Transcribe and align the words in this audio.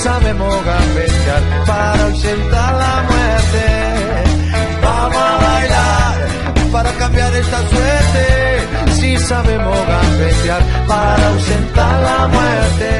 Sabemos 0.00 0.64
gambetear 0.64 1.66
para 1.66 2.06
ausentar 2.06 2.74
la 2.74 3.02
muerte. 3.10 3.64
Vamos 4.82 5.16
a 5.16 5.36
bailar 5.36 6.72
para 6.72 6.92
cambiar 6.92 7.34
esta 7.36 7.58
suerte. 7.68 8.92
Si 8.92 9.18
sabemos 9.18 9.76
gambetear 9.86 10.62
para 10.88 11.28
ausentar 11.28 12.02
la 12.02 12.28
muerte. 12.28 12.90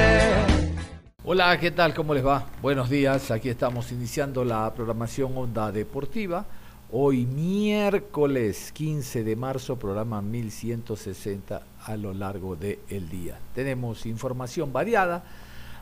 Hola, 1.24 1.58
¿qué 1.58 1.70
tal? 1.70 1.94
¿Cómo 1.94 2.12
les 2.12 2.26
va? 2.26 2.46
Buenos 2.60 2.90
días. 2.90 3.30
Aquí 3.30 3.48
estamos 3.48 3.92
iniciando 3.92 4.44
la 4.44 4.72
programación 4.74 5.36
Onda 5.36 5.72
Deportiva. 5.72 6.44
Hoy 6.92 7.24
miércoles 7.24 8.72
15 8.72 9.24
de 9.24 9.36
marzo, 9.36 9.76
programa 9.76 10.20
1160 10.20 11.62
a 11.86 11.96
lo 11.96 12.12
largo 12.12 12.56
del 12.56 13.08
día. 13.08 13.38
Tenemos 13.54 14.04
información 14.06 14.72
variada 14.72 15.22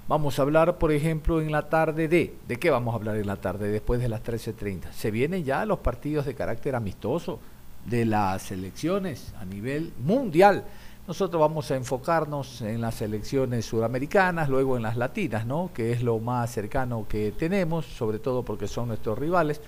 Vamos 0.08 0.38
a 0.38 0.42
hablar, 0.42 0.78
por 0.78 0.90
ejemplo, 0.90 1.42
en 1.42 1.52
la 1.52 1.68
tarde 1.68 2.08
de... 2.08 2.34
¿De 2.48 2.56
qué 2.56 2.70
vamos 2.70 2.94
a 2.94 2.96
hablar 2.96 3.18
en 3.18 3.26
la 3.26 3.36
tarde 3.36 3.68
después 3.68 4.00
de 4.00 4.08
las 4.08 4.24
13.30? 4.24 4.90
Se 4.90 5.10
vienen 5.10 5.44
ya 5.44 5.66
los 5.66 5.80
partidos 5.80 6.24
de 6.24 6.34
carácter 6.34 6.74
amistoso 6.74 7.40
de 7.84 8.06
las 8.06 8.50
elecciones 8.50 9.34
a 9.38 9.44
nivel 9.44 9.92
mundial. 10.02 10.64
Nosotros 11.06 11.38
vamos 11.38 11.70
a 11.70 11.76
enfocarnos 11.76 12.62
en 12.62 12.80
las 12.80 13.02
elecciones 13.02 13.66
sudamericanas, 13.66 14.48
luego 14.48 14.78
en 14.78 14.82
las 14.84 14.96
latinas, 14.96 15.44
¿no? 15.44 15.72
Que 15.74 15.92
es 15.92 16.02
lo 16.02 16.18
más 16.20 16.50
cercano 16.50 17.04
que 17.06 17.32
tenemos, 17.32 17.84
sobre 17.84 18.18
todo 18.18 18.42
porque 18.42 18.66
son 18.66 18.88
nuestros 18.88 19.18
rivales, 19.18 19.60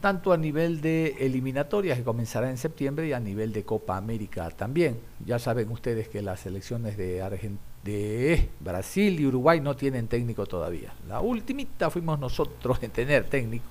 tanto 0.00 0.32
a 0.32 0.38
nivel 0.38 0.80
de 0.80 1.16
eliminatorias 1.20 1.98
que 1.98 2.04
comenzará 2.04 2.48
en 2.48 2.56
septiembre 2.56 3.08
y 3.08 3.12
a 3.12 3.20
nivel 3.20 3.52
de 3.52 3.64
Copa 3.64 3.98
América 3.98 4.48
también. 4.48 4.98
Ya 5.26 5.38
saben 5.38 5.70
ustedes 5.70 6.08
que 6.08 6.22
las 6.22 6.46
elecciones 6.46 6.96
de 6.96 7.20
Argentina 7.20 7.60
de 7.86 8.48
Brasil 8.60 9.18
y 9.18 9.26
Uruguay 9.26 9.60
no 9.60 9.76
tienen 9.76 10.08
técnico 10.08 10.44
todavía. 10.44 10.92
La 11.08 11.20
ultimita 11.20 11.88
fuimos 11.88 12.18
nosotros 12.18 12.78
en 12.82 12.90
tener 12.90 13.24
técnico. 13.24 13.64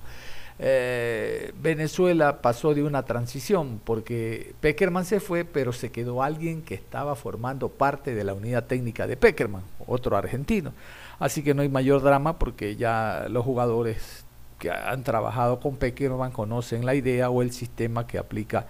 Eh, 0.58 1.52
Venezuela 1.60 2.40
pasó 2.40 2.72
de 2.72 2.82
una 2.82 3.02
transición 3.04 3.78
porque 3.84 4.54
Peckerman 4.60 5.04
se 5.04 5.20
fue, 5.20 5.44
pero 5.44 5.72
se 5.74 5.92
quedó 5.92 6.22
alguien 6.22 6.62
que 6.62 6.74
estaba 6.74 7.14
formando 7.14 7.68
parte 7.68 8.14
de 8.14 8.24
la 8.24 8.32
unidad 8.32 8.64
técnica 8.64 9.06
de 9.06 9.18
Peckerman, 9.18 9.62
otro 9.86 10.16
argentino. 10.16 10.72
Así 11.18 11.42
que 11.42 11.52
no 11.52 11.60
hay 11.62 11.68
mayor 11.68 12.02
drama 12.02 12.38
porque 12.38 12.76
ya 12.76 13.26
los 13.28 13.44
jugadores 13.44 14.24
que 14.58 14.70
han 14.70 15.04
trabajado 15.04 15.60
con 15.60 15.76
Peckerman 15.76 16.32
conocen 16.32 16.86
la 16.86 16.94
idea 16.94 17.28
o 17.28 17.42
el 17.42 17.52
sistema 17.52 18.06
que 18.06 18.16
aplica 18.16 18.66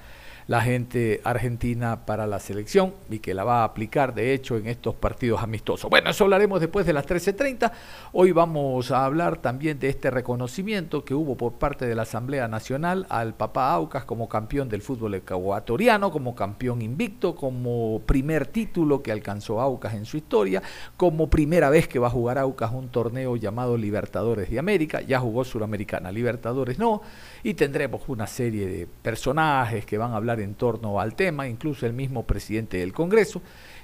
la 0.47 0.61
gente 0.61 1.21
argentina 1.25 2.07
para 2.07 2.27
la 2.27 2.39
selección 2.39 2.95
y 3.11 3.19
que 3.19 3.35
la 3.35 3.45
va 3.45 3.63
a 3.63 3.65
aplicar 3.65 4.15
de 4.15 4.33
hecho 4.33 4.57
en 4.57 4.69
estos 4.69 4.95
partidos 4.95 5.43
amistosos. 5.43 5.91
Bueno, 5.91 6.11
eso 6.11 6.25
hablaremos 6.25 6.61
después 6.61 6.87
de 6.87 6.93
las 6.93 7.07
13.30. 7.07 7.73
Hoy 8.13 8.31
vamos 8.31 8.91
a 8.93 9.05
hablar 9.05 9.39
también 9.39 9.81
de 9.81 9.89
este 9.89 10.11
reconocimiento 10.11 11.05
que 11.05 11.15
hubo 11.15 11.37
por 11.37 11.55
parte 11.55 11.87
de 11.87 11.95
la 11.95 12.03
Asamblea 12.03 12.47
Nacional 12.47 13.07
al 13.09 13.35
papá 13.35 13.73
Aucas 13.73 14.05
como 14.05 14.29
campeón 14.29 14.69
del 14.69 14.83
fútbol 14.83 15.15
ecuatoriano, 15.15 16.13
como 16.13 16.35
campeón 16.37 16.81
invicto, 16.81 17.35
como 17.35 18.01
primer 18.07 18.47
título 18.47 19.03
que 19.03 19.11
alcanzó 19.11 19.61
Aucas 19.61 19.95
en 19.95 20.05
su 20.05 20.17
historia, 20.17 20.63
como 20.97 21.29
primera 21.29 21.71
vez 21.71 21.89
que 21.89 21.99
va 21.99 22.07
a 22.07 22.11
jugar 22.11 22.39
Aucas 22.39 22.73
un 22.73 22.89
torneo 22.89 23.37
llamado 23.37 23.77
Libertadores 23.77 24.49
de 24.49 24.59
América, 24.61 25.01
ya 25.01 25.19
jugó 25.19 25.45
Suramericana, 25.45 26.13
Libertadores 26.13 26.79
no, 26.79 27.03
y 27.43 27.55
tendremos 27.55 28.03
una 28.09 28.27
serie 28.27 28.67
de 28.67 28.87
personajes 28.87 29.87
que 29.87 29.99
van 29.99 30.13
a 30.13 30.17
hablar 30.17 30.41
en 30.41 30.55
torno 30.55 31.01
al 31.01 31.15
tema, 31.15 31.49
incluso 31.49 31.87
el 31.87 31.93
mismo 31.93 32.25
presidente 32.25 32.79
del 32.79 32.93
Congreso. 32.93 33.43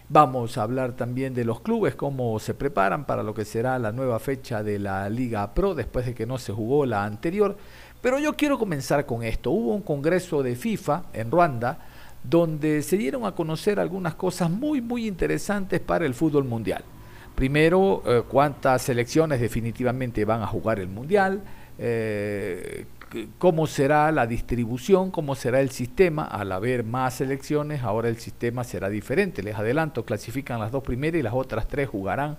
Vamos 0.09 0.59
a 0.59 0.63
hablar 0.63 0.93
también 0.93 1.33
de 1.33 1.45
los 1.45 1.61
clubes, 1.61 1.95
cómo 1.95 2.39
se 2.39 2.55
preparan 2.55 3.07
para 3.07 3.23
lo 3.23 3.35
que 3.35 3.45
será 3.45 3.79
la 3.79 3.93
nueva 3.93 4.19
fecha 4.19 4.63
de 4.63 4.79
la 4.79 5.09
Liga 5.09 5.55
Pro 5.55 5.75
después 5.75 6.07
de 6.07 6.15
que 6.15 6.27
no 6.27 6.39
se 6.39 6.53
jugó 6.53 6.85
la 6.85 7.05
anterior. 7.05 7.57
Pero 8.01 8.19
yo 8.19 8.35
quiero 8.35 8.59
comenzar 8.59 9.07
con 9.07 9.23
esto. 9.23 9.53
Hubo 9.53 9.75
un 9.75 9.83
congreso 9.83 10.43
de 10.43 10.57
FIFA 10.57 11.05
en 11.13 11.31
Ruanda 11.31 11.79
donde 12.23 12.83
se 12.83 12.97
dieron 12.97 13.25
a 13.25 13.33
conocer 13.33 13.81
algunas 13.81 14.15
cosas 14.15 14.51
muy, 14.51 14.81
muy 14.81 15.07
interesantes 15.07 15.81
para 15.81 16.07
el 16.07 16.15
fútbol 16.15 16.45
mundial. 16.45 16.85
Primero, 17.35 18.03
eh, 18.07 18.23
cuántas 18.29 18.83
selecciones 18.83 19.41
definitivamente 19.41 20.25
van 20.25 20.43
a 20.43 20.47
jugar 20.47 20.79
el 20.79 20.89
mundial, 20.89 21.43
eh, 21.79 22.85
cómo 23.39 23.67
será 23.67 24.11
la 24.13 24.27
distribución, 24.27 25.11
cómo 25.11 25.35
será 25.35 25.61
el 25.61 25.71
sistema. 25.71 26.25
Al 26.25 26.53
haber 26.53 26.85
más 26.85 27.21
elecciones, 27.21 27.83
ahora 27.83 28.09
el 28.09 28.19
sistema 28.19 28.65
será 28.65 28.89
diferente. 28.89 29.43
Les 29.43 29.57
adelanto, 29.57 30.05
clasifican 30.05 30.61
las 30.61 30.73
dos 30.73 30.83
primeras 30.83 31.21
y 31.21 31.23
las 31.23 31.35
otras 31.35 31.69
tres 31.69 31.89
jugarán 31.89 32.39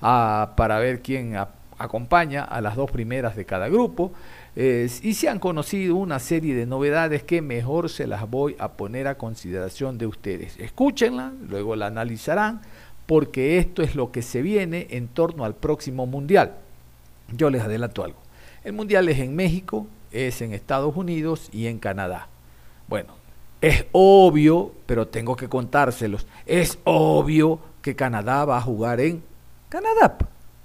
ah, 0.00 0.52
para 0.56 0.78
ver 0.78 1.02
quién 1.02 1.36
acompaña 1.78 2.44
a 2.44 2.60
las 2.60 2.76
dos 2.76 2.90
primeras 2.90 3.36
de 3.36 3.44
cada 3.44 3.68
grupo. 3.68 4.12
y 4.56 5.14
se 5.14 5.28
han 5.28 5.38
conocido 5.40 5.96
una 5.96 6.18
serie 6.18 6.54
de 6.54 6.66
novedades 6.66 7.24
que 7.24 7.42
mejor 7.42 7.90
se 7.90 8.06
las 8.06 8.28
voy 8.30 8.54
a 8.58 8.72
poner 8.72 9.08
a 9.08 9.16
consideración 9.16 9.98
de 9.98 10.06
ustedes. 10.06 10.56
Escúchenla, 10.58 11.32
luego 11.48 11.74
la 11.74 11.86
analizarán, 11.86 12.62
porque 13.06 13.58
esto 13.58 13.82
es 13.82 13.96
lo 13.96 14.12
que 14.12 14.22
se 14.22 14.42
viene 14.42 14.86
en 14.90 15.08
torno 15.08 15.44
al 15.44 15.54
próximo 15.54 16.06
Mundial. 16.06 16.54
Yo 17.32 17.50
les 17.50 17.62
adelanto 17.62 18.04
algo. 18.04 18.18
El 18.62 18.72
Mundial 18.72 19.08
es 19.08 19.18
en 19.18 19.34
México, 19.34 19.86
es 20.14 20.40
en 20.40 20.54
Estados 20.54 20.96
Unidos 20.96 21.50
y 21.52 21.66
en 21.66 21.78
Canadá. 21.78 22.28
Bueno, 22.88 23.14
es 23.60 23.86
obvio, 23.92 24.72
pero 24.86 25.08
tengo 25.08 25.36
que 25.36 25.48
contárselos, 25.48 26.26
es 26.46 26.78
obvio 26.84 27.58
que 27.82 27.96
Canadá 27.96 28.44
va 28.44 28.58
a 28.58 28.62
jugar 28.62 29.00
en 29.00 29.22
Canadá, 29.68 30.16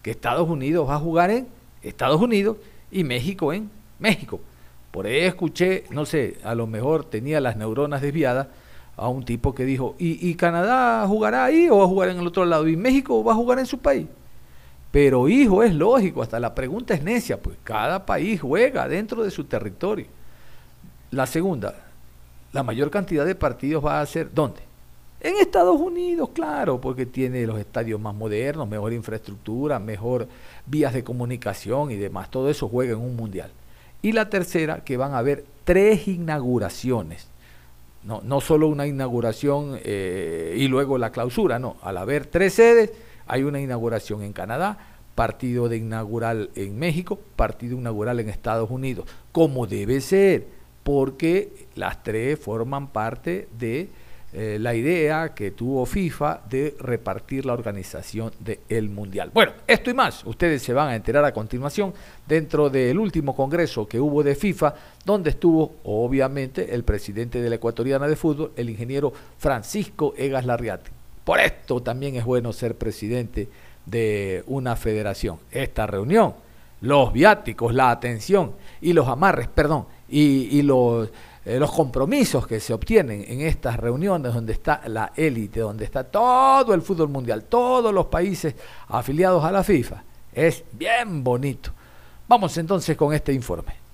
que 0.02 0.12
Estados 0.12 0.48
Unidos 0.48 0.88
va 0.88 0.96
a 0.96 1.00
jugar 1.00 1.32
en 1.32 1.48
Estados 1.82 2.22
Unidos 2.22 2.58
y 2.92 3.04
México 3.04 3.52
en 3.52 3.70
México. 4.00 4.40
Por 4.92 5.06
ahí 5.06 5.20
escuché, 5.20 5.86
no 5.92 6.06
sé, 6.06 6.38
a 6.44 6.56
lo 6.56 6.68
mejor 6.68 7.06
tenía 7.06 7.40
las 7.40 7.58
neuronas 7.58 8.02
desviadas 8.02 8.48
a 8.98 9.08
un 9.08 9.24
tipo 9.24 9.56
que 9.56 9.66
dijo, 9.66 9.96
¿y, 9.98 10.36
Canadá 10.36 11.08
jugará 11.08 11.46
ahí 11.46 11.70
o 11.70 11.78
va 11.78 11.86
a 11.86 11.88
jugar 11.88 12.10
en 12.10 12.20
el 12.20 12.28
otro 12.28 12.44
lado? 12.44 12.68
¿Y 12.68 12.76
México 12.76 13.24
va 13.24 13.32
a 13.32 13.36
jugar 13.36 13.60
en 13.60 13.66
su 13.66 13.78
país? 13.78 14.08
Pero 14.92 15.28
hijo, 15.28 15.64
es 15.64 15.74
lógico, 15.74 16.24
hasta 16.24 16.40
la 16.40 16.56
pregunta 16.56 16.94
es 16.94 17.04
necia, 17.04 17.40
pues 17.40 17.58
cada 17.64 18.06
país 18.06 18.42
juega 18.42 18.88
dentro 18.88 19.24
de 19.24 19.30
su 19.30 19.44
territorio. 19.44 20.08
La 21.12 21.28
segunda, 21.28 21.76
la 22.52 22.64
mayor 22.64 22.90
cantidad 22.90 23.26
de 23.26 23.36
partidos 23.36 23.86
va 23.86 24.02
a 24.02 24.06
ser 24.06 24.34
¿dónde? 24.34 24.62
En 25.22 25.36
Estados 25.36 25.80
Unidos, 25.80 26.30
claro, 26.34 26.80
porque 26.80 27.06
tiene 27.06 27.46
los 27.46 27.60
estadios 27.60 28.00
más 28.00 28.16
modernos, 28.16 28.70
mejor 28.70 28.94
infraestructura, 28.94 29.78
mejor 29.78 30.28
vías 30.66 30.94
de 30.94 31.04
comunicación 31.04 31.92
y 31.92 31.98
demás. 31.98 32.32
Todo 32.32 32.50
eso 32.50 32.70
juega 32.70 32.94
en 32.94 33.00
un 33.00 33.18
mundial. 33.18 33.52
Y 34.02 34.14
la 34.14 34.30
tercera, 34.30 34.84
que 34.86 34.96
van 34.96 35.14
a 35.14 35.18
haber 35.18 35.44
tres 35.66 36.08
inauguraciones. 36.08 37.28
No, 38.04 38.22
no 38.24 38.40
solo 38.40 38.68
una 38.68 38.88
inauguración 38.88 39.78
eh, 39.84 40.56
y 40.58 40.70
luego 40.70 40.98
la 40.98 41.12
clausura, 41.12 41.60
no. 41.60 41.76
Al 41.82 41.98
haber 41.98 42.26
tres 42.26 42.54
sedes, 42.54 42.92
hay 43.30 43.44
una 43.44 43.62
inauguración 43.62 44.24
en 44.24 44.34
Canadá, 44.34 44.78
partido 45.16 45.70
de 45.70 45.78
inaugural 45.78 46.50
en 46.56 46.78
México, 46.78 47.20
partido 47.36 47.78
inaugural 47.78 48.20
en 48.20 48.28
Estados 48.28 48.70
Unidos, 48.70 49.06
como 49.32 49.68
debe 49.68 50.02
ser, 50.02 50.48
porque 50.84 51.68
las 51.76 52.04
tres 52.04 52.40
forman 52.40 52.88
parte 52.88 53.48
de 53.58 53.90
eh, 54.34 54.58
la 54.60 54.74
idea 54.76 55.34
que 55.34 55.52
tuvo 55.52 55.86
FIFA 55.86 56.42
de 56.50 56.76
repartir 56.80 57.46
la 57.46 57.54
organización 57.54 58.32
del 58.40 58.90
Mundial. 58.90 59.32
Bueno, 59.34 59.54
esto 59.68 59.90
y 59.90 59.94
más, 59.94 60.24
ustedes 60.26 60.62
se 60.62 60.74
van 60.74 60.90
a 60.90 60.96
enterar 60.96 61.24
a 61.26 61.34
continuación 61.34 61.94
dentro 62.28 62.70
del 62.70 62.98
último 62.98 63.36
congreso 63.36 63.88
que 63.88 64.00
hubo 64.00 64.24
de 64.24 64.36
FIFA, 64.36 64.74
donde 65.06 65.32
estuvo 65.32 65.76
obviamente 65.84 66.74
el 66.74 66.84
presidente 66.84 67.42
de 67.42 67.50
la 67.50 67.56
Ecuatoriana 67.56 68.08
de 68.08 68.16
Fútbol, 68.16 68.52
el 68.56 68.70
ingeniero 68.70 69.14
Francisco 69.38 70.14
Egas 70.18 70.46
Larriati. 70.46 70.99
Por 71.30 71.40
esto 71.40 71.80
también 71.80 72.16
es 72.16 72.26
bueno 72.26 72.52
ser 72.52 72.76
presidente 72.76 73.48
de 73.86 74.44
una 74.48 74.76
federación. 74.76 75.38
Esta 75.52 75.86
reunión, 75.86 76.34
los 76.82 77.14
viáticos, 77.14 77.72
la 77.72 77.92
atención 77.92 78.54
y 78.82 78.94
los 78.94 79.08
amarres, 79.08 79.48
perdón, 79.48 79.86
y, 80.10 80.64
los, 80.64 81.08
eh, 81.46 81.60
los 81.60 81.72
compromisos 81.72 82.48
que 82.48 82.60
se 82.60 82.74
obtienen 82.74 83.24
en 83.28 83.42
estas 83.42 83.78
reuniones 83.78 84.34
donde 84.34 84.54
está 84.54 84.82
la 84.88 85.12
élite, 85.16 85.60
donde 85.60 85.86
está 85.86 86.04
todo 86.04 86.74
el 86.74 86.82
fútbol 86.82 87.10
mundial, 87.10 87.44
todos 87.44 87.94
los 87.94 88.08
países 88.08 88.56
afiliados 88.88 89.44
a 89.44 89.52
la 89.52 89.64
FIFA, 89.64 90.04
es 90.34 90.64
bien 90.72 91.24
bonito. 91.24 91.70
Vamos 92.28 92.58
entonces 92.58 92.98
con 92.98 93.14
este 93.14 93.34
informe. 93.34 93.89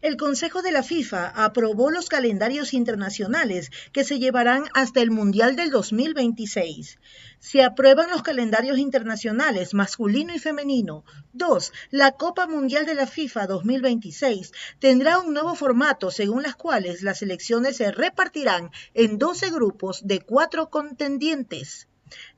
El 0.00 0.16
Consejo 0.16 0.62
de 0.62 0.70
la 0.70 0.84
FIFA 0.84 1.26
aprobó 1.26 1.90
los 1.90 2.08
calendarios 2.08 2.72
internacionales 2.72 3.72
que 3.92 4.04
se 4.04 4.20
llevarán 4.20 4.66
hasta 4.72 5.00
el 5.00 5.10
Mundial 5.10 5.56
del 5.56 5.70
2026. 5.70 7.00
Se 7.40 7.64
aprueban 7.64 8.08
los 8.08 8.22
calendarios 8.22 8.78
internacionales 8.78 9.74
masculino 9.74 10.32
y 10.32 10.38
femenino. 10.38 11.04
2. 11.32 11.72
La 11.90 12.12
Copa 12.12 12.46
Mundial 12.46 12.86
de 12.86 12.94
la 12.94 13.08
FIFA 13.08 13.48
2026 13.48 14.52
tendrá 14.78 15.18
un 15.18 15.32
nuevo 15.32 15.56
formato 15.56 16.12
según 16.12 16.44
las 16.44 16.54
cuales 16.54 17.02
las 17.02 17.20
elecciones 17.22 17.78
se 17.78 17.90
repartirán 17.90 18.70
en 18.94 19.18
12 19.18 19.50
grupos 19.50 20.06
de 20.06 20.20
cuatro 20.20 20.70
contendientes. 20.70 21.88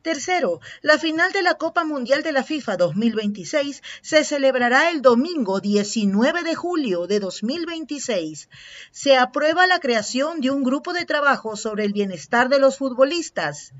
Tercero, 0.03 0.61
la 0.83 0.99
final 0.99 1.33
de 1.33 1.43
la 1.43 1.55
Copa 1.55 1.85
Mundial 1.85 2.23
de 2.23 2.33
la 2.33 2.43
FIFA 2.43 2.77
2026 2.77 3.83
se 4.01 4.25
celebrará 4.25 4.91
el 4.91 5.03
domingo 5.03 5.61
19 5.61 6.43
de 6.43 6.55
julio 6.55 7.07
de 7.07 7.21
2026. 7.21 8.49
Se 8.91 9.17
aprueba 9.17 9.67
la 9.67 9.79
creación 9.79 10.41
de 10.41 10.51
un 10.51 10.63
grupo 10.63 10.93
de 10.93 11.05
trabajo 11.05 11.57
sobre 11.57 11.85
el 11.85 11.93
bienestar 11.93 12.49
de 12.49 12.59
los 12.59 12.79
futbolistas 12.79 13.73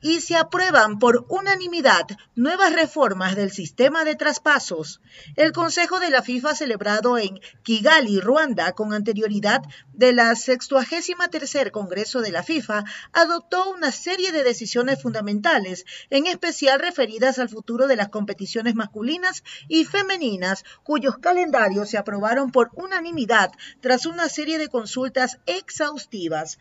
y 0.00 0.20
se 0.20 0.36
aprueban 0.36 0.98
por 0.98 1.26
unanimidad 1.28 2.06
nuevas 2.34 2.72
reformas 2.72 3.36
del 3.36 3.50
sistema 3.50 4.04
de 4.04 4.16
traspasos. 4.16 5.00
El 5.36 5.52
Consejo 5.52 6.00
de 6.00 6.10
la 6.10 6.22
FIFA 6.22 6.54
celebrado 6.54 7.18
en 7.18 7.40
Kigali, 7.62 8.20
Ruanda, 8.20 8.72
con 8.72 8.92
anterioridad 8.92 9.62
de 9.92 10.12
la 10.12 10.34
63 10.34 11.70
Congreso 11.70 12.20
de 12.20 12.32
la 12.32 12.42
FIFA, 12.42 12.84
adoptó 13.12 13.70
una 13.70 13.92
serie 13.92 14.32
de 14.32 14.44
decisiones 14.44 15.02
fundamentales, 15.02 15.84
en 16.08 16.26
especial 16.26 16.80
referidas 16.80 17.38
al 17.38 17.48
futuro 17.48 17.86
de 17.86 17.96
las 17.96 18.08
competiciones 18.08 18.74
masculinas 18.74 19.44
y 19.68 19.84
femeninas, 19.84 20.64
cuyos 20.82 21.18
calendarios 21.18 21.90
se 21.90 21.98
aprobaron 21.98 22.50
por 22.50 22.70
unanimidad 22.74 23.52
tras 23.80 24.06
una 24.06 24.28
serie 24.28 24.58
de 24.58 24.68
consultas 24.68 25.38
exhaustivas. 25.46 26.58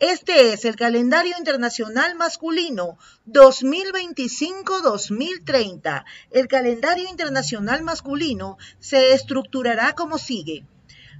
Este 0.00 0.52
es 0.52 0.64
el 0.64 0.76
calendario 0.76 1.34
internacional 1.36 2.14
masculino 2.14 2.98
2025-2030. 3.26 6.04
El 6.30 6.46
calendario 6.46 7.08
internacional 7.08 7.82
masculino 7.82 8.58
se 8.78 9.12
estructurará 9.12 9.94
como 9.94 10.18
sigue. 10.18 10.64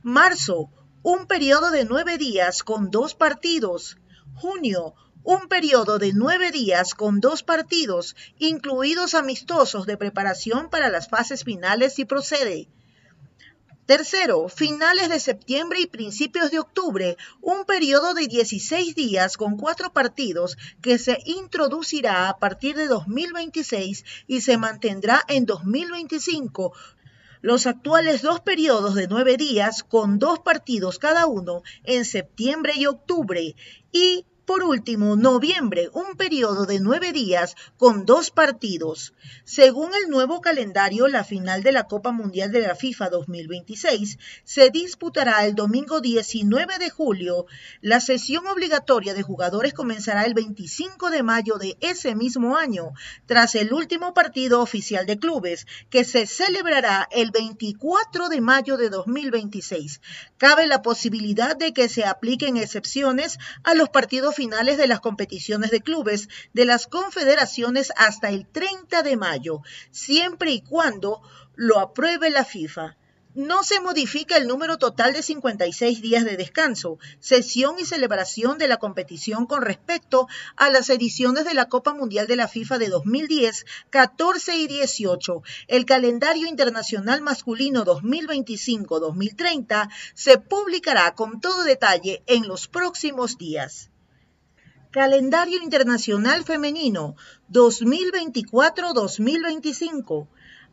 Marzo, 0.05 0.71
un 1.03 1.27
periodo 1.27 1.73
de 1.73 1.87
nueve 1.87 2.19
días 2.19 2.63
con 2.63 2.93
dos 2.93 3.17
partidos. 3.17 3.97
Junio, 4.37 4.95
un 5.25 5.49
periodo 5.49 5.99
de 5.99 6.13
nueve 6.13 6.53
días 6.53 6.95
con 6.95 7.19
dos 7.19 7.43
partidos, 7.43 8.15
incluidos 8.39 9.15
amistosos 9.15 9.87
de 9.87 9.97
preparación 9.97 10.71
para 10.71 10.89
las 10.89 11.09
fases 11.09 11.43
finales 11.43 11.97
si 11.97 12.05
procede. 12.05 12.69
Tercero, 13.89 14.51
finales 14.51 15.09
de 15.09 15.19
septiembre 15.19 15.81
y 15.81 15.87
principios 15.87 16.51
de 16.51 16.59
octubre, 16.59 17.17
un 17.41 17.65
periodo 17.65 18.13
de 18.13 18.27
16 18.27 18.95
días 18.95 19.39
con 19.39 19.57
cuatro 19.57 19.95
partidos 19.95 20.59
que 20.83 20.99
se 20.99 21.17
introducirá 21.25 22.29
a 22.29 22.37
partir 22.37 22.77
de 22.77 22.87
2026 22.87 24.05
y 24.27 24.43
se 24.43 24.59
mantendrá 24.59 25.23
en 25.27 25.47
2025 25.47 26.75
los 27.41 27.67
actuales 27.67 28.21
dos 28.21 28.41
periodos 28.41 28.95
de 28.95 29.09
nueve 29.09 29.39
días 29.39 29.83
con 29.85 30.19
dos 30.19 30.41
partidos 30.41 30.99
cada 30.99 31.25
uno 31.25 31.63
en 31.85 32.05
septiembre 32.05 32.75
y 32.77 32.85
octubre 32.85 33.57
y 33.91 34.27
por 34.49 34.65
último, 34.65 35.15
noviembre, 35.15 35.91
un 35.93 36.17
periodo 36.17 36.65
de 36.65 36.81
nueve 36.81 37.13
días 37.13 37.55
con 37.77 38.07
dos 38.07 38.31
partidos. 38.31 39.13
Según 39.45 39.91
el 39.95 40.09
nuevo 40.09 40.41
calendario, 40.41 41.07
la 41.07 41.23
final 41.23 41.63
de 41.63 41.71
la 41.71 41.85
Copa 41.85 42.13
Mundial 42.13 42.51
de 42.51 42.63
la 42.63 42.75
FIFA 42.75 43.11
2026 43.11 44.17
se 44.45 44.71
disputará 44.71 45.45
el 45.45 45.55
domingo 45.55 46.01
19 46.01 46.79
de 46.79 46.89
julio. 46.89 47.45
La 47.83 48.01
sesión 48.01 48.47
obligatoria 48.47 49.13
de 49.13 49.23
jugadores 49.23 49.75
comenzará 49.75 50.25
el 50.25 50.33
25 50.33 51.11
de 51.11 51.23
mayo 51.23 51.59
de 51.59 51.77
ese 51.83 52.15
mismo 52.15 52.57
año, 52.57 52.95
tras 53.27 53.55
el 53.55 53.75
último 53.75 54.15
partido 54.15 54.63
oficial 54.63 55.05
de 55.05 55.19
clubes, 55.19 55.67
que 55.91 56.05
se 56.05 56.27
celebrará 56.27 57.07
el 57.13 57.33
24 57.33 58.31
de 58.31 58.41
mayo 58.41 58.79
de 58.79 58.89
2026. 58.89 60.01
Cabe 60.39 60.67
la 60.67 60.81
posibilidad 60.81 61.55
de 61.55 61.75
que 61.75 61.91
se 61.91 62.07
apliquen 62.07 62.57
excepciones 62.57 63.39
a 63.63 63.75
los 63.75 63.91
partidos 63.91 64.38
finales 64.39 64.79
de 64.79 64.87
las 64.87 65.01
competiciones 65.01 65.73
de 65.73 65.81
clubes 65.81 66.29
de 66.53 66.65
las 66.65 66.87
confederaciones 66.87 67.93
hasta 67.97 68.29
el 68.29 68.47
30 68.47 69.03
de 69.03 69.17
mayo, 69.17 69.63
siempre 69.91 70.53
y 70.53 70.61
cuando 70.61 71.23
lo 71.57 71.81
apruebe 71.81 72.31
la 72.31 72.45
FIFA 72.45 72.97
no 73.35 73.63
se 73.63 73.81
modifica 73.81 74.37
el 74.37 74.49
número 74.49 74.79
total 74.79 75.13
de 75.13 75.23
56 75.23 76.01
días 76.03 76.25
de 76.25 76.37
descanso, 76.37 76.99
sesión 77.21 77.79
y 77.79 77.85
celebración 77.85 78.59
de 78.59 78.67
la 78.69 78.79
competición 78.79 79.47
con 79.47 79.63
respecto 79.63 80.27
a 80.57 80.71
las 80.71 80.91
ediciones 80.91 81.45
de 81.45 81.55
la 81.55 81.69
Copa 81.69 81.95
Mundial 81.95 82.27
de 82.27 82.35
la 82.37 82.49
FIFA 82.49 82.79
de 82.79 82.89
2010, 82.89 83.65
14 83.91 84.57
y 84.57 84.67
18. 84.67 85.43
El 85.69 85.85
calendario 85.85 86.49
internacional 86.49 87.23
masculino 87.23 87.85
2025-2030 87.85 89.89
se 90.15 90.39
publicará 90.39 91.15
con 91.15 91.41
todo 91.41 91.63
detalle 91.63 92.25
en 92.27 92.49
los 92.49 92.67
próximos 92.67 93.39
días. 93.39 93.91
Calendario 94.91 95.63
Internacional 95.63 96.45
Femenino 96.45 97.15
2024-2025. 97.53 100.27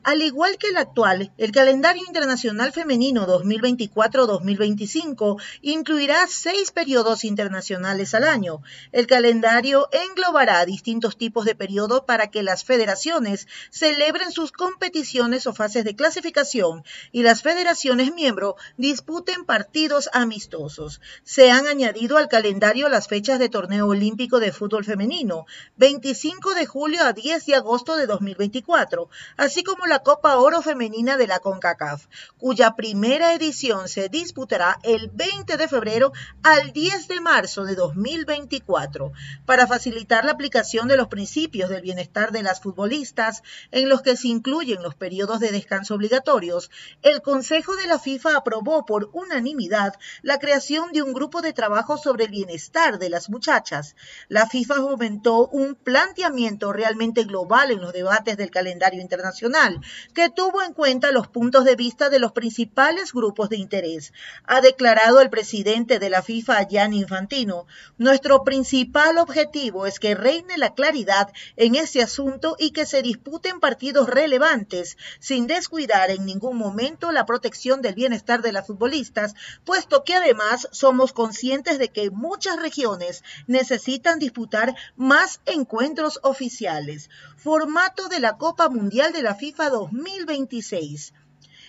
Al 0.06 0.22
igual 0.22 0.58
que 0.60 0.68
el 0.68 0.78
actual, 0.78 1.34
el 1.36 1.52
calendario 1.52 2.04
internacional 2.08 2.72
femenino 2.72 3.26
2024-2025 3.26 5.42
incluirá 5.64 6.28
seis 6.28 6.72
periodos 6.72 7.24
internacionales 7.24 8.14
al 8.14 8.26
año. 8.26 8.62
El 8.92 9.08
calendario 9.08 9.90
englobará 9.92 10.64
distintos 10.64 11.18
tipos 11.18 11.44
de 11.44 11.56
periodos 11.56 12.02
para 12.02 12.28
que 12.28 12.44
las 12.44 12.64
federaciones 12.64 13.48
celebren 13.72 14.32
sus 14.32 14.52
competiciones 14.52 15.48
o 15.48 15.56
fases 15.56 15.84
de 15.84 15.96
clasificación 15.96 16.84
y 17.12 17.24
las 17.24 17.42
federaciones 17.42 18.14
miembro 18.14 18.58
disputen 18.78 19.44
partidos 19.44 20.12
amistosos. 20.14 21.02
Se 21.24 21.50
han 21.50 21.66
añadido 21.66 22.18
al 22.18 22.28
calendario 22.28 22.90
las 22.90 23.08
fechas 23.08 23.40
de 23.40 23.50
torneo 23.50 23.88
olímpico 23.88 24.40
de 24.40 24.52
fútbol 24.52 24.86
femenino, 24.86 25.48
25 25.78 26.54
de 26.54 26.68
julio 26.68 27.04
a 27.04 27.14
10 27.14 27.44
de 27.48 27.56
agosto 27.56 27.96
de 27.96 28.06
2024, 28.06 29.10
así 29.38 29.64
como 29.64 29.88
la 29.88 29.95
Copa 30.00 30.38
Oro 30.38 30.62
Femenina 30.62 31.18
de 31.18 31.28
la 31.28 31.40
CONCACAF, 31.40 32.08
cuya 32.38 32.76
primera 32.76 33.34
edición 33.34 33.88
se 33.88 34.10
disputará 34.10 34.80
el 34.84 35.10
20 35.10 35.58
de 35.58 35.68
febrero 35.68 36.12
al 36.44 36.72
10 36.72 37.08
de 37.08 37.22
marzo 37.22 37.64
de 37.64 37.76
2024, 37.76 39.12
para 39.46 39.68
facilitar 39.68 40.26
la 40.26 40.32
aplicación 40.32 40.88
de 40.88 40.98
los 40.98 41.08
principios 41.08 41.70
del 41.70 41.82
bienestar 41.82 42.32
de 42.32 42.44
las 42.44 42.62
futbolistas, 42.62 43.44
en 43.72 43.90
los 43.90 44.02
que 44.02 44.18
se 44.18 44.28
incluyen 44.28 44.84
los 44.84 44.96
periodos 44.96 45.40
de 45.40 45.52
descanso 45.52 45.96
obligatorios, 45.96 46.72
el 47.02 47.22
Consejo 47.22 47.76
de 47.76 47.88
la 47.88 48.00
FIFA 48.00 48.38
aprobó 48.38 48.86
por 48.86 49.10
unanimidad 49.14 49.96
la 50.22 50.40
creación 50.40 50.92
de 50.92 51.02
un 51.02 51.14
grupo 51.14 51.42
de 51.42 51.54
trabajo 51.54 51.98
sobre 51.98 52.26
el 52.26 52.32
bienestar 52.32 53.00
de 53.00 53.10
las 53.10 53.30
muchachas. 53.30 53.96
La 54.28 54.48
FIFA 54.48 54.76
fomentó 54.76 55.48
un 55.48 55.76
planteamiento 55.76 56.74
realmente 56.74 57.24
global 57.24 57.72
en 57.72 57.82
los 57.82 57.94
debates 57.94 58.38
del 58.38 58.52
calendario 58.52 59.02
internacional, 59.02 59.82
que 60.14 60.30
tuvo 60.30 60.62
en 60.62 60.74
cuenta 60.74 61.12
los 61.12 61.28
puntos 61.28 61.66
de 61.66 61.76
vista 61.76 62.10
de 62.10 62.20
los 62.20 62.32
principales 62.32 63.14
grupos 63.14 63.50
de 63.50 63.58
interés. 63.58 64.14
Ha 64.46 64.62
declarado 64.62 65.22
el 65.22 65.30
presidente 65.30 66.00
de 66.00 66.10
la 66.10 66.22
FIFA, 66.22 66.68
Gianni 66.68 67.00
Infantino, 67.00 67.68
nuestro 67.98 68.44
principal 68.44 69.18
objetivo 69.18 69.86
es 69.86 70.00
que 70.00 70.16
reine 70.16 70.58
la 70.58 70.74
claridad 70.74 71.32
en 71.56 71.76
ese 71.76 72.02
asunto 72.02 72.56
y 72.60 72.72
que 72.72 72.86
se 72.86 73.02
disputen 73.02 73.60
partidos 73.60 74.10
relevantes, 74.10 74.98
sin 75.20 75.48
descuidar 75.48 76.12
en 76.12 76.26
ningún 76.26 76.58
momento 76.58 77.12
la 77.12 77.26
protección 77.26 77.82
del 77.82 77.96
bienestar 77.96 78.42
de 78.42 78.52
las 78.52 78.68
futbolistas, 78.68 79.34
puesto 79.64 80.04
que 80.04 80.16
además 80.16 80.68
somos 80.72 81.14
conscientes 81.14 81.80
de 81.80 81.90
que 81.90 82.12
muchas 82.12 82.62
regiones 82.62 83.24
necesitan 83.48 84.20
disputar 84.20 84.76
más 84.96 85.42
encuentros 85.46 86.20
oficiales. 86.24 87.10
Formato 87.38 88.08
de 88.08 88.20
la 88.20 88.38
Copa 88.38 88.70
Mundial 88.70 89.14
de 89.14 89.22
la 89.22 89.36
FIFA 89.36 89.70
2026. 89.76 91.12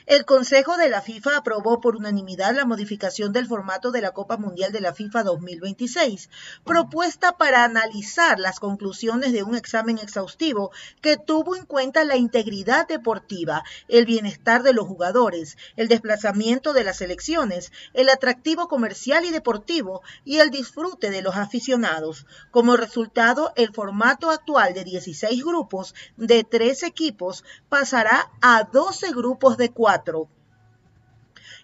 El 0.06 0.24
Consejo 0.24 0.76
de 0.76 0.88
la 0.88 1.02
FIFA 1.02 1.38
aprobó 1.38 1.80
por 1.80 1.96
unanimidad 1.96 2.54
la 2.54 2.64
modificación 2.64 3.32
del 3.32 3.48
formato 3.48 3.90
de 3.90 4.00
la 4.00 4.12
Copa 4.12 4.36
Mundial 4.36 4.70
de 4.70 4.80
la 4.80 4.94
FIFA 4.94 5.24
2026, 5.24 6.30
propuesta 6.64 7.36
para 7.36 7.64
analizar 7.64 8.38
las 8.38 8.60
conclusiones 8.60 9.32
de 9.32 9.42
un 9.42 9.56
examen 9.56 9.98
exhaustivo 9.98 10.70
que 11.00 11.16
tuvo 11.16 11.56
en 11.56 11.64
cuenta 11.64 12.04
la 12.04 12.14
integridad 12.14 12.86
deportiva, 12.86 13.64
el 13.88 14.06
bienestar 14.06 14.62
de 14.62 14.74
los 14.74 14.86
jugadores, 14.86 15.58
el 15.74 15.88
desplazamiento 15.88 16.72
de 16.72 16.84
las 16.84 17.00
elecciones, 17.00 17.72
el 17.92 18.08
atractivo 18.08 18.68
comercial 18.68 19.24
y 19.24 19.32
deportivo 19.32 20.02
y 20.24 20.38
el 20.38 20.50
disfrute 20.50 21.10
de 21.10 21.22
los 21.22 21.34
aficionados. 21.34 22.26
Como 22.52 22.76
resultado, 22.76 23.52
el 23.56 23.72
formato 23.74 24.30
actual 24.30 24.72
de 24.72 24.84
16 24.84 25.44
grupos 25.44 25.96
de 26.16 26.44
tres 26.44 26.84
equipos 26.84 27.42
pasará 27.68 28.30
a 28.40 28.68
12 28.72 29.10
grupos 29.10 29.56
de 29.56 29.72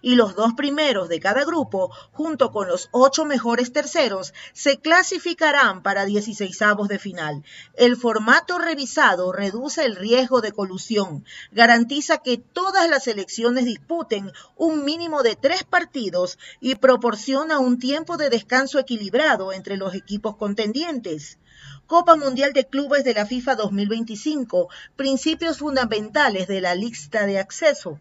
y 0.03 0.15
los 0.15 0.35
dos 0.35 0.53
primeros 0.53 1.07
de 1.07 1.21
cada 1.21 1.45
grupo, 1.45 1.89
junto 2.11 2.51
con 2.51 2.67
los 2.67 2.89
ocho 2.91 3.23
mejores 3.25 3.71
terceros, 3.71 4.33
se 4.51 4.77
clasificarán 4.77 5.81
para 5.81 6.05
16 6.05 6.59
de 6.89 6.99
final. 6.99 7.43
El 7.75 7.95
formato 7.95 8.59
revisado 8.59 9.31
reduce 9.31 9.85
el 9.85 9.95
riesgo 9.95 10.41
de 10.41 10.51
colusión, 10.51 11.25
garantiza 11.53 12.17
que 12.17 12.37
todas 12.37 12.89
las 12.89 13.05
selecciones 13.05 13.63
disputen 13.63 14.31
un 14.57 14.83
mínimo 14.83 15.23
de 15.23 15.37
tres 15.37 15.63
partidos 15.63 16.37
y 16.59 16.75
proporciona 16.75 17.59
un 17.59 17.79
tiempo 17.79 18.17
de 18.17 18.29
descanso 18.29 18.79
equilibrado 18.79 19.53
entre 19.53 19.77
los 19.77 19.95
equipos 19.95 20.35
contendientes. 20.35 21.39
Copa 21.87 22.17
Mundial 22.17 22.51
de 22.51 22.67
Clubes 22.67 23.05
de 23.05 23.13
la 23.13 23.25
FIFA 23.25 23.55
2025, 23.55 24.67
principios 24.97 25.59
fundamentales 25.59 26.47
de 26.47 26.59
la 26.59 26.75
lista 26.75 27.25
de 27.25 27.39
acceso. 27.39 27.99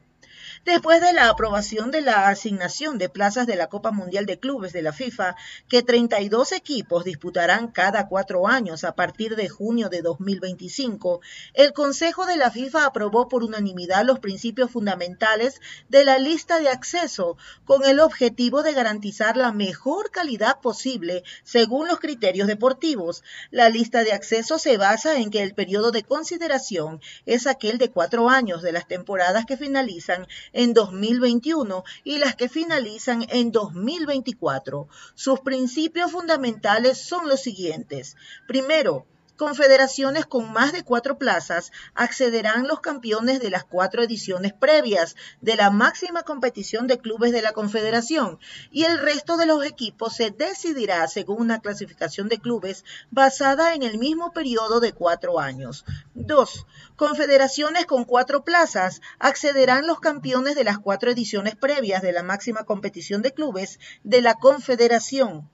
Después 0.65 1.01
de 1.01 1.13
la 1.13 1.29
aprobación 1.29 1.91
de 1.91 2.03
la 2.03 2.29
asignación 2.29 2.97
de 2.97 3.09
plazas 3.09 3.49
de 3.49 3.57
la 3.57 3.67
Copa 3.67 3.91
Mundial 3.91 4.27
de 4.27 4.39
Clubes 4.39 4.73
de 4.73 4.81
la 4.81 4.93
FIFA, 4.93 5.35
que 5.69 5.83
32 5.83 6.53
equipos 6.53 7.03
disputarán 7.03 7.67
cada 7.67 8.07
cuatro 8.07 8.47
años 8.47 8.85
a 8.85 8.95
partir 8.95 9.35
de 9.35 9.49
junio 9.49 9.89
de 9.89 10.03
2025, 10.03 11.21
el 11.55 11.73
Consejo 11.73 12.27
de 12.27 12.37
la 12.37 12.53
FIFA 12.53 12.87
aprobó 12.87 13.29
por 13.29 13.43
unanimidad 13.43 14.05
los 14.05 14.21
principios 14.21 14.71
fundamentales 14.71 15.61
de 15.89 16.05
la 16.05 16.21
lista 16.21 16.61
de 16.61 16.69
acceso 16.69 17.37
con 17.65 17.85
el 17.85 17.99
objetivo 17.99 18.63
de 18.63 18.73
garantizar 18.73 19.37
la 19.37 19.51
mejor 19.51 20.13
calidad 20.13 20.61
posible 20.61 21.25
según 21.43 21.89
los 21.89 21.99
criterios 21.99 22.47
deportivos. 22.47 23.25
La 23.51 23.69
lista 23.69 24.05
de 24.05 24.13
acceso 24.13 24.61
se 24.61 24.77
basa 24.77 25.19
en 25.19 25.31
que 25.31 25.43
el 25.43 25.55
periodo 25.55 25.91
de 25.91 26.05
consideración 26.05 27.01
es 27.27 27.49
aquel 27.49 27.79
de 27.79 27.91
cuatro 27.91 28.29
años 28.29 28.63
de 28.63 28.71
las 28.71 28.87
temporadas 28.87 29.45
que 29.45 29.57
finalizan 29.57 30.29
en 30.53 30.75
2021 30.75 31.85
y 32.05 32.19
las 32.19 32.37
que 32.37 32.49
finalizan 32.49 33.27
en 33.29 33.53
2024. 33.53 34.89
Sus 35.15 35.41
principios 35.41 36.13
fundamentales 36.13 36.99
son 36.99 37.29
los 37.29 37.41
siguientes. 37.41 38.17
Primero, 38.47 39.07
confederaciones 39.43 40.25
con 40.25 40.53
más 40.53 40.73
de 40.73 40.85
cuatro 40.85 41.19
plazas 41.19 41.73
accederán 41.97 42.69
los 42.69 42.79
campeones 42.79 43.41
de 43.41 43.51
las 43.51 43.65
cuatro 43.65 44.01
ediciones 44.05 44.53
previas 44.53 45.17
de 45.41 45.57
la 45.57 45.69
máxima 45.71 46.23
competición 46.23 46.87
de 46.87 46.99
clubes 46.99 47.33
de 47.33 47.43
la 47.43 47.51
confederación 47.51 48.39
y 48.71 48.85
el 48.85 49.01
resto 49.01 49.37
de 49.37 49.47
los 49.47 49.67
equipos 49.67 50.15
se 50.15 50.31
decidirá 50.31 51.09
según 51.09 51.41
una 51.41 51.59
clasificación 51.59 52.29
de 52.29 52.39
clubes 52.39 52.85
basada 53.11 53.75
en 53.75 53.83
el 53.83 53.99
mismo 53.99 54.33
periodo 54.33 54.79
de 54.79 54.93
cuatro 54.93 55.41
años. 55.41 55.85
Dos, 56.15 56.65
confederaciones 56.95 57.87
con 57.87 58.05
cuatro 58.05 58.45
plazas 58.45 59.01
accederán 59.19 59.89
los 59.89 59.99
campeones 59.99 60.55
de 60.55 60.63
las 60.63 60.79
cuatro 60.79 61.11
ediciones 61.11 61.57
previas 61.57 62.01
de 62.01 62.13
la 62.13 62.23
máxima 62.23 62.63
competición 62.63 63.23
de 63.23 63.33
clubes 63.35 63.81
de 64.05 64.23
la 64.23 64.35
confederación. 64.35 65.51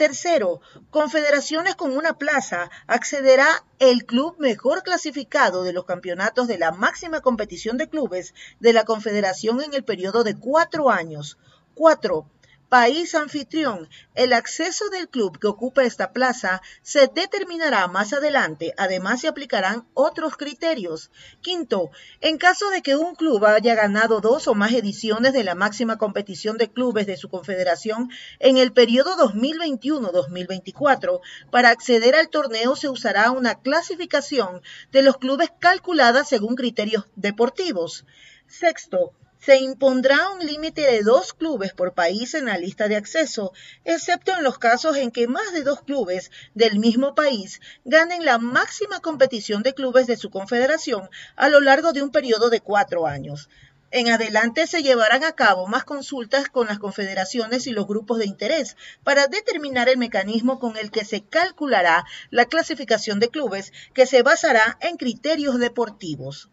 Tercero, 0.00 0.62
confederaciones 0.88 1.74
con 1.74 1.94
una 1.94 2.16
plaza 2.16 2.70
accederá 2.86 3.66
el 3.78 4.06
club 4.06 4.34
mejor 4.38 4.82
clasificado 4.82 5.62
de 5.62 5.74
los 5.74 5.84
campeonatos 5.84 6.48
de 6.48 6.56
la 6.56 6.72
máxima 6.72 7.20
competición 7.20 7.76
de 7.76 7.90
clubes 7.90 8.32
de 8.60 8.72
la 8.72 8.86
confederación 8.86 9.60
en 9.60 9.74
el 9.74 9.84
periodo 9.84 10.24
de 10.24 10.38
cuatro 10.38 10.88
años. 10.88 11.36
Cuatro, 11.74 12.24
país 12.70 13.14
anfitrión, 13.16 13.88
el 14.14 14.32
acceso 14.32 14.88
del 14.90 15.08
club 15.08 15.40
que 15.40 15.48
ocupa 15.48 15.82
esta 15.82 16.12
plaza 16.12 16.62
se 16.82 17.08
determinará 17.08 17.88
más 17.88 18.12
adelante. 18.12 18.72
Además, 18.78 19.20
se 19.20 19.28
aplicarán 19.28 19.88
otros 19.92 20.36
criterios. 20.36 21.10
Quinto, 21.40 21.90
en 22.20 22.38
caso 22.38 22.70
de 22.70 22.80
que 22.80 22.94
un 22.94 23.16
club 23.16 23.44
haya 23.44 23.74
ganado 23.74 24.20
dos 24.20 24.46
o 24.46 24.54
más 24.54 24.72
ediciones 24.72 25.32
de 25.32 25.42
la 25.42 25.56
máxima 25.56 25.98
competición 25.98 26.58
de 26.58 26.70
clubes 26.70 27.08
de 27.08 27.16
su 27.16 27.28
confederación 27.28 28.08
en 28.38 28.56
el 28.56 28.72
periodo 28.72 29.16
2021-2024, 29.16 31.20
para 31.50 31.70
acceder 31.70 32.14
al 32.14 32.28
torneo 32.28 32.76
se 32.76 32.88
usará 32.88 33.32
una 33.32 33.56
clasificación 33.56 34.62
de 34.92 35.02
los 35.02 35.16
clubes 35.16 35.50
calculada 35.58 36.22
según 36.22 36.54
criterios 36.54 37.08
deportivos. 37.16 38.06
Sexto, 38.46 39.12
se 39.40 39.56
impondrá 39.56 40.30
un 40.30 40.44
límite 40.44 40.82
de 40.82 41.02
dos 41.02 41.32
clubes 41.32 41.72
por 41.72 41.94
país 41.94 42.34
en 42.34 42.44
la 42.44 42.58
lista 42.58 42.88
de 42.88 42.96
acceso, 42.96 43.52
excepto 43.84 44.32
en 44.36 44.44
los 44.44 44.58
casos 44.58 44.96
en 44.96 45.10
que 45.10 45.26
más 45.26 45.52
de 45.52 45.62
dos 45.62 45.82
clubes 45.82 46.30
del 46.54 46.78
mismo 46.78 47.14
país 47.14 47.60
ganen 47.84 48.24
la 48.24 48.38
máxima 48.38 49.00
competición 49.00 49.62
de 49.62 49.74
clubes 49.74 50.06
de 50.06 50.18
su 50.18 50.30
confederación 50.30 51.08
a 51.36 51.48
lo 51.48 51.60
largo 51.60 51.92
de 51.92 52.02
un 52.02 52.10
periodo 52.10 52.50
de 52.50 52.60
cuatro 52.60 53.06
años. 53.06 53.48
En 53.92 54.08
adelante 54.08 54.68
se 54.68 54.84
llevarán 54.84 55.24
a 55.24 55.32
cabo 55.32 55.66
más 55.66 55.84
consultas 55.84 56.48
con 56.48 56.68
las 56.68 56.78
confederaciones 56.78 57.66
y 57.66 57.72
los 57.72 57.88
grupos 57.88 58.18
de 58.18 58.26
interés 58.26 58.76
para 59.02 59.26
determinar 59.26 59.88
el 59.88 59.98
mecanismo 59.98 60.60
con 60.60 60.76
el 60.76 60.92
que 60.92 61.04
se 61.04 61.24
calculará 61.24 62.04
la 62.30 62.44
clasificación 62.44 63.18
de 63.18 63.30
clubes 63.30 63.72
que 63.92 64.06
se 64.06 64.22
basará 64.22 64.78
en 64.80 64.96
criterios 64.96 65.58
deportivos. 65.58 66.50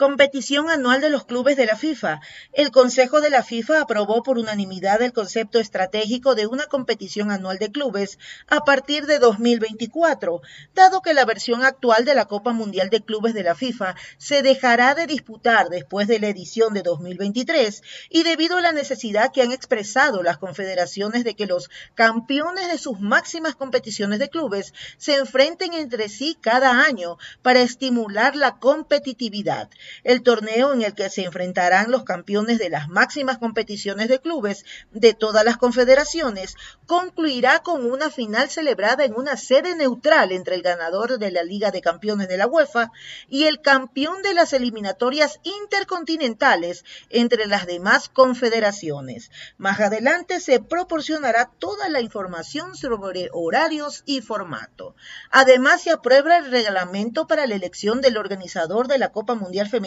Competición 0.00 0.70
anual 0.70 1.02
de 1.02 1.10
los 1.10 1.26
clubes 1.26 1.58
de 1.58 1.66
la 1.66 1.76
FIFA. 1.76 2.22
El 2.54 2.70
Consejo 2.70 3.20
de 3.20 3.28
la 3.28 3.42
FIFA 3.42 3.82
aprobó 3.82 4.22
por 4.22 4.38
unanimidad 4.38 5.02
el 5.02 5.12
concepto 5.12 5.60
estratégico 5.60 6.34
de 6.34 6.46
una 6.46 6.64
competición 6.64 7.30
anual 7.30 7.58
de 7.58 7.70
clubes 7.70 8.18
a 8.46 8.60
partir 8.60 9.04
de 9.04 9.18
2024, 9.18 10.40
dado 10.74 11.02
que 11.02 11.12
la 11.12 11.26
versión 11.26 11.64
actual 11.64 12.06
de 12.06 12.14
la 12.14 12.24
Copa 12.24 12.54
Mundial 12.54 12.88
de 12.88 13.02
Clubes 13.02 13.34
de 13.34 13.42
la 13.42 13.54
FIFA 13.54 13.94
se 14.16 14.40
dejará 14.40 14.94
de 14.94 15.06
disputar 15.06 15.68
después 15.68 16.08
de 16.08 16.18
la 16.18 16.28
edición 16.28 16.72
de 16.72 16.80
2023 16.80 17.82
y 18.08 18.22
debido 18.22 18.56
a 18.56 18.62
la 18.62 18.72
necesidad 18.72 19.32
que 19.34 19.42
han 19.42 19.52
expresado 19.52 20.22
las 20.22 20.38
confederaciones 20.38 21.24
de 21.24 21.36
que 21.36 21.44
los 21.44 21.68
campeones 21.94 22.72
de 22.72 22.78
sus 22.78 23.00
máximas 23.00 23.54
competiciones 23.54 24.18
de 24.18 24.30
clubes 24.30 24.72
se 24.96 25.16
enfrenten 25.16 25.74
entre 25.74 26.08
sí 26.08 26.38
cada 26.40 26.84
año 26.84 27.18
para 27.42 27.60
estimular 27.60 28.34
la 28.34 28.56
competitividad 28.56 29.68
el 30.04 30.22
torneo 30.22 30.72
en 30.72 30.82
el 30.82 30.94
que 30.94 31.10
se 31.10 31.24
enfrentarán 31.24 31.90
los 31.90 32.04
campeones 32.04 32.58
de 32.58 32.70
las 32.70 32.88
máximas 32.88 33.38
competiciones 33.38 34.08
de 34.08 34.20
clubes 34.20 34.64
de 34.92 35.14
todas 35.14 35.44
las 35.44 35.56
confederaciones, 35.56 36.56
concluirá 36.86 37.60
con 37.60 37.84
una 37.84 38.10
final 38.10 38.50
celebrada 38.50 39.04
en 39.04 39.14
una 39.14 39.36
sede 39.36 39.74
neutral 39.74 40.32
entre 40.32 40.54
el 40.54 40.62
ganador 40.62 41.18
de 41.18 41.30
la 41.30 41.42
Liga 41.42 41.70
de 41.70 41.80
Campeones 41.80 42.28
de 42.28 42.36
la 42.36 42.46
UEFA 42.46 42.92
y 43.28 43.44
el 43.44 43.60
campeón 43.60 44.22
de 44.22 44.34
las 44.34 44.52
eliminatorias 44.52 45.40
intercontinentales 45.42 46.84
entre 47.08 47.46
las 47.46 47.66
demás 47.66 48.08
confederaciones. 48.08 49.30
Más 49.56 49.80
adelante 49.80 50.40
se 50.40 50.60
proporcionará 50.60 51.50
toda 51.58 51.88
la 51.88 52.00
información 52.00 52.76
sobre 52.76 53.28
horarios 53.32 54.02
y 54.06 54.20
formato. 54.20 54.94
Además, 55.30 55.82
se 55.82 55.90
aprueba 55.90 56.36
el 56.36 56.50
reglamento 56.50 57.26
para 57.26 57.46
la 57.46 57.54
elección 57.54 58.00
del 58.00 58.16
organizador 58.16 58.88
de 58.88 58.98
la 58.98 59.10
Copa 59.10 59.34
Mundial 59.34 59.68
Femenina 59.68 59.79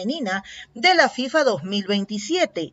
de 0.74 0.94
la 0.94 1.08
FIFA 1.08 1.44
2027 1.44 2.72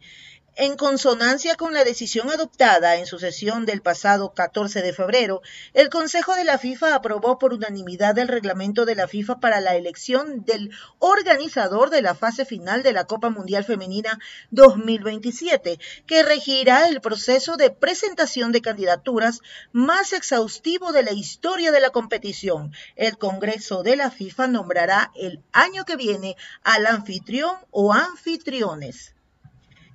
en 0.58 0.76
consonancia 0.76 1.56
con 1.56 1.74
la 1.74 1.86
decisión 1.86 2.30
adoptada 2.30 2.98
en 2.98 3.06
su 3.06 3.20
sesión 3.20 3.66
del 3.66 3.82
pasado 3.82 4.34
14 4.34 4.82
de 4.82 4.92
febrero, 4.92 5.42
el 5.74 5.90
Consejo 5.90 6.36
de 6.36 6.44
la 6.44 6.58
FIFA 6.58 6.94
aprobó 6.94 7.40
por 7.40 7.54
unanimidad 7.54 8.18
el 8.20 8.28
reglamento 8.28 8.86
de 8.86 8.96
la 8.96 9.08
FIFA 9.08 9.40
para 9.40 9.62
la 9.62 9.76
elección 9.76 10.44
del 10.44 10.72
organizador 11.00 11.90
de 11.90 12.02
la 12.02 12.16
fase 12.16 12.44
final 12.44 12.84
de 12.84 12.92
la 12.92 13.06
Copa 13.06 13.30
Mundial 13.30 13.64
Femenina 13.64 14.20
2027, 14.50 15.80
que 16.06 16.24
regirá 16.24 16.90
el 16.90 17.00
proceso 17.00 17.56
de 17.56 17.70
presentación 17.70 18.52
de 18.52 18.62
candidaturas 18.62 19.40
más 19.72 20.12
exhaustivo 20.12 20.92
de 20.92 21.04
la 21.04 21.14
historia 21.14 21.72
de 21.72 21.80
la 21.80 21.92
competición. 21.92 22.74
El 22.98 23.18
Congreso 23.18 23.84
de 23.84 23.96
la 23.96 24.12
FIFA 24.12 24.48
nombrará 24.48 25.12
el 25.16 25.42
año 25.54 25.86
que 25.86 25.96
viene 25.96 26.36
al 26.64 26.88
anfitrión 26.88 27.56
o 27.72 27.94
anfitriones. 27.94 29.16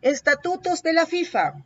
Estatutos 0.07 0.85
de 0.85 0.93
la 0.93 1.05
FIFA. 1.05 1.65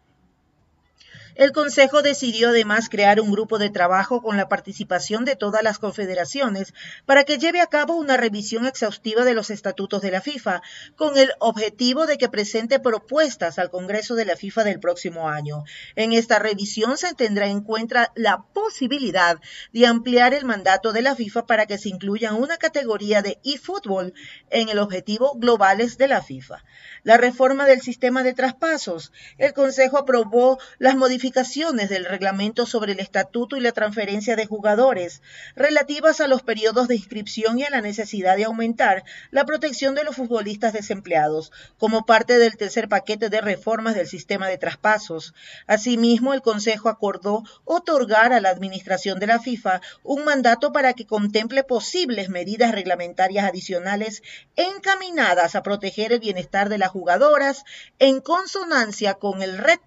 El 1.36 1.52
Consejo 1.52 2.02
decidió 2.02 2.48
además 2.48 2.88
crear 2.88 3.20
un 3.20 3.30
grupo 3.30 3.58
de 3.58 3.70
trabajo 3.70 4.20
con 4.20 4.36
la 4.36 4.48
participación 4.48 5.24
de 5.24 5.36
todas 5.36 5.62
las 5.62 5.78
confederaciones 5.78 6.74
para 7.06 7.24
que 7.24 7.38
lleve 7.38 7.60
a 7.60 7.68
cabo 7.68 7.94
una 7.94 8.16
revisión 8.16 8.66
exhaustiva 8.66 9.24
de 9.24 9.34
los 9.34 9.50
estatutos 9.50 10.02
de 10.02 10.10
la 10.10 10.20
FIFA, 10.20 10.62
con 10.96 11.16
el 11.16 11.30
objetivo 11.38 12.06
de 12.06 12.18
que 12.18 12.28
presente 12.28 12.80
propuestas 12.80 13.58
al 13.58 13.70
Congreso 13.70 14.16
de 14.16 14.24
la 14.24 14.36
FIFA 14.36 14.64
del 14.64 14.80
próximo 14.80 15.28
año. 15.28 15.62
En 15.94 16.12
esta 16.12 16.38
revisión 16.40 16.98
se 16.98 17.14
tendrá 17.14 17.46
en 17.46 17.62
cuenta 17.62 18.12
la 18.16 18.44
posibilidad 18.52 19.38
de 19.72 19.86
ampliar 19.86 20.34
el 20.34 20.44
mandato 20.44 20.92
de 20.92 21.02
la 21.02 21.14
FIFA 21.14 21.46
para 21.46 21.66
que 21.66 21.78
se 21.78 21.88
incluya 21.88 22.32
una 22.32 22.56
categoría 22.56 23.22
de 23.22 23.38
eFootball 23.44 24.14
en 24.50 24.68
el 24.68 24.78
objetivo 24.78 25.34
globales 25.36 25.96
de 25.96 26.08
la 26.08 26.22
FIFA. 26.22 26.64
La 27.02 27.16
reforma 27.16 27.66
del 27.66 27.80
sistema 27.80 28.22
de 28.22 28.34
traspasos. 28.34 29.12
El 29.38 29.54
Consejo 29.54 29.96
aprobó 29.96 30.58
las 30.78 30.96
modificaciones 30.96 31.19
del 31.20 32.06
reglamento 32.06 32.64
sobre 32.64 32.92
el 32.92 33.00
estatuto 33.00 33.56
y 33.56 33.60
la 33.60 33.72
transferencia 33.72 34.36
de 34.36 34.46
jugadores 34.46 35.20
relativas 35.54 36.20
a 36.20 36.28
los 36.28 36.42
periodos 36.42 36.88
de 36.88 36.96
inscripción 36.96 37.58
y 37.58 37.64
a 37.64 37.70
la 37.70 37.82
necesidad 37.82 38.36
de 38.36 38.44
aumentar 38.44 39.04
la 39.30 39.44
protección 39.44 39.94
de 39.94 40.02
los 40.02 40.16
futbolistas 40.16 40.72
desempleados 40.72 41.52
como 41.76 42.06
parte 42.06 42.38
del 42.38 42.56
tercer 42.56 42.88
paquete 42.88 43.28
de 43.28 43.42
reformas 43.42 43.94
del 43.94 44.06
sistema 44.06 44.48
de 44.48 44.56
traspasos. 44.56 45.34
Asimismo, 45.66 46.32
el 46.32 46.40
Consejo 46.40 46.88
acordó 46.88 47.44
otorgar 47.64 48.32
a 48.32 48.40
la 48.40 48.48
Administración 48.48 49.18
de 49.18 49.26
la 49.26 49.40
FIFA 49.40 49.82
un 50.02 50.24
mandato 50.24 50.72
para 50.72 50.94
que 50.94 51.06
contemple 51.06 51.64
posibles 51.64 52.30
medidas 52.30 52.72
reglamentarias 52.72 53.44
adicionales 53.44 54.22
encaminadas 54.56 55.54
a 55.54 55.62
proteger 55.62 56.12
el 56.12 56.20
bienestar 56.20 56.70
de 56.70 56.78
las 56.78 56.88
jugadoras 56.88 57.64
en 57.98 58.20
consonancia 58.20 59.14
con 59.14 59.42
el 59.42 59.58
RET, 59.58 59.82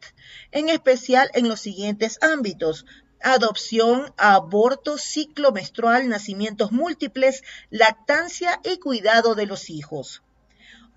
en 0.52 0.70
especial 0.70 1.23
en 1.34 1.48
los 1.48 1.62
siguientes 1.62 2.18
ámbitos. 2.22 2.86
Adopción, 3.22 4.14
aborto, 4.18 4.98
ciclo 4.98 5.52
menstrual, 5.52 6.10
nacimientos 6.10 6.72
múltiples, 6.72 7.44
lactancia 7.70 8.60
y 8.64 8.78
cuidado 8.80 9.36
de 9.36 9.46
los 9.46 9.70
hijos 9.70 10.22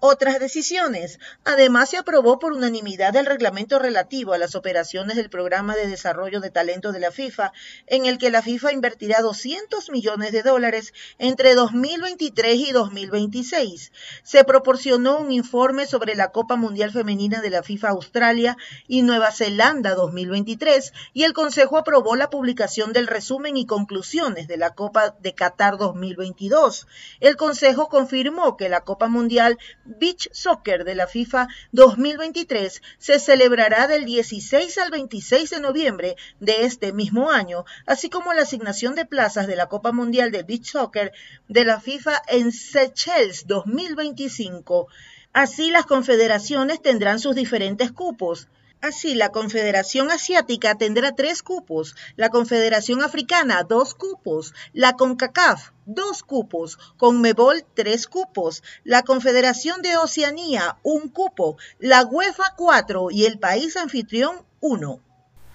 otras 0.00 0.38
decisiones. 0.38 1.18
Además, 1.44 1.90
se 1.90 1.96
aprobó 1.96 2.38
por 2.38 2.52
unanimidad 2.52 3.16
el 3.16 3.26
reglamento 3.26 3.78
relativo 3.78 4.32
a 4.32 4.38
las 4.38 4.54
operaciones 4.54 5.16
del 5.16 5.30
Programa 5.30 5.74
de 5.74 5.86
Desarrollo 5.86 6.40
de 6.40 6.50
Talento 6.50 6.92
de 6.92 7.00
la 7.00 7.10
FIFA, 7.10 7.52
en 7.86 8.06
el 8.06 8.18
que 8.18 8.30
la 8.30 8.42
FIFA 8.42 8.72
invertirá 8.72 9.20
200 9.20 9.90
millones 9.90 10.32
de 10.32 10.42
dólares 10.42 10.92
entre 11.18 11.54
2023 11.54 12.56
y 12.56 12.72
2026. 12.72 13.92
Se 14.22 14.44
proporcionó 14.44 15.18
un 15.18 15.32
informe 15.32 15.86
sobre 15.86 16.14
la 16.14 16.30
Copa 16.30 16.56
Mundial 16.56 16.92
Femenina 16.92 17.40
de 17.40 17.50
la 17.50 17.62
FIFA 17.62 17.90
Australia 17.90 18.56
y 18.86 19.02
Nueva 19.02 19.32
Zelanda 19.32 19.94
2023 19.94 20.92
y 21.12 21.24
el 21.24 21.32
Consejo 21.32 21.78
aprobó 21.78 22.16
la 22.16 22.30
publicación 22.30 22.92
del 22.92 23.06
resumen 23.06 23.56
y 23.56 23.66
conclusiones 23.66 24.48
de 24.48 24.56
la 24.56 24.74
Copa 24.74 25.14
de 25.20 25.34
Qatar 25.34 25.78
2022. 25.78 26.86
El 27.20 27.36
Consejo 27.36 27.88
confirmó 27.88 28.56
que 28.56 28.68
la 28.68 28.82
Copa 28.82 29.08
Mundial 29.08 29.58
Beach 29.86 30.28
Soccer 30.32 30.84
de 30.84 30.94
la 30.94 31.06
FIFA 31.06 31.48
2023 31.72 32.82
se 32.98 33.18
celebrará 33.18 33.86
del 33.86 34.04
16 34.04 34.78
al 34.78 34.90
26 34.90 35.50
de 35.50 35.60
noviembre 35.60 36.16
de 36.40 36.64
este 36.64 36.92
mismo 36.92 37.30
año, 37.30 37.64
así 37.86 38.10
como 38.10 38.32
la 38.32 38.42
asignación 38.42 38.94
de 38.94 39.06
plazas 39.06 39.46
de 39.46 39.56
la 39.56 39.68
Copa 39.68 39.92
Mundial 39.92 40.30
de 40.30 40.42
Beach 40.42 40.70
Soccer 40.70 41.12
de 41.48 41.64
la 41.64 41.80
FIFA 41.80 42.22
en 42.28 42.52
Seychelles 42.52 43.46
2025. 43.46 44.88
Así 45.32 45.70
las 45.70 45.86
confederaciones 45.86 46.80
tendrán 46.80 47.20
sus 47.20 47.34
diferentes 47.34 47.92
cupos. 47.92 48.48
Así, 48.82 49.14
la 49.14 49.30
Confederación 49.30 50.10
Asiática 50.10 50.76
tendrá 50.76 51.14
tres 51.14 51.42
cupos, 51.42 51.96
la 52.16 52.28
Confederación 52.28 53.02
Africana 53.02 53.62
dos 53.62 53.94
cupos, 53.94 54.54
la 54.72 54.92
CONCACAF 54.92 55.70
dos 55.86 56.22
cupos, 56.22 56.78
CONMEBOL 56.96 57.64
tres 57.74 58.06
cupos, 58.06 58.62
la 58.84 59.02
Confederación 59.02 59.82
de 59.82 59.96
Oceanía 59.96 60.76
un 60.82 61.08
cupo, 61.08 61.56
la 61.78 62.04
UEFA 62.04 62.54
cuatro 62.56 63.08
y 63.10 63.24
el 63.24 63.38
país 63.38 63.76
anfitrión 63.76 64.44
uno. 64.60 65.00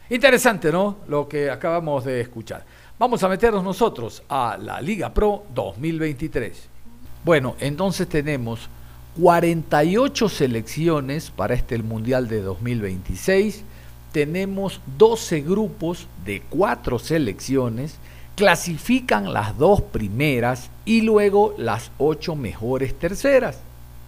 Interesante, 0.09 0.71
¿no? 0.71 0.97
Lo 1.07 1.27
que 1.29 1.49
acabamos 1.49 2.03
de 2.03 2.19
escuchar. 2.19 2.65
Vamos 2.99 3.23
a 3.23 3.29
meternos 3.29 3.63
nosotros 3.63 4.23
a 4.29 4.57
la 4.59 4.81
Liga 4.81 5.13
Pro 5.13 5.45
2023. 5.53 6.69
Bueno, 7.23 7.55
entonces 7.59 8.09
tenemos 8.09 8.67
48 9.19 10.29
selecciones 10.29 11.31
para 11.31 11.53
este 11.53 11.75
el 11.75 11.83
Mundial 11.83 12.27
de 12.27 12.41
2026. 12.41 13.63
Tenemos 14.11 14.79
12 14.97 15.41
grupos 15.41 16.07
de 16.25 16.41
4 16.49 16.99
selecciones. 16.99 17.95
Clasifican 18.35 19.33
las 19.33 19.57
dos 19.57 19.81
primeras 19.81 20.69
y 20.85 21.01
luego 21.01 21.53
las 21.57 21.91
8 21.97 22.35
mejores 22.35 22.97
terceras. 22.97 23.59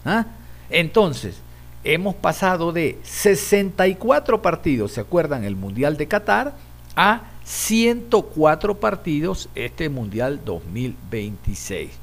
¿Ah? 0.05 0.25
Entonces, 0.69 1.35
hemos 1.83 2.15
pasado 2.15 2.71
de 2.71 2.97
64 3.03 4.41
partidos, 4.41 4.93
¿se 4.93 5.01
acuerdan? 5.01 5.43
El 5.43 5.55
Mundial 5.55 5.97
de 5.97 6.07
Qatar, 6.07 6.55
a 6.95 7.23
104 7.43 8.79
partidos 8.79 9.49
este 9.55 9.89
Mundial 9.89 10.39
2026 10.45 12.02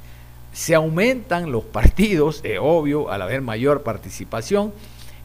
se 0.52 0.74
aumentan 0.74 1.52
los 1.52 1.64
partidos, 1.64 2.40
es 2.44 2.58
obvio, 2.60 3.10
al 3.10 3.22
haber 3.22 3.40
mayor 3.40 3.82
participación, 3.82 4.72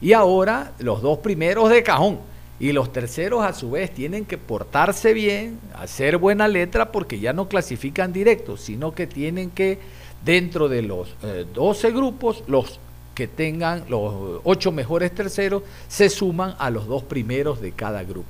y 0.00 0.12
ahora 0.12 0.72
los 0.78 1.02
dos 1.02 1.18
primeros 1.18 1.70
de 1.70 1.82
cajón. 1.82 2.18
Y 2.58 2.72
los 2.72 2.90
terceros 2.90 3.44
a 3.44 3.52
su 3.52 3.72
vez 3.72 3.92
tienen 3.92 4.24
que 4.24 4.38
portarse 4.38 5.12
bien, 5.12 5.60
hacer 5.74 6.16
buena 6.16 6.48
letra 6.48 6.90
porque 6.90 7.18
ya 7.18 7.34
no 7.34 7.48
clasifican 7.48 8.14
directos, 8.14 8.62
sino 8.62 8.94
que 8.94 9.06
tienen 9.06 9.50
que, 9.50 9.78
dentro 10.24 10.68
de 10.68 10.80
los 10.80 11.14
12 11.52 11.86
eh, 11.86 11.90
grupos, 11.90 12.44
los 12.46 12.80
que 13.14 13.26
tengan 13.26 13.84
los 13.88 14.40
ocho 14.44 14.72
mejores 14.72 15.14
terceros, 15.14 15.64
se 15.88 16.08
suman 16.08 16.54
a 16.58 16.70
los 16.70 16.86
dos 16.86 17.02
primeros 17.02 17.60
de 17.60 17.72
cada 17.72 18.04
grupo. 18.04 18.28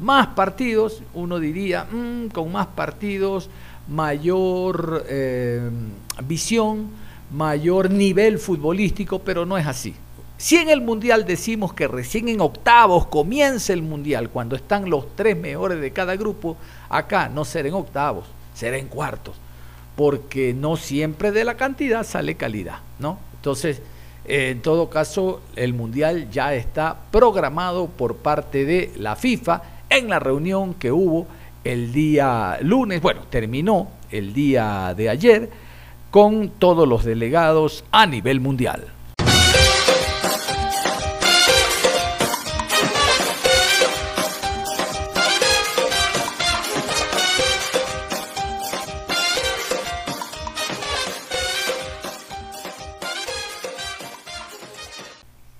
Más 0.00 0.28
partidos, 0.28 1.02
uno 1.14 1.38
diría, 1.38 1.84
mm, 1.84 2.28
con 2.28 2.52
más 2.52 2.68
partidos 2.68 3.48
mayor 3.88 5.04
eh, 5.08 5.70
visión, 6.24 6.90
mayor 7.30 7.90
nivel 7.90 8.38
futbolístico, 8.38 9.18
pero 9.20 9.46
no 9.46 9.58
es 9.58 9.66
así. 9.66 9.94
Si 10.36 10.56
en 10.56 10.68
el 10.68 10.80
Mundial 10.80 11.26
decimos 11.26 11.72
que 11.72 11.88
recién 11.88 12.28
en 12.28 12.40
octavos 12.40 13.06
comienza 13.06 13.72
el 13.72 13.82
Mundial, 13.82 14.30
cuando 14.30 14.54
están 14.54 14.88
los 14.88 15.16
tres 15.16 15.36
mejores 15.36 15.80
de 15.80 15.90
cada 15.90 16.14
grupo, 16.14 16.56
acá 16.88 17.28
no 17.28 17.44
será 17.44 17.68
en 17.68 17.74
octavos, 17.74 18.26
será 18.54 18.76
en 18.76 18.86
cuartos, 18.86 19.34
porque 19.96 20.54
no 20.54 20.76
siempre 20.76 21.32
de 21.32 21.44
la 21.44 21.56
cantidad 21.56 22.04
sale 22.04 22.36
calidad, 22.36 22.78
¿no? 23.00 23.18
Entonces, 23.34 23.82
en 24.26 24.60
todo 24.60 24.90
caso, 24.90 25.40
el 25.56 25.74
Mundial 25.74 26.30
ya 26.30 26.54
está 26.54 26.96
programado 27.10 27.86
por 27.86 28.16
parte 28.16 28.64
de 28.64 28.92
la 28.96 29.16
FIFA 29.16 29.62
en 29.90 30.08
la 30.08 30.20
reunión 30.20 30.74
que 30.74 30.92
hubo 30.92 31.26
el 31.68 31.92
día 31.92 32.56
lunes, 32.62 33.02
bueno, 33.02 33.24
terminó 33.28 33.90
el 34.10 34.32
día 34.32 34.94
de 34.96 35.10
ayer 35.10 35.50
con 36.10 36.48
todos 36.58 36.88
los 36.88 37.04
delegados 37.04 37.84
a 37.92 38.06
nivel 38.06 38.40
mundial. 38.40 38.86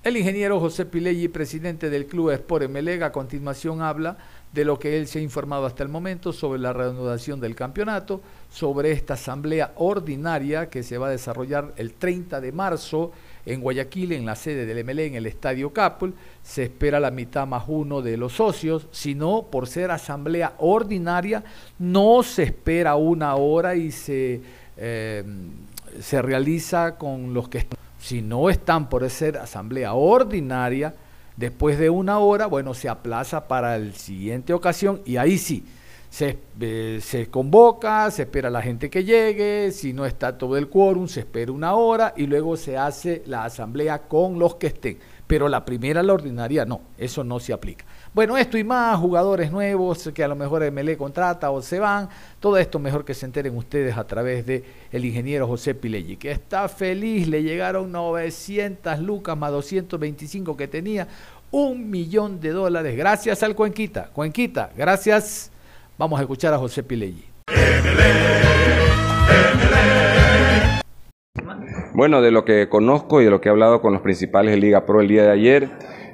El 0.09 0.17
ingeniero 0.17 0.59
José 0.59 0.87
Pileggi, 0.87 1.27
presidente 1.27 1.91
del 1.91 2.07
Club 2.07 2.31
Sport 2.31 2.67
Melega, 2.67 3.05
a 3.05 3.11
continuación 3.11 3.83
habla 3.83 4.17
de 4.51 4.65
lo 4.65 4.79
que 4.79 4.97
él 4.97 5.07
se 5.07 5.19
ha 5.19 5.21
informado 5.21 5.65
hasta 5.65 5.83
el 5.83 5.89
momento 5.89 6.33
sobre 6.33 6.59
la 6.59 6.73
reanudación 6.73 7.39
del 7.39 7.55
campeonato, 7.55 8.21
sobre 8.51 8.91
esta 8.91 9.13
asamblea 9.13 9.73
ordinaria 9.75 10.69
que 10.69 10.81
se 10.81 10.97
va 10.97 11.07
a 11.07 11.11
desarrollar 11.11 11.73
el 11.77 11.93
30 11.93 12.41
de 12.41 12.51
marzo 12.51 13.11
en 13.45 13.61
Guayaquil, 13.61 14.11
en 14.11 14.25
la 14.25 14.35
sede 14.35 14.65
del 14.65 14.83
MLE, 14.83 15.05
en 15.05 15.15
el 15.15 15.27
Estadio 15.27 15.71
Capul. 15.71 16.15
Se 16.41 16.63
espera 16.63 16.99
la 16.99 17.11
mitad 17.11 17.45
más 17.45 17.65
uno 17.67 18.01
de 18.01 18.17
los 18.17 18.33
socios, 18.33 18.87
sino 18.91 19.47
por 19.51 19.67
ser 19.67 19.91
asamblea 19.91 20.55
ordinaria, 20.57 21.43
no 21.77 22.23
se 22.23 22.43
espera 22.43 22.95
una 22.95 23.35
hora 23.35 23.75
y 23.75 23.91
se, 23.91 24.41
eh, 24.77 25.23
se 25.99 26.21
realiza 26.21 26.97
con 26.97 27.33
los 27.35 27.49
que 27.49 27.67
si 27.99 28.21
no 28.21 28.49
están 28.49 28.89
por 28.89 29.07
ser 29.09 29.37
asamblea 29.37 29.93
ordinaria, 29.93 30.95
Después 31.39 31.79
de 31.79 31.89
una 31.89 32.19
hora, 32.19 32.47
bueno, 32.47 32.73
se 32.73 32.89
aplaza 32.89 33.47
para 33.47 33.77
la 33.77 33.93
siguiente 33.93 34.51
ocasión 34.51 35.01
y 35.05 35.15
ahí 35.15 35.37
sí, 35.37 35.63
Se, 36.09 36.39
eh, 36.59 36.99
se, 37.01 37.27
convoca, 37.27 38.09
se 38.09 38.23
espera 38.23 38.47
a 38.47 38.51
la 38.51 38.61
gente 38.61 38.89
que 38.89 39.03
llegue, 39.03 39.71
si 39.71 39.93
no 39.93 40.05
está 40.05 40.37
todo 40.37 40.57
el 40.57 40.67
quórum, 40.67 41.07
se 41.07 41.19
espera 41.19 41.51
una 41.51 41.75
hora 41.75 42.13
y 42.17 42.25
luego 42.25 42.57
se 42.57 42.77
hace 42.77 43.21
la 43.27 43.45
asamblea 43.45 44.07
con 44.07 44.39
los 44.39 44.55
que 44.55 44.67
estén. 44.67 44.97
Pero 45.27 45.47
la 45.47 45.63
primera, 45.63 46.01
la 46.01 46.13
ordinaria, 46.13 46.65
no, 46.65 46.81
eso 46.97 47.23
no 47.23 47.39
se 47.39 47.53
aplica. 47.53 47.85
Bueno, 48.11 48.35
esto 48.35 48.57
y 48.57 48.63
más, 48.63 48.99
jugadores 48.99 49.51
nuevos 49.51 50.09
que 50.11 50.23
a 50.23 50.27
lo 50.27 50.35
mejor 50.35 50.69
MLE 50.71 50.97
contrata 50.97 51.51
o 51.51 51.61
se 51.61 51.77
van, 51.77 52.09
todo 52.39 52.57
esto 52.57 52.79
mejor 52.79 53.05
que 53.05 53.13
se 53.13 53.27
enteren 53.27 53.55
ustedes 53.55 53.95
a 53.95 54.07
través 54.07 54.47
de 54.47 54.63
ingeniero 54.91 55.45
José 55.45 55.75
Pileggi, 55.75 56.17
que 56.17 56.31
está 56.31 56.67
feliz, 56.67 57.27
le 57.27 57.43
llegaron 57.43 57.91
900 57.91 58.97
lucas 58.99 59.37
más 59.37 59.51
225 59.51 60.57
que 60.57 60.67
tenía, 60.67 61.07
un 61.51 61.91
millón 61.91 62.39
de 62.39 62.49
dólares, 62.49 62.97
gracias 62.97 63.43
al 63.43 63.55
Cuenquita. 63.55 64.09
Cuenquita, 64.11 64.71
gracias. 64.75 65.51
Vamos 65.99 66.17
a 66.17 66.21
escuchar 66.21 66.53
a 66.53 66.57
José 66.57 66.81
Pileggi. 66.81 67.25
Bueno, 71.93 72.21
de 72.21 72.31
lo 72.31 72.45
que 72.45 72.69
conozco 72.69 73.19
y 73.19 73.25
de 73.25 73.29
lo 73.29 73.41
que 73.41 73.49
he 73.49 73.51
hablado 73.51 73.81
con 73.81 73.91
los 73.91 74.01
principales 74.01 74.55
de 74.55 74.61
Liga 74.61 74.85
Pro 74.85 75.01
el 75.01 75.09
día 75.09 75.23
de 75.23 75.31
ayer, 75.31 75.69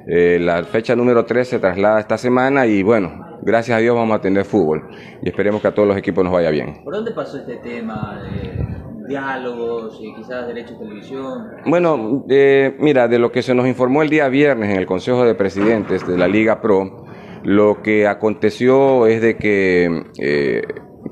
eh, 0.08 0.38
la 0.40 0.64
fecha 0.64 0.96
número 0.96 1.24
3 1.24 1.46
se 1.46 1.58
traslada 1.60 2.00
esta 2.00 2.18
semana 2.18 2.66
y 2.66 2.82
bueno, 2.82 3.38
gracias 3.42 3.78
a 3.78 3.80
Dios 3.80 3.94
vamos 3.94 4.16
a 4.16 4.20
tener 4.20 4.44
fútbol 4.44 4.88
y 5.22 5.28
esperemos 5.28 5.62
que 5.62 5.68
a 5.68 5.72
todos 5.72 5.86
los 5.86 5.96
equipos 5.96 6.24
nos 6.24 6.32
vaya 6.32 6.50
bien. 6.50 6.82
¿Por 6.82 6.92
dónde 6.92 7.12
pasó 7.12 7.38
este 7.38 7.58
tema 7.58 8.20
de 8.24 8.66
diálogos 9.06 10.00
y 10.02 10.12
quizás 10.16 10.48
derechos 10.48 10.80
de 10.80 10.84
televisión? 10.84 11.44
Bueno, 11.64 12.24
eh, 12.28 12.74
mira, 12.80 13.06
de 13.06 13.20
lo 13.20 13.30
que 13.30 13.40
se 13.40 13.54
nos 13.54 13.68
informó 13.68 14.02
el 14.02 14.10
día 14.10 14.28
viernes 14.28 14.68
en 14.68 14.78
el 14.78 14.86
Consejo 14.86 15.24
de 15.24 15.36
Presidentes 15.36 16.04
de 16.04 16.18
la 16.18 16.26
Liga 16.26 16.60
Pro, 16.60 17.06
lo 17.46 17.80
que 17.80 18.08
aconteció 18.08 19.06
es 19.06 19.22
de 19.22 19.36
que 19.36 20.02
eh, 20.20 20.62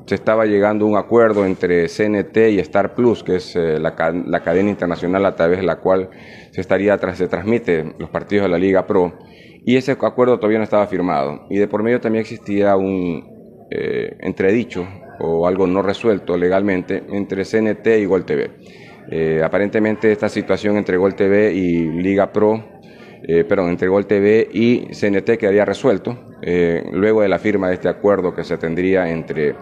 se 0.05 0.15
estaba 0.15 0.45
llegando 0.45 0.83
a 0.83 0.89
un 0.89 0.97
acuerdo 0.97 1.45
entre 1.45 1.87
CNT 1.87 2.37
y 2.51 2.59
Star 2.59 2.93
Plus, 2.93 3.23
que 3.23 3.37
es 3.37 3.55
eh, 3.55 3.79
la, 3.79 3.95
la, 4.27 4.41
cadena 4.41 4.69
internacional 4.69 5.25
a 5.25 5.33
través 5.33 5.59
de 5.59 5.65
la 5.65 5.77
cual 5.77 6.09
se 6.51 6.59
estaría 6.59 6.97
se 7.13 7.29
transmite 7.29 7.95
los 7.99 8.09
partidos 8.09 8.43
de 8.43 8.49
la 8.49 8.57
Liga 8.57 8.85
Pro, 8.85 9.17
y 9.63 9.77
ese 9.77 9.93
acuerdo 9.93 10.37
todavía 10.37 10.57
no 10.57 10.65
estaba 10.65 10.87
firmado. 10.87 11.47
Y 11.49 11.57
de 11.57 11.69
por 11.69 11.83
medio 11.83 12.01
también 12.01 12.23
existía 12.23 12.75
un 12.75 13.65
eh, 13.71 14.17
entredicho 14.19 14.85
o 15.21 15.47
algo 15.47 15.67
no 15.67 15.81
resuelto 15.81 16.35
legalmente 16.35 17.01
entre 17.13 17.45
CNT 17.45 17.87
y 18.01 18.05
Gol 18.05 18.25
TV. 18.25 18.51
Eh, 19.09 19.41
aparentemente 19.41 20.11
esta 20.11 20.29
situación 20.29 20.77
entre 20.77 20.97
Gol 20.97 21.15
TV 21.15 21.53
y 21.53 21.91
Liga 22.01 22.33
Pro, 22.33 22.74
eh, 23.27 23.43
perdón, 23.43 23.71
entre 23.71 23.87
Gol 23.87 24.05
TV 24.05 24.47
y 24.53 24.87
CNT 24.93 25.37
quedaría 25.37 25.65
resuelto 25.65 26.17
eh, 26.43 26.83
luego 26.93 27.21
de 27.21 27.29
la 27.29 27.39
firma 27.39 27.69
de 27.69 27.75
este 27.75 27.89
acuerdo 27.89 28.35
que 28.35 28.43
se 28.43 28.57
tendría 28.57 29.09
entre 29.09 29.55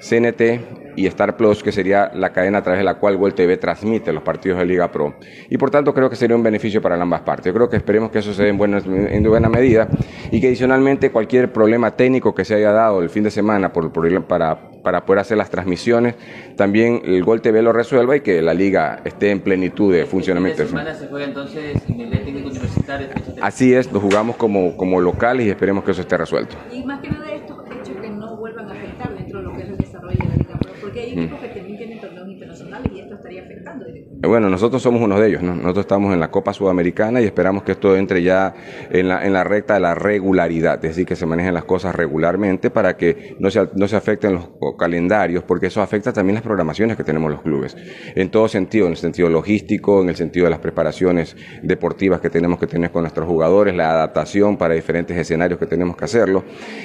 CNT 0.00 0.96
y 0.96 1.06
Star 1.06 1.36
Plus, 1.36 1.62
que 1.62 1.70
sería 1.70 2.10
la 2.14 2.32
cadena 2.32 2.58
a 2.58 2.62
través 2.62 2.80
de 2.80 2.84
la 2.84 2.94
cual 2.94 3.16
Gol 3.16 3.34
TV 3.34 3.56
transmite 3.56 4.12
los 4.12 4.22
partidos 4.22 4.58
de 4.58 4.66
Liga 4.66 4.90
Pro. 4.90 5.14
Y 5.48 5.56
por 5.56 5.70
tanto 5.70 5.94
creo 5.94 6.10
que 6.10 6.16
sería 6.16 6.34
un 6.34 6.42
beneficio 6.42 6.82
para 6.82 7.00
ambas 7.00 7.20
partes. 7.20 7.46
Yo 7.46 7.54
creo 7.54 7.68
que 7.68 7.76
esperemos 7.76 8.10
que 8.10 8.18
eso 8.18 8.34
se 8.34 8.42
dé 8.42 8.48
en 8.48 8.58
buena, 8.58 8.78
en 8.78 9.22
buena 9.22 9.48
medida 9.48 9.88
y 10.32 10.40
que 10.40 10.48
adicionalmente 10.48 11.10
cualquier 11.12 11.52
problema 11.52 11.92
técnico 11.92 12.34
que 12.34 12.44
se 12.44 12.56
haya 12.56 12.72
dado 12.72 13.00
el 13.00 13.10
fin 13.10 13.22
de 13.22 13.30
semana 13.30 13.72
por, 13.72 13.92
por, 13.92 14.24
para, 14.24 14.58
para 14.82 15.04
poder 15.04 15.20
hacer 15.20 15.36
las 15.36 15.50
transmisiones, 15.50 16.16
también 16.56 17.02
el 17.04 17.22
Gol 17.22 17.40
TV 17.40 17.62
lo 17.62 17.72
resuelva 17.72 18.16
y 18.16 18.20
que 18.20 18.42
la 18.42 18.54
liga 18.54 19.00
esté 19.04 19.30
en 19.30 19.40
plenitud 19.40 19.92
de 19.92 20.06
funcionamiento. 20.06 20.62
¿Esta 20.62 20.78
semana 20.78 20.94
se 20.94 21.06
juega 21.06 21.26
entonces 21.26 21.76
en 21.88 22.00
el 22.00 22.10
técnico 22.10 22.48
universitario? 22.48 23.08
Así 23.40 23.74
es, 23.74 23.92
lo 23.92 24.00
jugamos 24.00 24.36
como, 24.36 24.76
como 24.76 25.00
locales 25.00 25.46
y 25.46 25.50
esperemos 25.50 25.84
que 25.84 25.92
eso 25.92 26.00
esté 26.00 26.16
resuelto. 26.16 26.56
Y 26.72 26.82
más 26.84 27.00
que 27.00 27.10
nada 27.10 27.30
estos 27.32 27.58
hechos 27.66 27.96
que 28.00 28.10
no 28.10 28.36
vuelvan 28.36 28.68
a 28.68 28.72
afectar 28.72 29.14
dentro 29.16 29.38
de 29.38 29.44
lo 29.44 29.52
que 29.52 29.62
es 29.62 29.68
el 29.68 29.76
desarrollo 29.76 30.18
de 30.18 30.28
la 30.28 30.36
Liga 30.36 30.58
Pro, 30.58 30.72
porque 30.80 31.00
hay 31.00 31.12
equipos 31.12 31.40
que 31.40 31.48
también 31.48 31.76
tienen 31.76 32.00
torneos 32.00 32.28
internacionales 32.28 32.92
y 32.94 33.00
esto 33.00 33.14
estaría 33.14 33.42
afectando 33.42 33.84
directamente. 33.84 34.07
Bueno, 34.20 34.50
nosotros 34.50 34.82
somos 34.82 35.00
uno 35.00 35.20
de 35.20 35.28
ellos, 35.28 35.42
¿no? 35.44 35.54
nosotros 35.54 35.84
estamos 35.84 36.12
en 36.12 36.18
la 36.18 36.28
Copa 36.28 36.52
Sudamericana 36.52 37.20
y 37.20 37.24
esperamos 37.24 37.62
que 37.62 37.72
esto 37.72 37.94
entre 37.94 38.20
ya 38.24 38.52
en 38.90 39.06
la, 39.06 39.24
en 39.24 39.32
la 39.32 39.44
recta 39.44 39.74
de 39.74 39.80
la 39.80 39.94
regularidad, 39.94 40.74
es 40.84 40.90
decir, 40.90 41.06
que 41.06 41.14
se 41.14 41.24
manejen 41.24 41.54
las 41.54 41.62
cosas 41.62 41.94
regularmente 41.94 42.68
para 42.68 42.96
que 42.96 43.36
no 43.38 43.48
se, 43.48 43.68
no 43.76 43.86
se 43.86 43.94
afecten 43.94 44.34
los 44.34 44.48
calendarios, 44.76 45.44
porque 45.44 45.66
eso 45.66 45.82
afecta 45.82 46.12
también 46.12 46.34
las 46.34 46.42
programaciones 46.42 46.96
que 46.96 47.04
tenemos 47.04 47.30
los 47.30 47.42
clubes, 47.42 47.76
en 48.16 48.28
todo 48.28 48.48
sentido, 48.48 48.86
en 48.86 48.92
el 48.92 48.96
sentido 48.96 49.28
logístico, 49.28 50.02
en 50.02 50.08
el 50.08 50.16
sentido 50.16 50.46
de 50.46 50.50
las 50.50 50.58
preparaciones 50.58 51.36
deportivas 51.62 52.20
que 52.20 52.28
tenemos 52.28 52.58
que 52.58 52.66
tener 52.66 52.90
con 52.90 53.02
nuestros 53.02 53.28
jugadores, 53.28 53.72
la 53.76 53.92
adaptación 53.92 54.56
para 54.56 54.74
diferentes 54.74 55.16
escenarios 55.16 55.60
que 55.60 55.66
tenemos 55.66 55.96
que 55.96 56.06
hacerlo, 56.06 56.42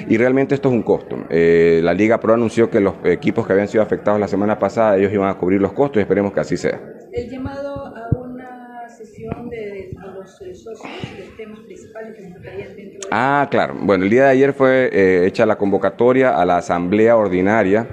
y 0.08 0.16
realmente 0.18 0.54
esto 0.54 0.68
es 0.68 0.74
un 0.74 0.82
costo. 0.82 1.16
Eh, 1.30 1.80
la 1.82 1.94
Liga 1.94 2.20
Pro 2.20 2.34
anunció 2.34 2.70
que 2.70 2.78
los 2.78 2.94
equipos 3.02 3.44
que 3.44 3.54
habían 3.54 3.66
sido 3.66 3.82
afectados 3.82 4.20
la 4.20 4.28
semana 4.28 4.56
pasada, 4.60 4.96
ellos 4.96 5.12
iban 5.12 5.28
a 5.28 5.34
cubrir 5.34 5.60
los 5.60 5.72
costos 5.72 5.98
y 5.98 6.02
esperemos 6.02 6.32
que 6.32 6.38
así 6.38 6.56
sea. 6.56 6.93
El 7.14 7.30
llamado 7.30 7.94
a 7.96 8.08
una 8.16 8.88
sesión 8.88 9.48
de, 9.48 9.90
los 10.16 10.40
eh, 10.42 10.52
socios, 10.52 10.90
los 11.16 11.36
temas 11.36 11.60
principales 11.60 12.16
que 12.16 12.22
se 12.22 12.30
tratarían 12.30 12.74
dentro 12.74 12.98
de... 12.98 13.08
Ah, 13.12 13.46
claro. 13.48 13.76
Bueno, 13.80 14.02
el 14.02 14.10
día 14.10 14.24
de 14.24 14.30
ayer 14.30 14.52
fue 14.52 14.90
eh, 14.92 15.26
hecha 15.26 15.46
la 15.46 15.56
convocatoria 15.56 16.36
a 16.36 16.44
la 16.44 16.56
asamblea 16.56 17.16
ordinaria 17.16 17.86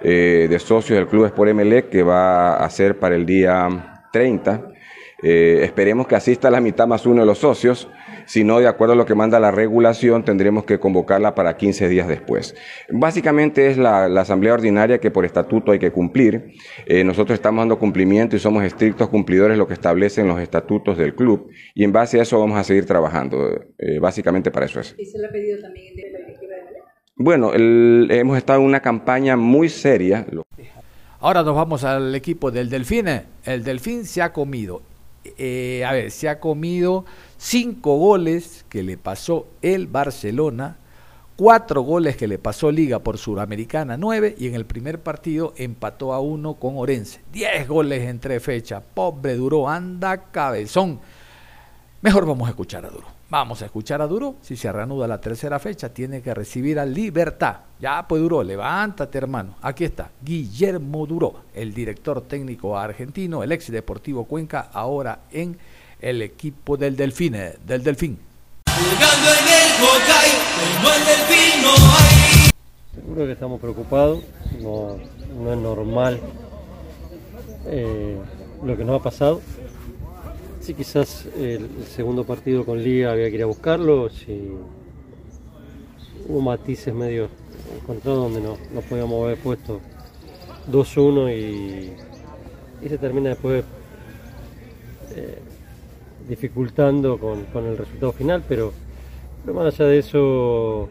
eh, 0.00 0.46
de 0.48 0.58
socios 0.58 0.98
del 0.98 1.06
Club 1.06 1.26
Sport 1.26 1.52
MLE 1.52 1.88
que 1.88 2.02
va 2.02 2.56
a 2.56 2.70
ser 2.70 2.98
para 2.98 3.14
el 3.14 3.26
día 3.26 4.02
30. 4.10 4.72
Eh, 5.22 5.60
esperemos 5.62 6.06
que 6.06 6.16
asista 6.16 6.50
la 6.50 6.60
mitad 6.60 6.86
más 6.86 7.04
uno 7.04 7.20
de 7.20 7.26
los 7.26 7.38
socios. 7.38 7.88
Si 8.26 8.44
no, 8.44 8.60
de 8.60 8.68
acuerdo 8.68 8.94
a 8.94 8.96
lo 8.96 9.06
que 9.06 9.14
manda 9.14 9.40
la 9.40 9.50
regulación, 9.50 10.24
tendremos 10.24 10.64
que 10.64 10.78
convocarla 10.78 11.34
para 11.34 11.56
15 11.56 11.88
días 11.88 12.08
después. 12.08 12.54
Básicamente 12.90 13.70
es 13.70 13.78
la, 13.78 14.08
la 14.08 14.22
asamblea 14.22 14.54
ordinaria 14.54 14.98
que 14.98 15.10
por 15.10 15.24
estatuto 15.24 15.72
hay 15.72 15.78
que 15.78 15.90
cumplir. 15.90 16.52
Eh, 16.86 17.04
nosotros 17.04 17.34
estamos 17.34 17.62
dando 17.62 17.78
cumplimiento 17.78 18.36
y 18.36 18.38
somos 18.38 18.64
estrictos 18.64 19.08
cumplidores 19.08 19.54
de 19.54 19.58
lo 19.58 19.66
que 19.66 19.74
establecen 19.74 20.28
los 20.28 20.40
estatutos 20.40 20.98
del 20.98 21.14
club 21.14 21.50
y 21.74 21.84
en 21.84 21.92
base 21.92 22.18
a 22.18 22.22
eso 22.22 22.38
vamos 22.38 22.58
a 22.58 22.64
seguir 22.64 22.86
trabajando. 22.86 23.48
Eh, 23.78 23.98
básicamente 24.00 24.50
para 24.50 24.66
eso 24.66 24.80
es. 24.80 24.94
Y 24.98 25.04
se 25.04 25.18
le 25.18 25.26
ha 25.26 25.30
pedido 25.30 25.60
también 25.60 25.94
de 25.96 26.10
la 26.10 26.18
directiva 26.18 26.54
de 26.54 26.64
Malé. 26.64 26.78
Bueno, 27.16 27.52
el, 27.52 28.08
hemos 28.10 28.38
estado 28.38 28.60
en 28.60 28.66
una 28.66 28.80
campaña 28.80 29.36
muy 29.36 29.68
seria. 29.68 30.26
Ahora 31.20 31.42
nos 31.42 31.54
vamos 31.54 31.84
al 31.84 32.14
equipo 32.14 32.50
del 32.50 32.68
Delfín. 32.68 33.06
El 33.44 33.62
Delfín 33.62 34.04
se 34.04 34.22
ha 34.22 34.32
comido, 34.32 34.82
eh, 35.24 35.84
a 35.86 35.92
ver, 35.92 36.10
se 36.10 36.28
ha 36.28 36.40
comido 36.40 37.04
cinco 37.38 37.96
goles 37.96 38.64
que 38.68 38.82
le 38.82 38.96
pasó 38.96 39.46
el 39.62 39.86
Barcelona, 39.86 40.78
cuatro 41.36 41.82
goles 41.82 42.16
que 42.16 42.28
le 42.28 42.38
pasó 42.38 42.70
Liga 42.70 42.98
por 43.00 43.18
Suramericana, 43.18 43.96
nueve, 43.96 44.34
y 44.38 44.46
en 44.46 44.54
el 44.54 44.66
primer 44.66 45.00
partido 45.00 45.54
empató 45.56 46.12
a 46.12 46.20
uno 46.20 46.54
con 46.54 46.76
Orense. 46.76 47.20
Diez 47.32 47.66
goles 47.68 48.02
en 48.02 48.20
tres 48.20 48.42
fechas. 48.42 48.82
Pobre 48.94 49.36
Duro, 49.36 49.68
anda 49.68 50.30
cabezón. 50.30 51.00
Mejor 52.00 52.26
vamos 52.26 52.48
a 52.48 52.50
escuchar 52.50 52.84
a 52.84 52.90
Duro. 52.90 53.06
Vamos 53.32 53.62
a 53.62 53.64
escuchar 53.64 54.02
a 54.02 54.06
Duro. 54.06 54.34
Si 54.42 54.56
se 54.56 54.70
reanuda 54.70 55.08
la 55.08 55.18
tercera 55.18 55.58
fecha, 55.58 55.88
tiene 55.88 56.20
que 56.20 56.34
recibir 56.34 56.78
a 56.78 56.84
Libertad. 56.84 57.60
Ya, 57.80 58.06
pues 58.06 58.20
Duro, 58.20 58.42
levántate, 58.42 59.16
hermano. 59.16 59.54
Aquí 59.62 59.84
está, 59.84 60.10
Guillermo 60.22 61.06
Duro, 61.06 61.36
el 61.54 61.72
director 61.72 62.20
técnico 62.20 62.76
argentino, 62.76 63.42
el 63.42 63.50
ex 63.52 63.72
Deportivo 63.72 64.24
Cuenca, 64.24 64.68
ahora 64.74 65.20
en 65.30 65.56
el 66.02 66.20
equipo 66.20 66.76
del 66.76 66.94
Delfín. 66.94 67.32
Del 67.32 67.82
Delfín. 67.82 68.18
Jugando 68.66 69.30
en 69.30 69.48
el 69.48 69.80
Cocay, 69.80 70.30
como 70.76 70.92
el 70.92 71.04
delfín 71.06 71.62
no 71.62 71.70
hay. 71.70 72.50
Seguro 72.94 73.24
que 73.24 73.32
estamos 73.32 73.60
preocupados, 73.62 74.22
no, 74.60 74.98
no 75.42 75.52
es 75.54 75.58
normal 75.58 76.20
eh, 77.64 78.18
lo 78.62 78.76
que 78.76 78.84
nos 78.84 79.00
ha 79.00 79.02
pasado. 79.02 79.40
Sí, 80.62 80.74
quizás 80.74 81.26
el, 81.36 81.68
segundo 81.88 82.22
partido 82.22 82.64
con 82.64 82.80
Liga 82.80 83.10
había 83.10 83.28
que 83.28 83.34
ir 83.34 83.42
a 83.42 83.46
buscarlo, 83.46 84.08
si 84.08 84.52
hubo 86.28 86.40
matices 86.40 86.94
medio 86.94 87.28
encontrados 87.80 88.32
donde 88.32 88.40
no, 88.40 88.56
no 88.72 88.80
podíamos 88.82 89.24
haber 89.24 89.38
puesto 89.38 89.80
2-1 90.70 91.36
y, 91.36 91.92
y 92.80 92.88
se 92.88 92.96
termina 92.96 93.30
después 93.30 93.64
eh, 95.16 95.40
dificultando 96.28 97.18
con, 97.18 97.42
con 97.46 97.66
el 97.66 97.76
resultado 97.76 98.12
final, 98.12 98.44
pero, 98.48 98.72
pero 99.44 99.58
más 99.58 99.74
allá 99.74 99.90
de 99.90 99.98
eso, 99.98 100.88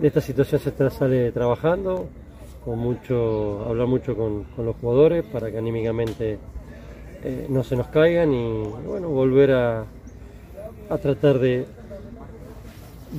de 0.00 0.06
esta 0.06 0.20
situación 0.20 0.60
se 0.60 0.90
sale 0.90 1.32
trabajando, 1.32 2.06
con 2.64 2.78
mucho, 2.78 3.64
hablar 3.68 3.88
mucho 3.88 4.16
con, 4.16 4.44
con 4.44 4.64
los 4.64 4.76
jugadores 4.76 5.24
para 5.24 5.50
que 5.50 5.58
anímicamente 5.58 6.38
eh, 7.24 7.46
no 7.48 7.62
se 7.64 7.76
nos 7.76 7.88
caigan 7.88 8.32
y 8.32 8.62
bueno, 8.86 9.08
volver 9.08 9.52
a, 9.52 9.84
a 10.90 10.98
tratar 10.98 11.38
de, 11.38 11.66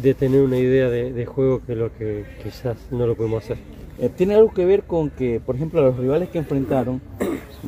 de 0.01 0.13
tener 0.13 0.41
una 0.41 0.57
idea 0.57 0.89
de, 0.89 1.11
de 1.13 1.25
juego 1.25 1.61
que 1.65 1.75
lo 1.75 1.95
que 1.97 2.25
quizás 2.43 2.77
no 2.91 3.07
lo 3.07 3.15
podemos 3.15 3.43
hacer. 3.43 3.57
Eh, 3.99 4.09
¿Tiene 4.15 4.35
algo 4.35 4.53
que 4.53 4.65
ver 4.65 4.83
con 4.83 5.09
que, 5.09 5.39
por 5.43 5.55
ejemplo, 5.55 5.81
los 5.81 5.97
rivales 5.97 6.29
que 6.29 6.37
enfrentaron, 6.37 7.01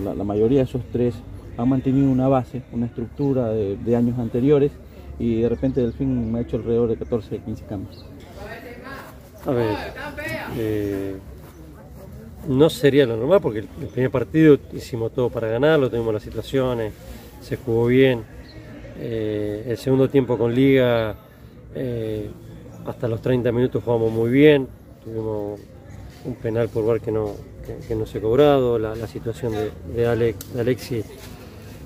la, 0.03 0.13
la 0.13 0.23
mayoría 0.23 0.59
de 0.59 0.65
esos 0.65 0.83
tres 0.91 1.15
han 1.57 1.67
mantenido 1.69 2.09
una 2.09 2.27
base, 2.27 2.61
una 2.71 2.85
estructura 2.85 3.49
de, 3.49 3.75
de 3.77 3.95
años 3.95 4.17
anteriores 4.19 4.71
y 5.17 5.41
de 5.41 5.49
repente 5.49 5.81
Delfín 5.81 6.31
me 6.31 6.39
ha 6.39 6.41
hecho 6.43 6.57
alrededor 6.57 6.87
de 6.89 6.95
14, 6.97 7.39
15 7.39 7.65
cambios? 7.65 8.05
A 9.45 9.51
ver, 9.51 9.75
Eh, 10.57 11.15
no 12.47 12.69
sería 12.69 13.06
lo 13.06 13.17
normal 13.17 13.39
porque 13.41 13.60
el 13.60 13.88
primer 13.88 14.12
partido 14.12 14.58
hicimos 14.73 15.12
todo 15.13 15.30
para 15.30 15.47
ganarlo, 15.47 15.89
tuvimos 15.89 16.13
las 16.13 16.23
situaciones, 16.23 16.93
se 17.41 17.58
jugó 17.58 17.88
bien. 17.88 18.23
Eh, 18.99 19.65
el 19.67 19.78
segundo 19.78 20.10
tiempo 20.10 20.38
con 20.38 20.54
Liga, 20.54 21.15
eh, 21.75 22.30
hasta 22.86 23.08
los 23.08 23.21
30 23.21 23.52
minutos 23.52 23.84
jugamos 23.84 24.12
muy 24.12 24.30
bien, 24.30 24.67
tuvimos 25.04 25.60
un 26.25 26.36
penal 26.36 26.69
por 26.69 26.86
ver 26.86 27.02
que 27.02 27.12
no, 27.12 27.34
que, 27.88 27.95
no 27.95 28.06
se 28.06 28.17
ha 28.17 28.21
cobrado, 28.21 28.78
la, 28.78 29.08
situación 29.08 29.54
de, 29.54 29.71
de, 29.93 30.78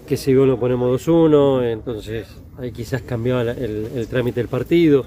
que 0.08 0.18
si 0.18 0.34
gol 0.34 0.50
lo 0.50 0.60
ponemos 0.60 1.06
2-1, 1.06 1.72
entonces 1.72 2.28
ahí 2.58 2.72
quizás 2.72 3.02
cambiaba 3.04 3.42
el, 3.42 3.89
el, 3.96 4.08
trámite 4.08 4.39
del 4.39 4.50
partido. 4.50 5.06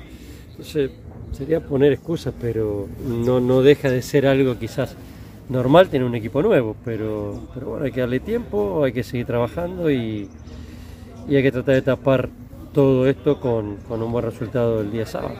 Entonces 0.50 0.90
sería 1.32 1.60
poner 1.60 1.92
excusas, 1.92 2.32
pero 2.40 2.88
no, 3.06 3.40
no 3.40 3.62
deja 3.62 3.90
de 3.90 4.00
ser 4.00 4.26
algo 4.26 4.58
quizás 4.58 4.96
normal 5.48 5.88
tener 5.88 6.06
un 6.06 6.14
equipo 6.14 6.42
nuevo, 6.42 6.76
pero, 6.84 7.48
pero 7.54 7.70
bueno, 7.70 7.84
hay 7.84 7.92
que 7.92 8.00
darle 8.00 8.20
tiempo, 8.20 8.84
hay 8.84 8.92
que 8.92 9.02
seguir 9.02 9.26
trabajando 9.26 9.90
y, 9.90 10.28
y 11.28 11.36
hay 11.36 11.42
que 11.42 11.52
tratar 11.52 11.74
de 11.74 11.82
tapar 11.82 12.28
todo 12.72 13.06
esto 13.08 13.40
con, 13.40 13.76
con, 13.88 14.02
un 14.02 14.12
buen 14.12 14.24
resultado 14.24 14.80
el 14.80 14.90
día 14.90 15.06
sábado. 15.06 15.34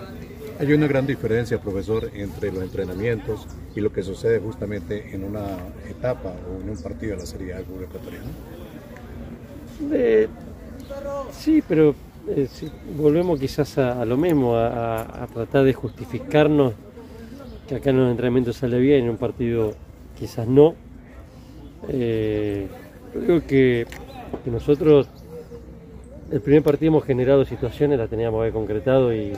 Hay 0.59 0.73
una 0.73 0.87
gran 0.87 1.07
diferencia, 1.07 1.61
profesor, 1.61 2.11
entre 2.15 2.51
los 2.51 2.63
entrenamientos 2.63 3.47
y 3.75 3.81
lo 3.81 3.93
que 3.93 4.03
sucede 4.03 4.41
justamente 4.41 5.15
en 5.15 5.25
una 5.25 5.45
etapa 5.89 6.33
o 6.49 6.63
en 6.63 6.71
un 6.71 6.77
partido 6.79 7.13
de 7.13 7.19
la 7.19 7.27
Serie 7.27 7.53
A 7.53 7.57
del 7.59 7.85
ecuatoriano. 7.85 8.27
sí, 11.31 11.63
pero 11.69 11.95
eh, 12.29 12.49
volvemos 12.97 13.39
quizás 13.39 13.77
a, 13.77 14.03
lo 14.07 14.17
mismo, 14.17 14.57
a, 14.57 15.03
a, 15.03 15.27
tratar 15.27 15.65
de 15.65 15.75
justificarnos 15.75 16.73
que 17.69 17.75
acá 17.75 17.91
en 17.91 17.99
los 17.99 18.11
entrenamientos 18.11 18.57
sale 18.57 18.79
bien, 18.79 19.05
en 19.05 19.11
un 19.11 19.17
partido 19.19 19.75
quizás 20.19 20.47
no. 20.47 20.75
Eh, 21.89 22.67
creo 23.13 23.47
que, 23.47 23.87
nosotros 24.47 25.09
el 26.31 26.41
primer 26.41 26.63
partido 26.63 26.93
hemos 26.93 27.05
generado 27.05 27.45
situaciones, 27.45 27.99
las 27.99 28.11
teníamos 28.11 28.45
que 28.45 28.53
concretado 28.53 29.15
y, 29.15 29.33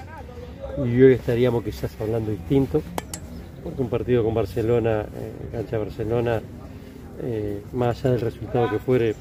hoy 0.78 1.12
estaríamos 1.12 1.64
quizás 1.64 1.90
hablando 2.00 2.30
distinto, 2.30 2.82
porque 3.62 3.82
un 3.82 3.88
partido 3.88 4.24
con 4.24 4.34
Barcelona, 4.34 5.02
eh, 5.02 5.48
cancha 5.52 5.78
Barcelona, 5.78 6.40
eh, 7.22 7.60
más 7.72 8.04
allá 8.04 8.12
del 8.12 8.20
resultado 8.20 8.70
que 8.70 8.78
fuere, 8.78 9.14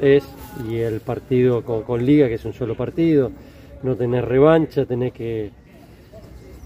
es, 0.00 0.24
y 0.68 0.76
el 0.76 1.00
partido 1.00 1.62
con, 1.62 1.82
con, 1.82 2.04
Liga, 2.04 2.28
que 2.28 2.34
es 2.34 2.44
un 2.44 2.52
solo 2.52 2.76
partido, 2.76 3.32
no 3.82 3.96
tener 3.96 4.24
revancha, 4.24 4.86
tener 4.86 5.12
que, 5.12 5.50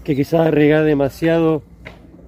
que 0.03 0.15
quizás 0.15 0.47
arriesgar 0.47 0.85
demasiado 0.85 1.63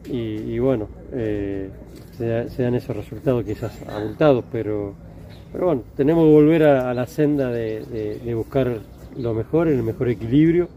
y, 0.05 0.59
bueno, 0.59 0.87
eh, 1.13 1.69
se, 2.17 2.63
dan 2.63 2.75
esos 2.75 2.95
resultados 2.95 3.43
quizás 3.45 3.71
abultados, 3.87 4.43
pero, 4.51 4.93
pero 5.51 5.65
bueno, 5.65 5.83
tenemos 5.95 6.25
que 6.25 6.31
volver 6.31 6.63
a, 6.63 6.93
la 6.93 7.05
senda 7.07 7.49
de, 7.49 8.33
buscar 8.35 8.79
lo 9.17 9.33
mejor, 9.33 9.67
el 9.67 9.83
mejor 9.83 10.09
equilibrio 10.09 10.67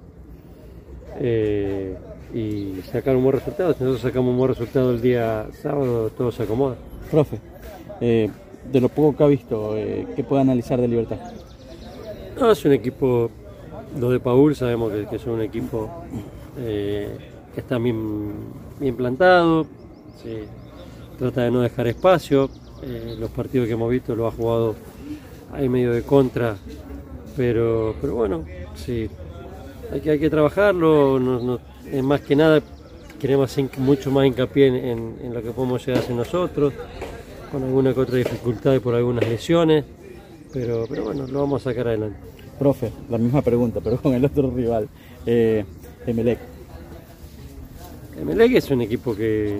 eh, 1.19 1.97
y 2.35 2.81
sacar 2.93 3.17
un 3.17 3.25
buen 3.25 3.37
resultado. 3.37 3.73
Si 3.73 3.83
nosotros 3.83 4.03
sacamos 4.03 4.31
un 4.31 4.39
buen 4.39 4.51
resultado 4.51 4.91
el 4.91 5.01
día 5.01 5.47
sábado, 5.61 6.11
todo 6.11 6.31
se 6.31 6.45
acomoda. 6.45 6.77
Profe, 7.11 7.39
eh, 8.01 8.31
de 8.71 8.81
lo 8.81 8.89
poco 8.89 9.17
que 9.17 9.25
ha 9.25 9.29
visto, 9.29 9.75
¿qué 10.15 10.25
puede 10.25 10.43
analizar 10.43 10.81
de 10.81 10.89
Libertad? 10.89 11.19
No, 12.39 12.51
es 12.53 12.65
un 12.65 12.73
equipo, 12.73 13.31
los 13.99 14.13
de 14.13 14.21
Paul 14.21 14.55
sabemos 14.55 14.93
que, 14.93 15.07
que 15.07 15.17
es 15.17 15.27
un 15.27 15.41
equipo 15.41 15.91
está 17.57 17.79
bien, 17.79 18.33
bien 18.79 18.97
plantado, 18.97 19.67
trata 21.19 21.43
de 21.43 21.51
no 21.51 21.61
dejar 21.61 21.87
espacio, 21.87 22.51
eh, 22.83 23.17
los 23.19 23.31
partidos 23.31 23.67
que 23.67 23.73
hemos 23.73 23.91
visto 23.91 24.15
lo 24.15 24.27
ha 24.27 24.31
jugado 24.31 24.75
ahí 25.53 25.69
medio 25.69 25.93
de 25.93 26.03
contra, 26.03 26.57
pero, 27.37 27.95
pero 28.01 28.15
bueno, 28.15 28.45
sí, 28.75 29.09
hay 29.93 30.01
que, 30.01 30.11
hay 30.11 30.19
que 30.19 30.31
trabajarlo, 30.31 31.61
más 32.03 32.21
que 32.21 32.37
nada 32.37 32.63
queremos 33.19 33.57
mucho 33.79 34.11
más 34.11 34.27
hincapié 34.27 34.67
en, 34.67 35.33
lo 35.33 35.43
que 35.43 35.51
podemos 35.51 35.85
llegar 35.85 36.03
a 36.03 36.05
hacer 36.05 36.17
nosotros, 36.17 36.73
con 37.51 37.63
alguna 37.63 37.95
que 37.95 38.01
otra 38.01 38.17
dificultad 38.17 38.79
por 38.81 38.95
algunas 38.95 39.27
lesiones, 39.29 39.85
pero, 40.53 40.85
pero 40.89 41.05
bueno, 41.05 41.27
lo 41.27 41.41
vamos 41.41 41.63
a 41.63 41.71
sacar 41.71 41.89
adelante. 41.89 42.19
Profe, 42.59 42.91
la 43.11 43.19
misma 43.19 43.43
pregunta, 43.43 43.81
pero 43.83 44.01
con 44.01 44.15
el 44.15 44.25
otro 44.25 44.51
rival, 44.51 44.89
eh, 45.27 45.65
Emelec. 46.07 46.56
Emelec 48.19 48.53
es 48.53 48.71
un 48.71 48.81
equipo 48.83 49.15
que, 49.15 49.57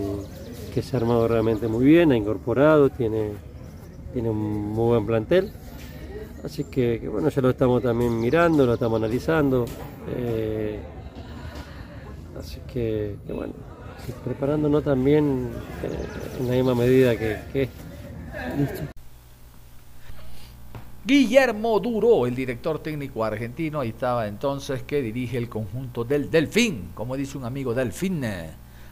se 0.81 0.97
ha 0.97 1.01
armado 1.01 1.27
realmente 1.27 1.69
muy 1.69 1.85
bien, 1.85 2.13
ha 2.13 2.17
incorporado, 2.17 2.91
tiene, 2.91 3.31
tiene 4.13 4.31
un 4.31 4.73
muy 4.73 4.89
buen 4.89 5.07
plantel. 5.07 5.51
Así 6.45 6.65
que, 6.65 7.09
bueno, 7.09 7.29
ya 7.29 7.43
lo 7.43 7.51
estamos 7.51 7.83
también 7.83 8.21
mirando, 8.21 8.67
lo 8.67 8.75
estamos 8.75 8.99
analizando. 8.99 9.65
Eh, 10.15 10.79
así 12.39 12.61
que, 12.73 13.17
bueno, 13.29 13.55
preparándonos 14.25 14.85
también 14.85 15.49
eh, 15.83 16.41
en 16.41 16.49
la 16.49 16.55
misma 16.55 16.75
medida 16.75 17.17
que, 17.17 17.39
que 17.53 17.69
Listo. 18.57 18.96
Guillermo 21.07 21.79
Duro, 21.79 22.27
el 22.27 22.35
director 22.35 22.81
técnico 22.81 23.25
argentino, 23.25 23.79
ahí 23.79 23.91
estaba 23.91 24.27
entonces, 24.27 24.83
que 24.83 25.01
dirige 25.03 25.39
el 25.39 25.49
conjunto 25.49 26.03
del 26.03 26.33
Delfín, 26.33 26.91
como 26.97 27.17
dice 27.17 27.39
un 27.39 27.45
amigo 27.45 27.75
Delfín. 27.75 28.25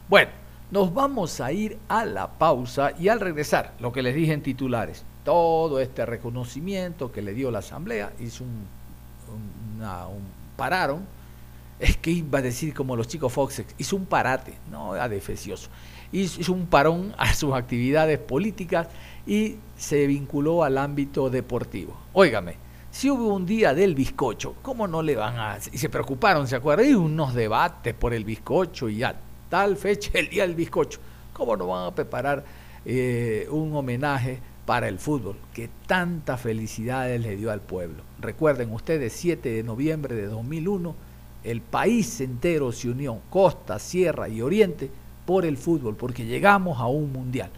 Bueno, 0.09 0.31
nos 0.71 0.95
vamos 0.95 1.41
a 1.41 1.51
ir 1.51 1.77
a 1.89 2.05
la 2.05 2.29
pausa 2.29 2.93
y 2.97 3.09
al 3.09 3.19
regresar, 3.19 3.75
lo 3.81 3.93
que 3.93 4.01
les 4.01 4.15
dije 4.15 4.33
en 4.33 4.43
titulares, 4.45 5.05
todo 5.25 5.81
este 5.81 6.07
reconocimiento 6.07 7.11
que 7.11 7.21
le 7.21 7.35
dio 7.35 7.51
la 7.51 7.59
Asamblea, 7.59 8.13
hizo 8.21 8.45
un, 8.45 8.65
pararon, 10.57 11.05
es 11.81 11.97
que 11.97 12.13
iba 12.13 12.39
a 12.39 12.43
decir 12.43 12.75
como 12.75 12.95
los 12.95 13.09
chicos 13.09 13.33
Fox, 13.33 13.61
hizo 13.77 13.97
un 13.97 14.07
parate, 14.07 14.55
no, 14.71 14.95
era 14.95 15.09
defecioso, 15.09 15.69
hizo 16.13 16.53
un 16.53 16.67
parón 16.67 17.13
a 17.19 17.35
sus 17.35 17.55
actividades 17.55 18.21
políticas 18.21 18.87
y 19.27 19.57
se 19.77 20.07
vinculó 20.07 20.65
al 20.65 20.79
ámbito 20.79 21.31
deportivo. 21.31 21.97
Óigame, 22.13 22.57
si 22.91 23.11
hubo 23.11 23.35
un 23.35 23.45
día 23.45 23.75
del 23.75 23.95
bizcocho, 23.95 24.55
¿cómo 24.63 24.87
no 24.87 25.03
le 25.03 25.17
van 25.17 25.37
a...? 25.37 25.59
Y 25.73 25.79
se 25.79 25.89
preocuparon, 25.89 26.47
¿se 26.47 26.57
acuerdan? 26.57 26.89
Y 26.89 26.95
unos 26.95 27.35
debates 27.35 27.95
por 27.95 28.15
el 28.15 28.25
bizcocho 28.25 28.89
y 28.89 28.99
ya 28.99 29.17
tal 29.49 29.77
fecha 29.77 30.11
el 30.15 30.29
día 30.29 30.47
del 30.47 30.55
bizcocho. 30.55 31.01
¿Cómo 31.33 31.57
no 31.57 31.67
van 31.67 31.89
a 31.89 31.95
preparar 31.95 32.45
eh, 32.85 33.49
un 33.51 33.75
homenaje 33.75 34.39
para 34.65 34.89
el 34.89 34.99
fútbol 34.99 35.37
que 35.53 35.69
tantas 35.87 36.41
felicidades 36.41 37.21
le 37.21 37.37
dio 37.37 37.51
al 37.51 37.61
pueblo? 37.61 38.03
Recuerden 38.21 38.73
ustedes, 38.73 39.13
7 39.15 39.49
de 39.49 39.63
noviembre 39.65 40.15
de 40.15 40.27
2001, 40.27 40.95
el 41.43 41.61
país 41.61 42.21
entero 42.21 42.73
se 42.73 42.89
unió, 42.89 43.19
costa, 43.29 43.79
sierra 43.79 44.29
y 44.29 44.41
oriente, 44.41 44.91
por 45.27 45.45
el 45.45 45.57
fútbol, 45.57 45.97
porque 45.97 46.27
llegamos 46.27 46.79
a 46.81 46.87
un 46.87 47.13
mundial. 47.13 47.51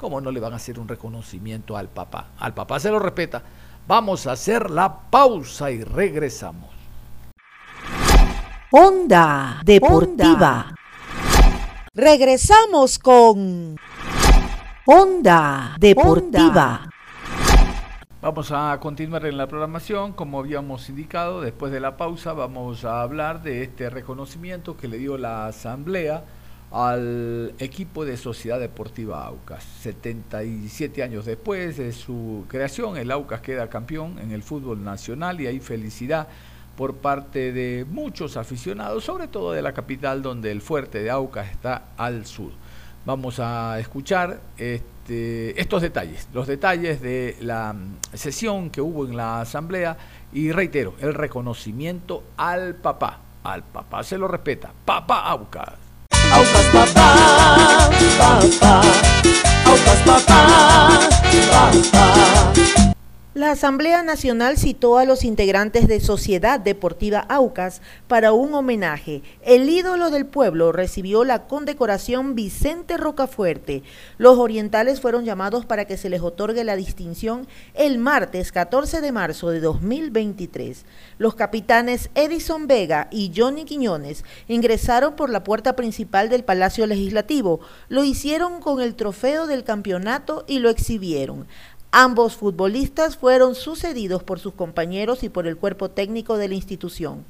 ¿Cómo 0.00 0.18
no 0.18 0.30
le 0.30 0.40
van 0.40 0.54
a 0.54 0.56
hacer 0.56 0.80
un 0.80 0.88
reconocimiento 0.88 1.76
al 1.76 1.88
papá? 1.88 2.28
Al 2.38 2.54
papá 2.54 2.80
se 2.80 2.90
lo 2.90 2.98
respeta. 2.98 3.42
Vamos 3.86 4.26
a 4.26 4.32
hacer 4.32 4.70
la 4.70 4.98
pausa 5.10 5.70
y 5.70 5.84
regresamos. 5.84 6.70
Onda 8.70 9.60
Deportiva. 9.62 10.74
Regresamos 11.92 12.98
con 12.98 13.76
Onda 14.86 15.76
Deportiva. 15.78 16.88
Vamos 18.22 18.52
a 18.52 18.78
continuar 18.80 19.26
en 19.26 19.36
la 19.36 19.48
programación, 19.48 20.14
como 20.14 20.38
habíamos 20.38 20.88
indicado, 20.88 21.42
después 21.42 21.72
de 21.72 21.80
la 21.80 21.98
pausa 21.98 22.32
vamos 22.32 22.86
a 22.86 23.02
hablar 23.02 23.42
de 23.42 23.64
este 23.64 23.90
reconocimiento 23.90 24.78
que 24.78 24.88
le 24.88 24.96
dio 24.96 25.18
la 25.18 25.46
Asamblea 25.46 26.24
al 26.70 27.52
equipo 27.58 28.04
de 28.04 28.16
Sociedad 28.16 28.60
Deportiva 28.60 29.24
Aucas. 29.24 29.64
77 29.82 31.02
años 31.02 31.24
después 31.24 31.76
de 31.76 31.92
su 31.92 32.44
creación, 32.48 32.96
el 32.96 33.10
Aucas 33.10 33.40
queda 33.40 33.68
campeón 33.68 34.18
en 34.18 34.30
el 34.30 34.42
fútbol 34.42 34.84
nacional 34.84 35.40
y 35.40 35.46
hay 35.46 35.60
felicidad 35.60 36.28
por 36.76 36.94
parte 36.94 37.52
de 37.52 37.84
muchos 37.90 38.36
aficionados, 38.36 39.04
sobre 39.04 39.28
todo 39.28 39.52
de 39.52 39.62
la 39.62 39.72
capital 39.72 40.22
donde 40.22 40.50
el 40.50 40.62
fuerte 40.62 41.02
de 41.02 41.10
Aucas 41.10 41.50
está 41.50 41.88
al 41.96 42.24
sur. 42.24 42.52
Vamos 43.04 43.40
a 43.40 43.80
escuchar 43.80 44.40
este, 44.56 45.60
estos 45.60 45.82
detalles, 45.82 46.28
los 46.32 46.46
detalles 46.46 47.00
de 47.00 47.36
la 47.40 47.72
mm, 47.72 47.98
sesión 48.14 48.70
que 48.70 48.80
hubo 48.80 49.06
en 49.06 49.16
la 49.16 49.40
asamblea 49.40 49.96
y 50.32 50.52
reitero, 50.52 50.94
el 51.00 51.14
reconocimiento 51.14 52.22
al 52.36 52.76
papá. 52.76 53.20
Al 53.42 53.62
papá 53.64 54.04
se 54.04 54.18
lo 54.18 54.28
respeta. 54.28 54.70
Papá 54.84 55.22
Aucas. 55.30 55.89
Papá, 56.72 57.90
papá, 58.18 58.80
Aucas 59.66 59.98
papá, 60.06 60.98
papá. 61.50 62.89
La 63.32 63.52
Asamblea 63.52 64.02
Nacional 64.02 64.58
citó 64.58 64.98
a 64.98 65.04
los 65.04 65.22
integrantes 65.22 65.86
de 65.86 66.00
Sociedad 66.00 66.58
Deportiva 66.58 67.20
Aucas 67.20 67.80
para 68.08 68.32
un 68.32 68.54
homenaje. 68.54 69.22
El 69.42 69.68
ídolo 69.68 70.10
del 70.10 70.26
pueblo 70.26 70.72
recibió 70.72 71.22
la 71.22 71.46
condecoración 71.46 72.34
Vicente 72.34 72.96
Rocafuerte. 72.96 73.84
Los 74.18 74.36
orientales 74.36 75.00
fueron 75.00 75.24
llamados 75.24 75.64
para 75.64 75.84
que 75.84 75.96
se 75.96 76.10
les 76.10 76.22
otorgue 76.22 76.64
la 76.64 76.74
distinción 76.74 77.46
el 77.74 77.98
martes 77.98 78.50
14 78.50 79.00
de 79.00 79.12
marzo 79.12 79.50
de 79.50 79.60
2023. 79.60 80.84
Los 81.18 81.36
capitanes 81.36 82.10
Edison 82.16 82.66
Vega 82.66 83.06
y 83.12 83.30
Johnny 83.32 83.64
Quiñones 83.64 84.24
ingresaron 84.48 85.14
por 85.14 85.30
la 85.30 85.44
puerta 85.44 85.76
principal 85.76 86.30
del 86.30 86.42
Palacio 86.42 86.84
Legislativo. 86.88 87.60
Lo 87.88 88.02
hicieron 88.02 88.60
con 88.60 88.80
el 88.80 88.96
trofeo 88.96 89.46
del 89.46 89.62
campeonato 89.62 90.44
y 90.48 90.58
lo 90.58 90.68
exhibieron. 90.68 91.46
Ambos 91.92 92.36
futbolistas 92.36 93.16
fueron 93.16 93.56
sucedidos 93.56 94.22
por 94.22 94.38
sus 94.38 94.54
compañeros 94.54 95.24
y 95.24 95.28
por 95.28 95.48
el 95.48 95.56
cuerpo 95.56 95.90
técnico 95.90 96.36
de 96.36 96.46
la 96.46 96.54
institución. 96.54 97.24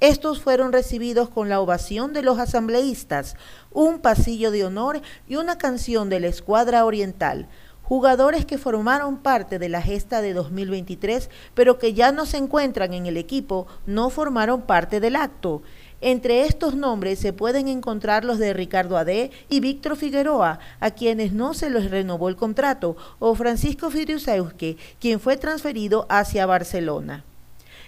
Estos 0.00 0.40
fueron 0.40 0.72
recibidos 0.72 1.28
con 1.28 1.50
la 1.50 1.60
ovación 1.60 2.14
de 2.14 2.22
los 2.22 2.38
asambleístas, 2.38 3.36
un 3.72 3.98
pasillo 3.98 4.50
de 4.50 4.64
honor 4.64 5.02
y 5.28 5.36
una 5.36 5.58
canción 5.58 6.08
de 6.08 6.20
la 6.20 6.28
escuadra 6.28 6.86
oriental. 6.86 7.46
Jugadores 7.82 8.46
que 8.46 8.56
formaron 8.56 9.18
parte 9.18 9.58
de 9.58 9.68
la 9.68 9.82
gesta 9.82 10.22
de 10.22 10.32
2023, 10.32 11.28
pero 11.52 11.78
que 11.78 11.92
ya 11.92 12.10
no 12.10 12.24
se 12.24 12.38
encuentran 12.38 12.94
en 12.94 13.04
el 13.04 13.18
equipo, 13.18 13.66
no 13.84 14.08
formaron 14.08 14.62
parte 14.62 14.98
del 14.98 15.16
acto. 15.16 15.60
Entre 16.02 16.44
estos 16.44 16.74
nombres 16.74 17.18
se 17.18 17.32
pueden 17.32 17.68
encontrar 17.68 18.22
los 18.24 18.38
de 18.38 18.52
Ricardo 18.52 18.98
Ade 18.98 19.30
y 19.48 19.60
Víctor 19.60 19.96
Figueroa, 19.96 20.58
a 20.78 20.90
quienes 20.90 21.32
no 21.32 21.54
se 21.54 21.70
les 21.70 21.90
renovó 21.90 22.28
el 22.28 22.36
contrato, 22.36 22.96
o 23.18 23.34
Francisco 23.34 23.90
Fidriuseuske, 23.90 24.76
quien 25.00 25.20
fue 25.20 25.38
transferido 25.38 26.06
hacia 26.10 26.44
Barcelona. 26.44 27.24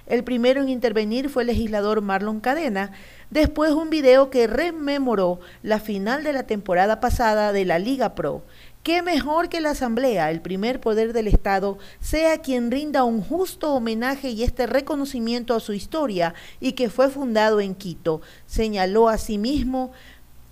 El 0.06 0.24
primero 0.24 0.62
en 0.62 0.70
intervenir 0.70 1.28
fue 1.28 1.42
el 1.42 1.48
legislador 1.48 2.00
Marlon 2.00 2.40
Cadena, 2.40 2.92
después 3.28 3.72
un 3.72 3.90
video 3.90 4.30
que 4.30 4.46
rememoró 4.46 5.38
la 5.62 5.78
final 5.78 6.24
de 6.24 6.32
la 6.32 6.44
temporada 6.44 7.00
pasada 7.00 7.52
de 7.52 7.66
la 7.66 7.78
Liga 7.78 8.14
Pro. 8.14 8.42
Qué 8.82 9.02
mejor 9.02 9.48
que 9.48 9.60
la 9.60 9.70
Asamblea, 9.70 10.30
el 10.30 10.40
primer 10.40 10.80
poder 10.80 11.12
del 11.12 11.26
Estado, 11.26 11.78
sea 12.00 12.38
quien 12.38 12.70
rinda 12.70 13.04
un 13.04 13.20
justo 13.22 13.74
homenaje 13.74 14.30
y 14.30 14.44
este 14.44 14.66
reconocimiento 14.66 15.54
a 15.54 15.60
su 15.60 15.72
historia 15.72 16.34
y 16.58 16.72
que 16.72 16.88
fue 16.88 17.10
fundado 17.10 17.60
en 17.60 17.74
Quito. 17.74 18.22
Señaló 18.46 19.08
asimismo 19.08 19.92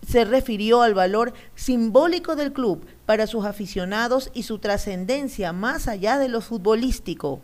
se 0.07 0.25
refirió 0.25 0.83
al 0.83 0.95
valor 0.95 1.33
simbólico 1.55 2.37
del 2.37 2.53
club 2.53 2.87
para 3.07 3.27
sus 3.27 3.45
aficionados 3.45 4.31
y 4.35 4.45
su 4.45 4.59
trascendencia 4.59 5.53
más 5.53 5.89
allá 5.89 6.19
de 6.19 6.29
lo 6.29 6.41
futbolístico. 6.41 7.41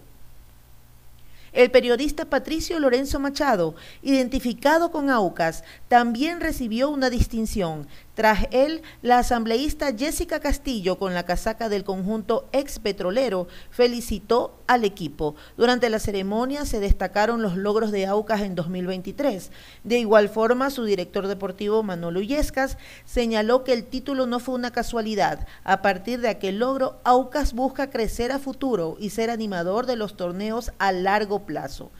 El 1.52 1.70
periodista 1.70 2.24
Patricio 2.24 2.80
Lorenzo 2.80 3.20
Machado, 3.20 3.74
identificado 4.02 4.90
con 4.90 5.10
AUCAS, 5.10 5.64
también 5.88 6.40
recibió 6.40 6.88
una 6.88 7.10
distinción. 7.10 7.88
Tras 8.14 8.46
él, 8.50 8.82
la 9.00 9.20
asambleísta 9.20 9.96
Jessica 9.96 10.38
Castillo, 10.38 10.98
con 10.98 11.14
la 11.14 11.24
casaca 11.24 11.70
del 11.70 11.82
conjunto 11.82 12.46
ex 12.52 12.78
petrolero, 12.78 13.48
felicitó 13.70 14.58
al 14.66 14.84
equipo. 14.84 15.34
Durante 15.56 15.88
la 15.88 15.98
ceremonia 15.98 16.66
se 16.66 16.78
destacaron 16.78 17.40
los 17.40 17.56
logros 17.56 17.90
de 17.90 18.04
Aucas 18.04 18.42
en 18.42 18.54
2023. 18.54 19.50
De 19.84 19.98
igual 19.98 20.28
forma, 20.28 20.68
su 20.68 20.84
director 20.84 21.26
deportivo 21.26 21.82
Manolo 21.82 22.20
Yescas 22.20 22.76
señaló 23.06 23.64
que 23.64 23.72
el 23.72 23.84
título 23.84 24.26
no 24.26 24.40
fue 24.40 24.56
una 24.56 24.72
casualidad. 24.72 25.46
A 25.64 25.80
partir 25.80 26.20
de 26.20 26.28
aquel 26.28 26.58
logro, 26.58 27.00
Aucas 27.04 27.54
busca 27.54 27.88
crecer 27.88 28.30
a 28.30 28.38
futuro 28.38 28.98
y 29.00 29.08
ser 29.08 29.30
animador 29.30 29.86
de 29.86 29.96
los 29.96 30.18
torneos 30.18 30.70
a 30.78 30.92
largo 30.92 31.46
plazo. 31.46 31.90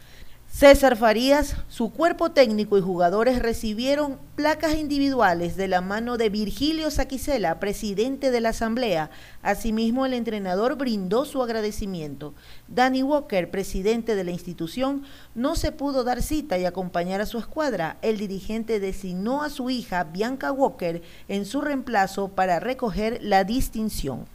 César 0.54 0.98
Farías, 0.98 1.56
su 1.68 1.90
cuerpo 1.92 2.30
técnico 2.30 2.76
y 2.76 2.82
jugadores 2.82 3.38
recibieron 3.38 4.18
placas 4.36 4.76
individuales 4.76 5.56
de 5.56 5.66
la 5.66 5.80
mano 5.80 6.18
de 6.18 6.28
Virgilio 6.28 6.90
Saquicela, 6.90 7.58
presidente 7.58 8.30
de 8.30 8.42
la 8.42 8.50
Asamblea. 8.50 9.10
Asimismo, 9.40 10.04
el 10.04 10.12
entrenador 10.12 10.76
brindó 10.76 11.24
su 11.24 11.42
agradecimiento. 11.42 12.34
Danny 12.68 13.02
Walker, 13.02 13.50
presidente 13.50 14.14
de 14.14 14.24
la 14.24 14.30
institución, 14.30 15.04
no 15.34 15.56
se 15.56 15.72
pudo 15.72 16.04
dar 16.04 16.22
cita 16.22 16.58
y 16.58 16.66
acompañar 16.66 17.22
a 17.22 17.26
su 17.26 17.38
escuadra. 17.38 17.96
El 18.02 18.18
dirigente 18.18 18.78
designó 18.78 19.42
a 19.42 19.48
su 19.48 19.70
hija, 19.70 20.04
Bianca 20.04 20.52
Walker, 20.52 21.00
en 21.28 21.46
su 21.46 21.62
reemplazo 21.62 22.28
para 22.28 22.60
recoger 22.60 23.20
la 23.22 23.44
distinción. 23.44 24.26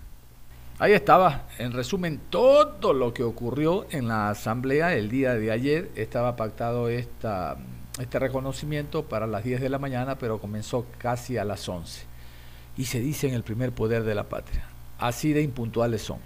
Ahí 0.80 0.94
estaba, 0.94 1.48
en 1.58 1.72
resumen, 1.72 2.22
todo 2.30 2.94
lo 2.94 3.12
que 3.12 3.24
ocurrió 3.24 3.88
en 3.90 4.08
la 4.08 4.30
asamblea 4.30 4.94
el 4.94 5.10
día 5.10 5.34
de 5.34 5.52
ayer. 5.52 5.90
Estaba 5.96 6.36
pactado 6.36 6.88
este 6.88 8.20
reconocimiento 8.20 9.04
para 9.04 9.26
las 9.26 9.44
10 9.44 9.60
de 9.60 9.70
la 9.70 9.80
mañana, 9.80 10.20
pero 10.20 10.40
comenzó 10.40 10.86
casi 11.00 11.36
a 11.38 11.46
las 11.46 11.68
11. 11.68 12.04
Y 12.78 12.86
se 12.86 13.00
dice 13.00 13.28
en 13.28 13.34
el 13.34 13.42
primer 13.42 13.72
poder 13.72 14.04
de 14.04 14.14
la 14.14 14.26
patria. 14.26 14.66
Así 15.00 15.34
de 15.34 15.42
impuntuales 15.42 16.04
son. 16.04 16.20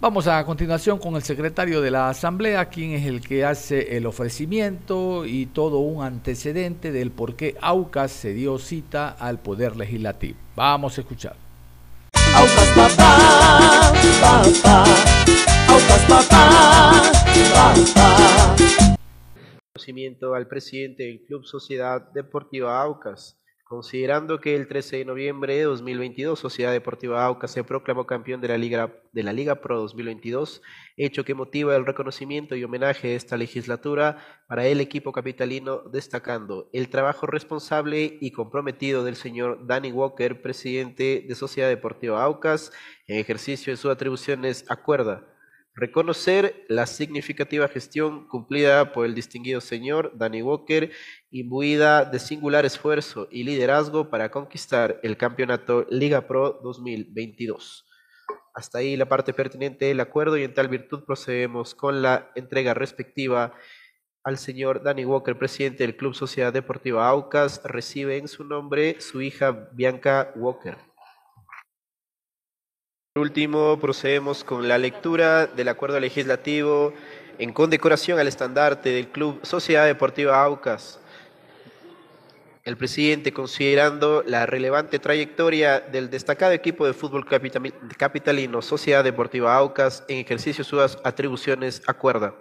Vamos 0.00 0.26
a 0.26 0.42
continuación 0.46 0.98
con 0.98 1.14
el 1.14 1.22
secretario 1.22 1.82
de 1.82 1.90
la 1.90 2.08
Asamblea, 2.08 2.70
quien 2.70 2.92
es 2.92 3.06
el 3.06 3.20
que 3.20 3.44
hace 3.44 3.98
el 3.98 4.06
ofrecimiento 4.06 5.26
y 5.26 5.44
todo 5.44 5.80
un 5.80 6.02
antecedente 6.02 6.92
del 6.92 7.10
por 7.10 7.36
qué 7.36 7.56
AUCAS 7.60 8.10
se 8.10 8.32
dio 8.32 8.58
cita 8.58 9.10
al 9.10 9.38
Poder 9.38 9.76
Legislativo. 9.76 10.38
Vamos 10.56 10.96
a 10.96 11.02
escuchar. 11.02 11.36
Aucas 12.34 12.96
papá, 14.20 14.84
Aucas 15.68 16.04
papá, 16.08 17.12
papá. 17.54 18.56
Conocimiento 19.72 20.34
al 20.34 20.46
presidente 20.46 21.04
del 21.04 21.22
Club 21.22 21.44
Sociedad 21.44 22.00
Deportiva 22.12 22.80
Aucas, 22.80 23.41
considerando 23.72 24.38
que 24.38 24.54
el 24.54 24.68
13 24.68 24.98
de 24.98 25.04
noviembre 25.06 25.56
de 25.56 25.62
2022 25.62 26.38
Sociedad 26.38 26.72
Deportiva 26.72 27.24
Aucas 27.24 27.52
se 27.52 27.64
proclamó 27.64 28.04
campeón 28.04 28.42
de 28.42 28.48
la 28.48 28.58
Liga, 28.58 28.92
de 29.12 29.22
la 29.22 29.32
Liga 29.32 29.62
Pro 29.62 29.80
2022 29.80 30.60
hecho 30.98 31.24
que 31.24 31.34
motiva 31.34 31.74
el 31.74 31.86
reconocimiento 31.86 32.54
y 32.54 32.64
homenaje 32.64 33.08
de 33.08 33.16
esta 33.16 33.38
legislatura 33.38 34.18
para 34.46 34.66
el 34.66 34.78
equipo 34.82 35.10
capitalino, 35.10 35.84
destacando 35.90 36.68
el 36.74 36.90
trabajo 36.90 37.26
responsable 37.26 38.18
y 38.20 38.30
comprometido 38.32 39.04
del 39.04 39.16
señor 39.16 39.66
Danny 39.66 39.90
Walker, 39.90 40.42
presidente 40.42 41.24
de 41.26 41.34
Sociedad 41.34 41.70
Deportiva 41.70 42.22
Aucas, 42.22 42.72
en 43.06 43.20
ejercicio 43.20 43.72
de 43.72 43.78
sus 43.78 43.90
atribuciones 43.90 44.66
acuerda. 44.68 45.31
Reconocer 45.74 46.66
la 46.68 46.86
significativa 46.86 47.66
gestión 47.66 48.28
cumplida 48.28 48.92
por 48.92 49.06
el 49.06 49.14
distinguido 49.14 49.62
señor 49.62 50.12
Danny 50.18 50.42
Walker, 50.42 50.90
imbuida 51.30 52.04
de 52.04 52.18
singular 52.18 52.66
esfuerzo 52.66 53.26
y 53.30 53.44
liderazgo 53.44 54.10
para 54.10 54.30
conquistar 54.30 55.00
el 55.02 55.16
campeonato 55.16 55.86
Liga 55.88 56.26
Pro 56.26 56.60
2022. 56.62 57.86
Hasta 58.54 58.78
ahí 58.78 58.96
la 58.96 59.08
parte 59.08 59.32
pertinente 59.32 59.86
del 59.86 60.00
acuerdo 60.00 60.36
y 60.36 60.44
en 60.44 60.52
tal 60.52 60.68
virtud 60.68 61.04
procedemos 61.04 61.74
con 61.74 62.02
la 62.02 62.30
entrega 62.34 62.74
respectiva 62.74 63.54
al 64.24 64.36
señor 64.36 64.82
Danny 64.82 65.06
Walker, 65.06 65.38
presidente 65.38 65.84
del 65.84 65.96
Club 65.96 66.14
Sociedad 66.14 66.52
Deportiva 66.52 67.08
Aucas. 67.08 67.62
Recibe 67.64 68.18
en 68.18 68.28
su 68.28 68.44
nombre 68.44 69.00
su 69.00 69.22
hija 69.22 69.70
Bianca 69.72 70.34
Walker. 70.36 70.91
Por 73.14 73.24
último, 73.24 73.78
procedemos 73.78 74.42
con 74.42 74.68
la 74.68 74.78
lectura 74.78 75.46
del 75.46 75.68
acuerdo 75.68 76.00
legislativo 76.00 76.94
en 77.38 77.52
condecoración 77.52 78.18
al 78.18 78.26
estandarte 78.26 78.88
del 78.88 79.08
Club 79.08 79.38
Sociedad 79.42 79.84
Deportiva 79.84 80.42
Aucas. 80.42 80.98
El 82.64 82.78
presidente, 82.78 83.34
considerando 83.34 84.24
la 84.26 84.46
relevante 84.46 84.98
trayectoria 84.98 85.78
del 85.78 86.08
destacado 86.08 86.52
equipo 86.52 86.86
de 86.86 86.94
fútbol 86.94 87.26
capitalino 87.98 88.62
Sociedad 88.62 89.04
Deportiva 89.04 89.54
Aucas 89.54 90.04
en 90.08 90.16
ejercicio 90.16 90.64
de 90.64 90.70
sus 90.70 90.98
atribuciones, 91.04 91.82
acuerda 91.86 92.32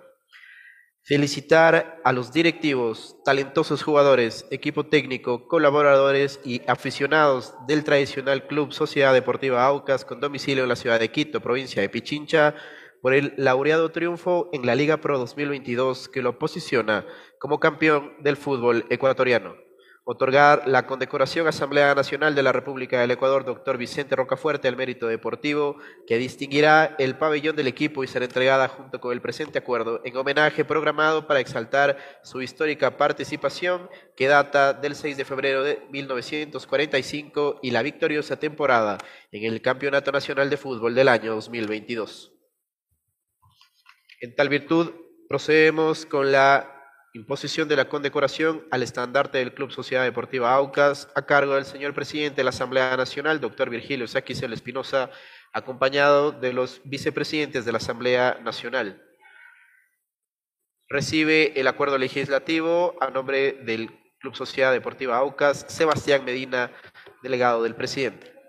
felicitar 1.04 2.00
a 2.04 2.14
los 2.14 2.32
directivos, 2.32 3.18
talentosos 3.26 3.84
jugadores, 3.84 4.46
equipo 4.52 4.86
técnico, 4.86 5.48
colaboradores 5.48 6.40
y 6.46 6.62
aficionados 6.68 7.54
del 7.68 7.84
tradicional 7.84 8.46
Club 8.48 8.72
Sociedad 8.72 9.14
Deportiva 9.14 9.66
Aucas 9.66 10.06
con 10.06 10.20
domicilio 10.20 10.64
en 10.64 10.70
la 10.70 10.76
ciudad 10.76 11.00
de 11.00 11.12
Quito, 11.12 11.42
provincia 11.42 11.82
de 11.82 11.90
Pichincha, 11.90 12.56
por 13.02 13.16
el 13.16 13.34
laureado 13.38 13.90
triunfo 13.90 14.50
en 14.54 14.66
la 14.66 14.76
Liga 14.76 14.98
Pro 14.98 15.18
2022 15.18 16.08
que 16.08 16.22
lo 16.22 16.38
posiciona 16.38 17.06
como 17.40 17.60
campeón 17.60 18.14
del 18.20 18.38
fútbol 18.38 18.86
ecuatoriano 18.92 19.56
otorgar 20.04 20.68
la 20.68 20.88
condecoración 20.88 21.48
Asamblea 21.48 21.94
Nacional 21.94 22.34
de 22.34 22.42
la 22.42 22.52
República 22.52 23.00
del 23.00 23.12
Ecuador, 23.12 23.46
doctor 23.46 23.78
Vicente 23.78 24.16
Rocafuerte, 24.16 24.68
al 24.68 24.76
mérito 24.76 25.08
deportivo, 25.08 25.78
que 26.08 26.18
distinguirá 26.18 26.96
el 26.98 27.18
pabellón 27.18 27.56
del 27.56 27.68
equipo 27.68 28.04
y 28.04 28.08
será 28.08 28.26
entregada 28.26 28.68
junto 28.68 29.00
con 29.00 29.14
el 29.14 29.22
presente 29.22 29.60
acuerdo 29.60 30.02
en 30.04 30.18
homenaje 30.18 30.66
programado 30.66 31.28
para 31.28 31.40
exaltar 31.40 31.98
su 32.24 32.42
histórica 32.42 32.98
participación 32.98 33.90
que 34.16 34.28
data 34.28 34.74
del 34.74 34.96
6 34.96 35.18
de 35.18 35.26
febrero 35.26 35.64
de 35.64 35.86
1945 35.92 37.60
y 37.62 37.72
la 37.72 37.84
victoriosa 37.84 38.38
temporada 38.38 38.98
en 39.32 39.44
el 39.44 39.62
Campeonato 39.62 40.12
Nacional 40.12 40.50
de 40.50 40.58
Fútbol 40.58 40.96
del 40.96 41.10
año 41.10 41.36
2022. 41.36 42.34
En 44.22 44.36
tal 44.36 44.50
virtud, 44.50 44.92
procedemos 45.28 46.06
con 46.06 46.32
la 46.32 46.81
imposición 47.14 47.68
de 47.68 47.76
la 47.76 47.90
condecoración 47.90 48.66
al 48.72 48.84
estandarte 48.84 49.40
del 49.40 49.54
Club 49.54 49.72
Sociedad 49.72 50.04
Deportiva 50.04 50.54
Aucas 50.54 51.10
a 51.16 51.26
cargo 51.26 51.56
del 51.56 51.66
señor 51.66 51.94
presidente 51.94 52.38
de 52.38 52.44
la 52.46 52.52
Asamblea 52.52 52.96
Nacional, 52.96 53.42
doctor 53.42 53.70
Virgilio 53.70 54.08
Sáquicel 54.08 54.54
Espinosa, 54.54 55.10
acompañado 55.52 56.32
de 56.32 56.54
los 56.54 56.82
vicepresidentes 56.86 57.66
de 57.66 57.72
la 57.72 57.80
Asamblea 57.80 58.40
Nacional. 58.44 59.02
Recibe 60.88 61.60
el 61.60 61.68
acuerdo 61.68 61.98
legislativo 61.98 62.96
a 63.02 63.10
nombre 63.10 63.54
del 63.54 63.90
Club 64.20 64.36
Sociedad 64.36 64.72
Deportiva 64.72 65.18
Aucas, 65.18 65.66
Sebastián 65.68 66.24
Medina, 66.24 66.72
delegado 67.22 67.64
del 67.64 67.76
presidente. 67.76 68.41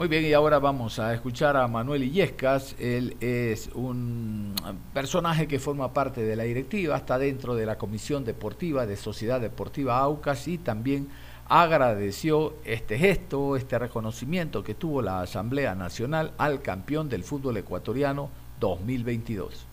Muy 0.00 0.08
bien, 0.08 0.24
y 0.24 0.32
ahora 0.32 0.58
vamos 0.58 0.98
a 0.98 1.12
escuchar 1.12 1.58
a 1.58 1.68
Manuel 1.68 2.02
Illescas. 2.02 2.74
Él 2.78 3.18
es 3.20 3.68
un 3.74 4.54
personaje 4.94 5.46
que 5.46 5.58
forma 5.58 5.92
parte 5.92 6.22
de 6.22 6.36
la 6.36 6.44
directiva, 6.44 6.96
está 6.96 7.18
dentro 7.18 7.54
de 7.54 7.66
la 7.66 7.76
Comisión 7.76 8.24
Deportiva 8.24 8.86
de 8.86 8.96
Sociedad 8.96 9.42
Deportiva 9.42 9.98
Aucas 9.98 10.48
y 10.48 10.56
también 10.56 11.10
agradeció 11.46 12.54
este 12.64 12.96
gesto, 12.96 13.56
este 13.56 13.78
reconocimiento 13.78 14.64
que 14.64 14.72
tuvo 14.74 15.02
la 15.02 15.20
Asamblea 15.20 15.74
Nacional 15.74 16.32
al 16.38 16.62
campeón 16.62 17.10
del 17.10 17.22
fútbol 17.22 17.58
ecuatoriano 17.58 18.30
2022. 18.58 19.66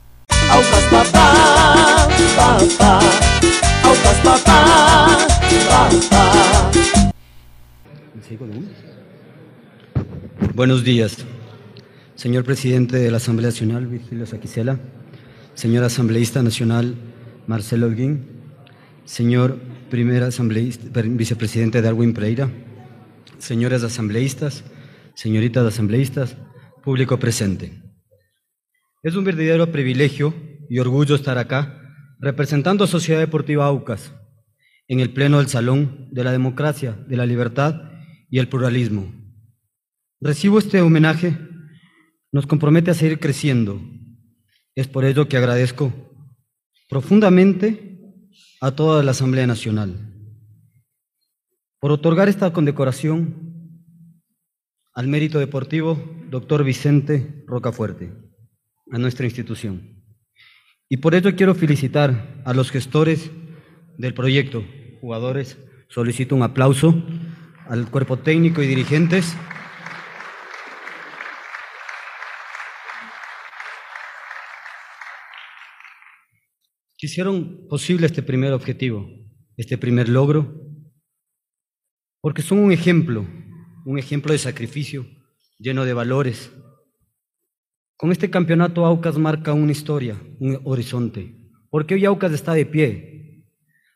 Aucas 0.50 0.84
papá, 0.92 2.10
papá, 2.36 3.00
Aucas 3.82 4.20
papá, 4.26 5.18
papá. 5.70 6.72
Buenos 10.58 10.84
días, 10.84 11.24
señor 12.16 12.44
presidente 12.44 12.98
de 12.98 13.12
la 13.12 13.18
Asamblea 13.18 13.52
Nacional, 13.52 13.86
Virgilio 13.86 14.26
Saquicela, 14.26 14.80
señor 15.54 15.84
asambleísta 15.84 16.42
nacional, 16.42 16.96
Marcelo 17.46 17.86
Holguín, 17.86 18.26
señor 19.06 19.60
primer 19.92 20.24
asambleísta, 20.24 21.04
vicepresidente 21.04 21.84
Darwin 21.84 22.12
Pereira, 22.12 22.50
señores 23.38 23.84
asambleístas, 23.84 24.64
señoritas 25.14 25.64
asambleístas, 25.64 26.36
público 26.84 27.20
presente. 27.20 27.80
Es 29.04 29.16
un 29.16 29.26
verdadero 29.26 29.72
privilegio 29.72 30.34
y 30.72 30.80
orgullo 30.80 31.14
estar 31.14 31.38
acá 31.38 31.84
representando 32.20 32.86
a 32.86 32.88
Sociedad 32.88 33.20
Deportiva 33.20 33.68
Aucas 33.68 34.12
en 34.88 35.02
el 35.02 35.14
pleno 35.14 35.38
del 35.38 35.50
Salón 35.50 36.08
de 36.10 36.24
la 36.24 36.32
Democracia, 36.32 36.98
de 37.08 37.16
la 37.16 37.28
Libertad 37.28 37.92
y 38.32 38.40
el 38.40 38.50
Pluralismo 38.50 39.27
Recibo 40.20 40.58
este 40.58 40.82
homenaje, 40.82 41.38
nos 42.32 42.48
compromete 42.48 42.92
a 42.92 42.96
seguir 42.96 43.20
creciendo. 43.20 43.80
Es 44.76 44.88
por 44.88 45.06
ello 45.06 45.28
que 45.28 45.38
agradezco 45.38 45.94
profundamente 46.90 48.00
a 48.62 48.72
toda 48.72 49.04
la 49.04 49.12
Asamblea 49.12 49.46
Nacional 49.46 50.14
por 51.80 51.92
otorgar 51.92 52.28
esta 52.28 52.52
condecoración 52.52 53.48
al 54.94 55.08
mérito 55.08 55.38
deportivo 55.38 55.98
doctor 56.30 56.64
Vicente 56.64 57.44
Rocafuerte, 57.46 58.12
a 58.92 58.98
nuestra 58.98 59.26
institución. 59.26 60.04
Y 60.90 60.98
por 60.98 61.14
ello 61.14 61.36
quiero 61.36 61.54
felicitar 61.54 62.42
a 62.46 62.54
los 62.54 62.72
gestores 62.72 63.30
del 63.98 64.16
proyecto, 64.16 64.64
jugadores, 65.00 65.58
solicito 65.90 66.36
un 66.36 66.42
aplauso 66.42 67.04
al 67.68 67.92
cuerpo 67.92 68.18
técnico 68.18 68.64
y 68.64 68.68
dirigentes. 68.68 69.38
Que 76.98 77.06
hicieron 77.06 77.68
posible 77.68 78.08
este 78.08 78.24
primer 78.24 78.54
objetivo, 78.54 79.08
este 79.56 79.78
primer 79.78 80.10
logro, 80.10 80.68
porque 82.22 82.42
son 82.42 82.60
un 82.60 82.72
ejemplo, 82.72 83.26
un 83.86 84.00
ejemplo 84.00 84.32
de 84.32 84.40
sacrificio 84.40 85.06
lleno 85.60 85.86
de 85.86 85.94
valores. 85.94 86.52
Con 87.98 88.12
este 88.12 88.30
campeonato 88.30 88.86
Aucas 88.86 89.18
marca 89.18 89.54
una 89.54 89.72
historia, 89.72 90.20
un 90.40 90.60
horizonte, 90.64 91.36
porque 91.70 91.94
hoy 91.94 92.06
Aucas 92.06 92.34
está 92.34 92.54
de 92.54 92.66
pie, 92.66 93.46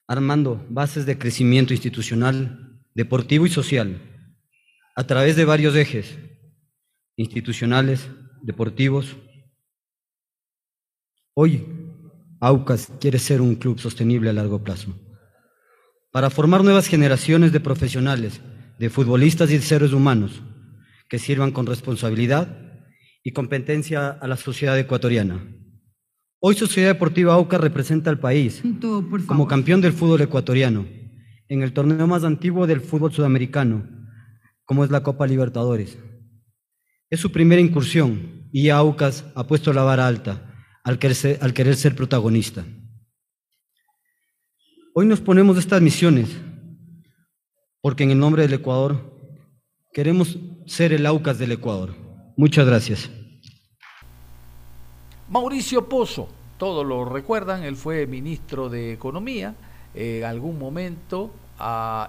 armando 0.08 0.66
bases 0.70 1.06
de 1.06 1.18
crecimiento 1.18 1.74
institucional, 1.74 2.80
deportivo 2.94 3.46
y 3.46 3.50
social, 3.50 4.00
a 4.96 5.06
través 5.06 5.36
de 5.36 5.46
varios 5.46 5.76
ejes, 5.76 6.20
institucionales, 7.16 8.10
deportivos. 8.44 9.16
Hoy 11.34 11.81
Aucas 12.44 12.92
quiere 13.00 13.20
ser 13.20 13.40
un 13.40 13.54
club 13.54 13.80
sostenible 13.80 14.32
a 14.32 14.34
largo 14.34 14.64
plazo. 14.64 14.96
Para 16.12 16.32
formar 16.32 16.64
nuevas 16.64 16.88
generaciones 16.88 17.52
de 17.52 17.60
profesionales, 17.60 18.42
de 18.80 18.90
futbolistas 18.90 19.52
y 19.52 19.58
de 19.58 19.62
seres 19.62 19.94
humanos 19.94 20.42
que 21.08 21.20
sirvan 21.20 21.52
con 21.52 21.68
responsabilidad 21.68 22.58
y 23.24 23.32
competencia 23.32 24.10
a 24.10 24.28
la 24.28 24.38
sociedad 24.38 24.80
ecuatoriana. 24.80 25.40
Hoy 26.40 26.56
Sociedad 26.56 26.88
Deportiva 26.90 27.36
Aucas 27.36 27.62
representa 27.62 28.10
al 28.10 28.20
país 28.20 28.64
como 29.28 29.48
campeón 29.48 29.80
del 29.80 29.94
fútbol 29.94 30.22
ecuatoriano 30.22 30.88
en 31.48 31.62
el 31.62 31.74
torneo 31.74 32.08
más 32.08 32.24
antiguo 32.24 32.66
del 32.66 32.82
fútbol 32.82 33.14
sudamericano, 33.14 33.88
como 34.66 34.84
es 34.84 34.90
la 34.90 35.04
Copa 35.04 35.28
Libertadores. 35.28 36.00
Es 37.12 37.20
su 37.20 37.32
primera 37.32 37.62
incursión 37.62 38.50
y 38.52 38.70
Aucas 38.70 39.26
ha 39.36 39.46
puesto 39.46 39.74
la 39.74 39.84
vara 39.84 40.08
alta 40.08 40.51
al 40.84 41.00
querer, 41.00 41.76
ser, 41.76 41.96
protagonista. 41.96 42.66
Hoy 44.94 45.06
nos 45.06 45.22
ponemos 45.22 45.58
estas 45.58 45.82
misiones 45.82 46.30
porque 47.82 48.04
en 48.04 48.12
el 48.12 48.20
nombre 48.20 48.44
del 48.44 48.54
Ecuador 48.54 49.12
queremos 49.94 50.38
ser 50.66 50.94
el 50.94 51.06
AUCAS 51.06 51.40
del 51.40 51.54
Ecuador. 51.54 51.96
Muchas 52.38 52.66
gracias. 52.66 53.10
Mauricio 55.30 55.88
Pozo, 55.88 56.28
todos 56.58 56.86
lo 56.86 57.06
recuerdan, 57.06 57.64
él 57.64 57.76
fue 57.76 58.06
ministro 58.06 58.70
de 58.70 58.92
Economía, 58.92 59.56
en 59.94 60.24
algún 60.26 60.60
momento 60.60 61.32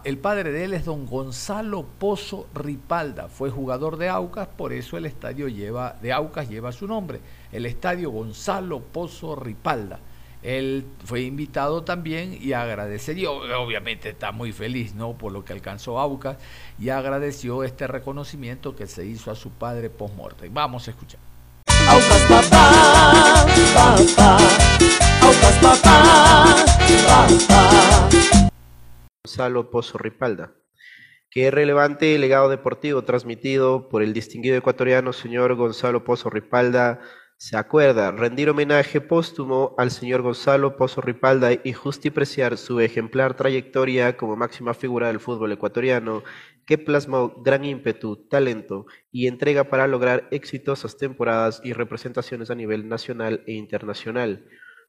el 0.04 0.18
padre 0.18 0.50
de 0.50 0.64
él 0.64 0.72
es 0.72 0.86
don 0.86 1.06
Gonzalo 1.06 1.84
Pozo 1.98 2.48
Ripalda, 2.54 3.28
fue 3.28 3.50
jugador 3.50 3.96
de 3.96 4.08
Aucas, 4.08 4.48
por 4.48 4.72
eso 4.72 4.96
el 4.96 5.06
estadio 5.06 5.46
lleva, 5.46 5.98
de 6.00 6.12
Aucas 6.12 6.48
lleva 6.48 6.72
su 6.72 6.86
nombre, 6.86 7.20
el 7.52 7.66
estadio 7.66 8.10
Gonzalo 8.10 8.80
Pozo 8.80 9.36
Ripalda. 9.36 10.00
Él 10.42 10.84
fue 11.04 11.22
invitado 11.22 11.84
también 11.84 12.36
y 12.40 12.52
agradeció, 12.52 13.34
obviamente 13.60 14.08
está 14.08 14.32
muy 14.32 14.52
feliz 14.52 14.92
¿no? 14.94 15.12
por 15.12 15.30
lo 15.30 15.44
que 15.44 15.52
alcanzó 15.52 16.00
Aucas 16.00 16.36
y 16.80 16.88
agradeció 16.88 17.62
este 17.62 17.86
reconocimiento 17.86 18.74
que 18.74 18.88
se 18.88 19.06
hizo 19.06 19.30
a 19.30 19.36
su 19.36 19.50
padre 19.50 19.88
post-mortem. 19.88 20.52
Vamos 20.52 20.88
a 20.88 20.90
escuchar. 20.90 21.20
Aucas 21.88 22.22
papá, 22.22 23.46
papá, 23.74 24.38
Aucas 25.22 25.58
papá, 25.62 26.56
papá. 27.06 28.48
Gonzalo 29.24 29.70
Pozo 29.70 29.98
Ripalda. 29.98 30.52
Qué 31.30 31.50
relevante 31.50 32.18
legado 32.18 32.48
deportivo 32.48 33.04
transmitido 33.04 33.88
por 33.88 34.02
el 34.02 34.12
distinguido 34.12 34.56
ecuatoriano 34.56 35.12
señor 35.12 35.54
Gonzalo 35.54 36.04
Pozo 36.04 36.28
Ripalda. 36.28 37.00
Se 37.44 37.56
acuerda 37.56 38.12
rendir 38.12 38.48
homenaje 38.50 39.00
póstumo 39.00 39.74
al 39.76 39.90
señor 39.90 40.22
Gonzalo 40.22 40.76
Pozo 40.76 41.00
Ripalda 41.00 41.50
y 41.52 41.72
justipreciar 41.72 42.56
su 42.56 42.78
ejemplar 42.78 43.34
trayectoria 43.34 44.16
como 44.16 44.36
máxima 44.36 44.74
figura 44.74 45.08
del 45.08 45.18
fútbol 45.18 45.50
ecuatoriano, 45.50 46.22
que 46.66 46.78
plasmó 46.78 47.34
gran 47.42 47.64
ímpetu, 47.64 48.14
talento 48.28 48.86
y 49.10 49.26
entrega 49.26 49.64
para 49.64 49.88
lograr 49.88 50.28
exitosas 50.30 50.96
temporadas 50.98 51.60
y 51.64 51.72
representaciones 51.72 52.48
a 52.52 52.54
nivel 52.54 52.88
nacional 52.88 53.42
e 53.48 53.54
internacional 53.54 54.46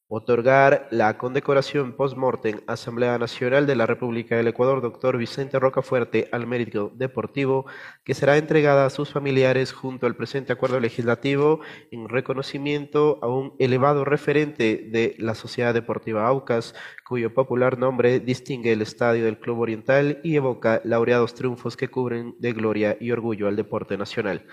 Otorgar 0.09 0.87
la 0.91 1.17
condecoración 1.17 1.95
post-mortem 1.95 2.59
Asamblea 2.67 3.17
Nacional 3.17 3.65
de 3.65 3.75
la 3.75 3.87
República 3.87 4.35
del 4.35 4.47
Ecuador, 4.49 4.81
doctor 4.81 5.17
Vicente 5.17 5.57
Rocafuerte, 5.57 6.27
al 6.31 6.45
mérito 6.45 6.91
deportivo, 6.93 7.65
que 8.03 8.13
será 8.13 8.37
entregada 8.37 8.85
a 8.85 8.89
sus 8.89 9.09
familiares 9.09 9.71
junto 9.71 10.05
al 10.05 10.15
presente 10.15 10.53
acuerdo 10.53 10.79
legislativo 10.79 11.61
en 11.89 12.09
reconocimiento 12.09 13.17
a 13.23 13.27
un 13.27 13.55
elevado 13.59 14.05
referente 14.05 14.87
de 14.91 15.15
la 15.17 15.35
Sociedad 15.35 15.73
Deportiva 15.73 16.27
Aucas, 16.27 16.75
cuyo 17.07 17.33
popular 17.33 17.79
nombre 17.79 18.19
distingue 18.19 18.73
el 18.73 18.81
estadio 18.83 19.25
del 19.25 19.39
Club 19.39 19.61
Oriental 19.61 20.19
y 20.23 20.35
evoca 20.35 20.81
laureados 20.83 21.33
triunfos 21.33 21.75
que 21.75 21.87
cubren 21.87 22.35
de 22.39 22.51
gloria 22.51 22.97
y 22.99 23.11
orgullo 23.11 23.47
al 23.47 23.55
deporte 23.55 23.97
nacional. 23.97 24.45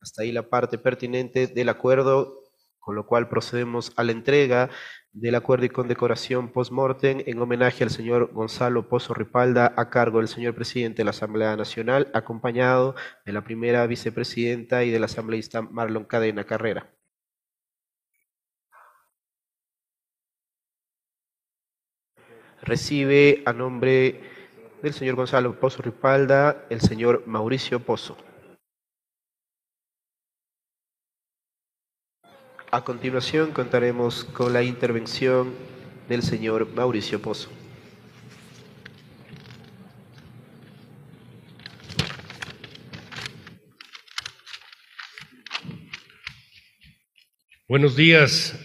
Hasta 0.00 0.22
ahí 0.22 0.32
la 0.32 0.48
parte 0.50 0.78
pertinente 0.78 1.46
del 1.46 1.68
acuerdo 1.68 2.42
con 2.86 2.94
lo 2.94 3.04
cual 3.04 3.28
procedemos 3.28 3.92
a 3.96 4.04
la 4.04 4.12
entrega 4.12 4.70
del 5.12 5.34
acuerdo 5.34 5.64
y 5.64 5.70
condecoración 5.70 6.52
post-mortem 6.52 7.20
en 7.26 7.42
homenaje 7.42 7.82
al 7.82 7.90
señor 7.90 8.30
Gonzalo 8.32 8.88
Pozo 8.88 9.12
Ripalda 9.12 9.74
a 9.76 9.90
cargo 9.90 10.18
del 10.20 10.28
señor 10.28 10.54
presidente 10.54 10.98
de 10.98 11.04
la 11.04 11.10
Asamblea 11.10 11.56
Nacional, 11.56 12.08
acompañado 12.14 12.94
de 13.24 13.32
la 13.32 13.42
primera 13.42 13.84
vicepresidenta 13.88 14.84
y 14.84 14.92
del 14.92 15.02
asambleísta 15.02 15.62
Marlon 15.62 16.04
Cadena 16.04 16.44
Carrera. 16.44 16.88
Recibe 22.62 23.42
a 23.46 23.52
nombre 23.52 24.20
del 24.80 24.92
señor 24.92 25.16
Gonzalo 25.16 25.58
Pozo 25.58 25.82
Ripalda 25.82 26.64
el 26.70 26.80
señor 26.80 27.24
Mauricio 27.26 27.80
Pozo. 27.80 28.16
A 32.72 32.82
continuación 32.82 33.52
contaremos 33.52 34.24
con 34.24 34.52
la 34.52 34.64
intervención 34.64 35.54
del 36.08 36.22
señor 36.22 36.74
Mauricio 36.74 37.22
Pozo. 37.22 37.48
Buenos 47.68 47.94
días, 47.94 48.58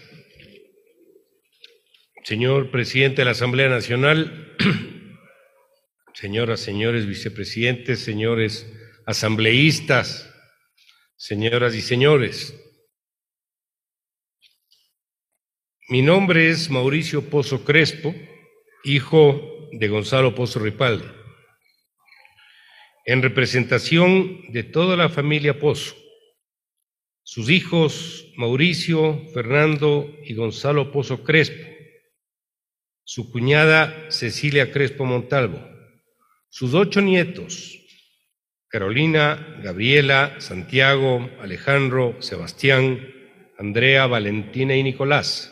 señor 2.24 2.72
presidente 2.72 3.20
de 3.20 3.26
la 3.26 3.30
Asamblea 3.30 3.68
Nacional, 3.68 4.56
señoras, 6.14 6.58
señores 6.58 7.06
vicepresidentes, 7.06 8.00
señores 8.00 8.66
asambleístas, 9.06 10.28
señoras 11.16 11.76
y 11.76 11.82
señores. 11.82 12.61
Mi 15.92 16.00
nombre 16.00 16.48
es 16.48 16.70
Mauricio 16.70 17.28
Pozo 17.28 17.66
Crespo, 17.66 18.14
hijo 18.82 19.68
de 19.72 19.88
Gonzalo 19.88 20.34
Pozo 20.34 20.58
Ripaldi. 20.58 21.04
En 23.04 23.20
representación 23.20 24.40
de 24.48 24.62
toda 24.62 24.96
la 24.96 25.10
familia 25.10 25.58
Pozo, 25.58 25.94
sus 27.24 27.50
hijos 27.50 28.24
Mauricio, 28.38 29.20
Fernando 29.34 30.10
y 30.24 30.32
Gonzalo 30.32 30.92
Pozo 30.92 31.24
Crespo, 31.24 31.62
su 33.04 33.30
cuñada 33.30 34.10
Cecilia 34.10 34.72
Crespo 34.72 35.04
Montalvo, 35.04 35.60
sus 36.48 36.72
ocho 36.72 37.02
nietos, 37.02 37.78
Carolina, 38.68 39.58
Gabriela, 39.62 40.36
Santiago, 40.38 41.28
Alejandro, 41.38 42.16
Sebastián, 42.22 43.12
Andrea, 43.58 44.06
Valentina 44.06 44.74
y 44.74 44.82
Nicolás, 44.82 45.51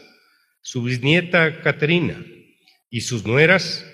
su 0.62 0.82
bisnieta 0.82 1.62
Caterina 1.62 2.24
y 2.90 3.02
sus 3.02 3.24
nueras, 3.24 3.86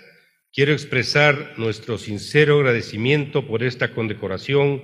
quiero 0.52 0.72
expresar 0.72 1.54
nuestro 1.58 1.98
sincero 1.98 2.56
agradecimiento 2.56 3.46
por 3.46 3.62
esta 3.62 3.92
condecoración 3.92 4.82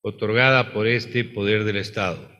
otorgada 0.00 0.72
por 0.72 0.86
este 0.86 1.24
poder 1.24 1.64
del 1.64 1.76
Estado. 1.76 2.30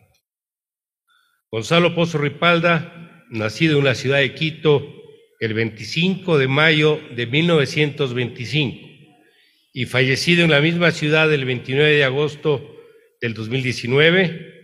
Gonzalo 1.51 1.95
Pozo 1.95 2.19
Ripalda, 2.19 3.25
nacido 3.31 3.79
en 3.79 3.85
la 3.85 3.95
ciudad 3.95 4.19
de 4.19 4.35
Quito 4.35 4.95
el 5.41 5.55
25 5.55 6.39
de 6.39 6.49
mayo 6.49 7.01
de 7.15 7.27
1925 7.27 8.89
y 9.73 9.87
fallecido 9.87 10.45
en 10.45 10.51
la 10.51 10.61
misma 10.61 10.91
ciudad 10.91 11.33
el 11.33 11.45
29 11.45 11.97
de 11.97 12.05
agosto 12.05 12.77
del 13.21 13.35
2019, 13.35 14.58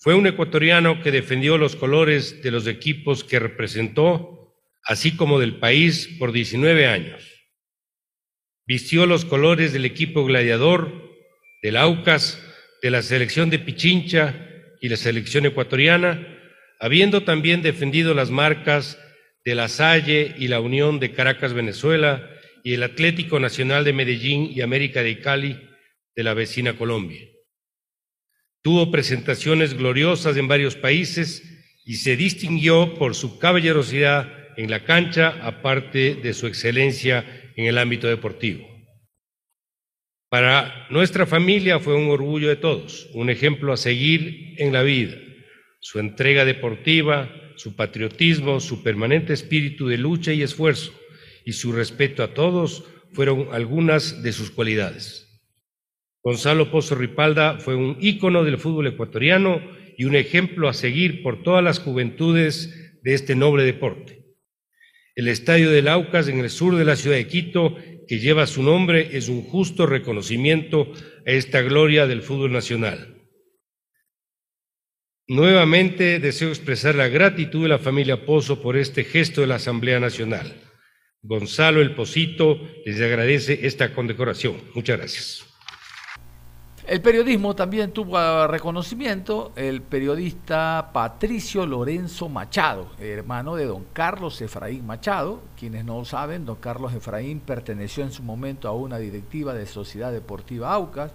fue 0.00 0.14
un 0.14 0.28
ecuatoriano 0.28 1.02
que 1.02 1.10
defendió 1.10 1.58
los 1.58 1.74
colores 1.74 2.40
de 2.40 2.52
los 2.52 2.68
equipos 2.68 3.24
que 3.24 3.40
representó, 3.40 4.54
así 4.84 5.16
como 5.16 5.40
del 5.40 5.56
país, 5.56 6.16
por 6.20 6.30
19 6.30 6.86
años. 6.86 7.24
Vistió 8.64 9.06
los 9.06 9.24
colores 9.24 9.72
del 9.72 9.84
equipo 9.84 10.24
gladiador, 10.24 11.10
del 11.62 11.76
Aucas, 11.76 12.40
de 12.80 12.92
la 12.92 13.02
selección 13.02 13.50
de 13.50 13.58
Pichincha 13.58 14.46
y 14.80 14.88
la 14.88 14.96
selección 14.96 15.46
ecuatoriana, 15.46 16.38
habiendo 16.78 17.24
también 17.24 17.60
defendido 17.60 18.14
las 18.14 18.30
marcas 18.30 19.00
de 19.44 19.56
la 19.56 19.66
Salle 19.66 20.32
y 20.38 20.46
la 20.46 20.60
Unión 20.60 21.00
de 21.00 21.12
Caracas, 21.12 21.54
Venezuela, 21.54 22.30
y 22.62 22.74
el 22.74 22.84
Atlético 22.84 23.40
Nacional 23.40 23.84
de 23.84 23.92
Medellín 23.92 24.48
y 24.54 24.60
América 24.60 25.02
de 25.02 25.18
Cali 25.20 25.58
de 26.14 26.22
la 26.22 26.34
vecina 26.34 26.76
Colombia. 26.76 27.20
Tuvo 28.62 28.90
presentaciones 28.90 29.74
gloriosas 29.74 30.36
en 30.36 30.48
varios 30.48 30.76
países 30.76 31.42
y 31.84 31.94
se 31.94 32.16
distinguió 32.16 32.94
por 32.94 33.14
su 33.14 33.38
caballerosidad 33.38 34.30
en 34.56 34.70
la 34.70 34.84
cancha, 34.84 35.38
aparte 35.42 36.16
de 36.16 36.34
su 36.34 36.46
excelencia 36.46 37.24
en 37.56 37.66
el 37.66 37.78
ámbito 37.78 38.08
deportivo. 38.08 38.66
Para 40.28 40.86
nuestra 40.90 41.24
familia 41.24 41.78
fue 41.78 41.94
un 41.94 42.10
orgullo 42.10 42.48
de 42.48 42.56
todos, 42.56 43.08
un 43.14 43.30
ejemplo 43.30 43.72
a 43.72 43.76
seguir 43.76 44.54
en 44.58 44.72
la 44.72 44.82
vida. 44.82 45.16
Su 45.80 46.00
entrega 46.00 46.44
deportiva, 46.44 47.30
su 47.56 47.76
patriotismo, 47.76 48.60
su 48.60 48.82
permanente 48.82 49.32
espíritu 49.32 49.88
de 49.88 49.96
lucha 49.96 50.32
y 50.32 50.42
esfuerzo 50.42 50.92
y 51.44 51.52
su 51.52 51.72
respeto 51.72 52.22
a 52.22 52.34
todos 52.34 52.84
fueron 53.12 53.48
algunas 53.52 54.22
de 54.22 54.32
sus 54.32 54.50
cualidades. 54.50 55.27
Gonzalo 56.28 56.70
Pozo 56.70 56.94
Ripalda 56.94 57.56
fue 57.58 57.74
un 57.74 57.96
ícono 58.02 58.44
del 58.44 58.58
fútbol 58.58 58.88
ecuatoriano 58.88 59.62
y 59.96 60.04
un 60.04 60.14
ejemplo 60.14 60.68
a 60.68 60.74
seguir 60.74 61.22
por 61.22 61.42
todas 61.42 61.64
las 61.64 61.78
juventudes 61.78 63.00
de 63.02 63.14
este 63.14 63.34
noble 63.34 63.64
deporte. 63.64 64.26
El 65.14 65.28
estadio 65.28 65.70
del 65.70 65.88
Aucas 65.88 66.28
en 66.28 66.40
el 66.40 66.50
sur 66.50 66.76
de 66.76 66.84
la 66.84 66.96
ciudad 66.96 67.16
de 67.16 67.26
Quito, 67.28 67.78
que 68.06 68.18
lleva 68.18 68.46
su 68.46 68.62
nombre, 68.62 69.16
es 69.16 69.30
un 69.30 69.40
justo 69.40 69.86
reconocimiento 69.86 70.92
a 71.26 71.30
esta 71.30 71.62
gloria 71.62 72.06
del 72.06 72.20
fútbol 72.20 72.52
nacional. 72.52 73.16
Nuevamente 75.28 76.18
deseo 76.18 76.50
expresar 76.50 76.94
la 76.94 77.08
gratitud 77.08 77.62
de 77.62 77.70
la 77.70 77.78
familia 77.78 78.26
Pozo 78.26 78.60
por 78.60 78.76
este 78.76 79.02
gesto 79.02 79.40
de 79.40 79.46
la 79.46 79.54
Asamblea 79.54 79.98
Nacional. 79.98 80.60
Gonzalo 81.22 81.80
El 81.80 81.94
Pocito 81.94 82.60
les 82.84 83.00
agradece 83.00 83.60
esta 83.62 83.94
condecoración. 83.94 84.60
Muchas 84.74 84.98
gracias. 84.98 85.47
El 86.88 87.02
periodismo 87.02 87.54
también 87.54 87.92
tuvo 87.92 88.46
reconocimiento. 88.46 89.52
El 89.56 89.82
periodista 89.82 90.88
Patricio 90.90 91.66
Lorenzo 91.66 92.30
Machado, 92.30 92.88
hermano 92.98 93.56
de 93.56 93.66
don 93.66 93.84
Carlos 93.92 94.40
Efraín 94.40 94.86
Machado. 94.86 95.42
Quienes 95.58 95.84
no 95.84 95.98
lo 95.98 96.06
saben, 96.06 96.46
don 96.46 96.56
Carlos 96.56 96.94
Efraín 96.94 97.40
perteneció 97.40 98.04
en 98.04 98.10
su 98.10 98.22
momento 98.22 98.68
a 98.68 98.72
una 98.72 98.96
directiva 98.96 99.52
de 99.52 99.66
Sociedad 99.66 100.10
Deportiva 100.10 100.72
Aucas. 100.72 101.12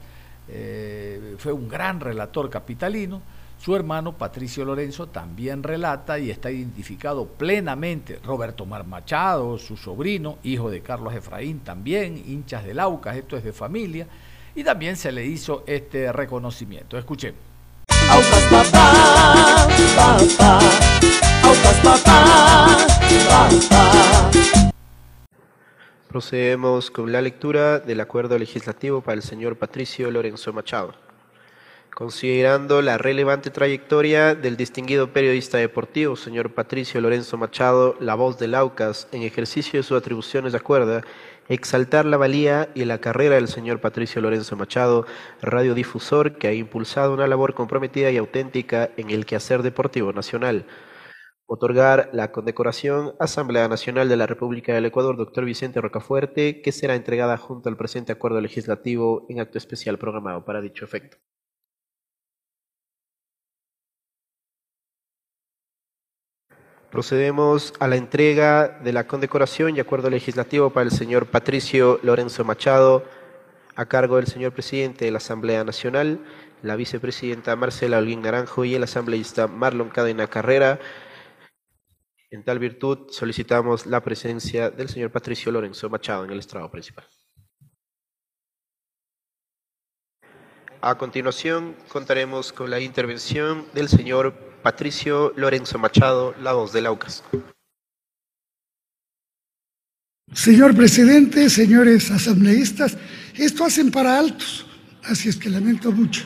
Eh, 0.47 1.38
fue 1.39 1.51
un 1.51 1.67
gran 1.67 1.99
relator 1.99 2.51
capitalino. 2.51 3.24
Su 3.57 3.76
hermano 3.76 4.15
Patricio 4.15 4.65
Lorenzo 4.65 5.07
también 5.07 5.63
relata 5.63 6.19
y 6.19 6.30
está 6.30 6.51
identificado 6.51 7.26
plenamente. 7.26 8.19
Roberto 8.24 8.67
Mar 8.67 8.86
Machado, 8.86 9.57
su 9.57 9.76
sobrino, 9.76 10.38
hijo 10.43 10.69
de 10.69 10.82
Carlos 10.82 11.15
Efraín, 11.15 11.61
también, 11.61 12.21
hinchas 12.28 12.63
del 12.63 12.80
Aucas, 12.80 13.17
esto 13.17 13.38
es 13.38 13.43
de 13.43 13.53
familia 13.53 14.05
y 14.56 14.64
también 14.64 14.95
se 14.95 15.12
le 15.12 15.26
hizo 15.26 15.64
este 15.68 16.12
reconocimiento. 16.12 16.97
Escuchen. 16.97 17.34
Procedemos 26.08 26.91
con 26.91 27.12
la 27.12 27.22
lectura 27.22 27.80
del 27.80 27.99
acuerdo 27.99 28.38
legislativo 28.38 29.01
para 29.01 29.16
el 29.16 29.24
señor 29.24 29.58
Patricio 29.58 30.12
Lorenzo 30.12 30.54
Machado. 30.54 30.93
Considerando 31.95 32.82
la 32.82 32.97
relevante 32.97 33.51
trayectoria 33.51 34.34
del 34.34 34.58
distinguido 34.58 35.14
periodista 35.14 35.60
deportivo, 35.60 36.16
señor 36.16 36.51
Patricio 36.51 36.99
Lorenzo 37.01 37.38
Machado, 37.38 37.95
la 37.99 38.16
voz 38.16 38.39
del 38.39 38.56
Aucas, 38.56 39.08
en 39.12 39.22
ejercicio 39.22 39.80
de 39.80 39.84
sus 39.84 39.97
atribuciones 39.97 40.54
de 40.54 40.58
acuerdo, 40.58 41.01
exaltar 41.49 42.05
la 42.05 42.17
valía 42.17 42.69
y 42.73 42.85
la 42.85 42.99
carrera 42.99 43.35
del 43.35 43.47
señor 43.47 43.81
Patricio 43.81 44.21
Lorenzo 44.21 44.55
Machado, 44.55 45.05
radiodifusor 45.41 46.37
que 46.37 46.47
ha 46.47 46.53
impulsado 46.53 47.13
una 47.13 47.27
labor 47.27 47.53
comprometida 47.53 48.11
y 48.11 48.17
auténtica 48.17 48.89
en 48.97 49.09
el 49.09 49.25
quehacer 49.25 49.63
deportivo 49.63 50.13
nacional. 50.13 50.65
Otorgar 51.45 52.09
la 52.13 52.31
condecoración 52.31 53.13
Asamblea 53.19 53.67
Nacional 53.67 54.09
de 54.09 54.17
la 54.17 54.27
República 54.27 54.73
del 54.73 54.85
Ecuador, 54.85 55.17
doctor 55.17 55.45
Vicente 55.45 55.81
Rocafuerte, 55.81 56.61
que 56.61 56.71
será 56.71 56.95
entregada 56.95 57.37
junto 57.37 57.69
al 57.69 57.77
presente 57.77 58.11
acuerdo 58.11 58.39
legislativo 58.39 59.25
en 59.29 59.39
acto 59.39 59.57
especial 59.57 59.97
programado 59.97 60.45
para 60.45 60.61
dicho 60.61 60.85
efecto. 60.85 61.17
Procedemos 66.93 67.73
a 67.79 67.87
la 67.87 67.95
entrega 67.95 68.67
de 68.67 68.93
la 68.93 69.07
condecoración 69.07 69.75
y 69.75 69.79
acuerdo 69.79 70.11
legislativo 70.11 70.69
para 70.69 70.85
el 70.85 70.91
señor 70.91 71.25
Patricio 71.25 71.99
Lorenzo 72.03 72.43
Machado, 72.43 73.03
a 73.75 73.87
cargo 73.87 74.17
del 74.17 74.27
señor 74.27 74.51
presidente 74.51 75.05
de 75.05 75.09
la 75.09 75.17
Asamblea 75.17 75.63
Nacional, 75.63 76.23
la 76.61 76.75
vicepresidenta 76.75 77.55
Marcela 77.55 77.97
Holguín 77.97 78.21
Naranjo 78.21 78.63
y 78.63 78.75
el 78.75 78.83
asambleísta 78.83 79.47
Marlon 79.47 79.89
Cadena 79.89 80.27
Carrera. 80.27 80.79
En 82.29 82.43
tal 82.43 82.59
virtud, 82.59 83.09
solicitamos 83.09 83.87
la 83.87 84.03
presencia 84.03 84.69
del 84.69 84.87
señor 84.87 85.09
Patricio 85.09 85.51
Lorenzo 85.51 85.89
Machado 85.89 86.25
en 86.25 86.29
el 86.29 86.37
estrado 86.37 86.69
principal. 86.69 87.07
A 90.79 90.95
continuación, 90.99 91.75
contaremos 91.87 92.53
con 92.53 92.69
la 92.69 92.79
intervención 92.79 93.65
del 93.73 93.89
señor 93.89 94.53
Patricio 94.64 95.34
Lorenzo 95.36 95.78
Machado, 95.78 96.34
La 96.41 96.53
Voz 96.53 96.72
del 96.72 96.86
Aucas. 96.86 97.22
Señor 100.34 100.74
presidente, 100.76 101.49
señores 101.49 102.09
asambleístas, 102.09 102.97
esto 103.36 103.66
hacen 103.66 103.91
para 103.91 104.18
altos, 104.18 104.66
así 105.03 105.28
es 105.30 105.36
que 105.36 105.49
lamento 105.49 105.91
mucho. 105.91 106.24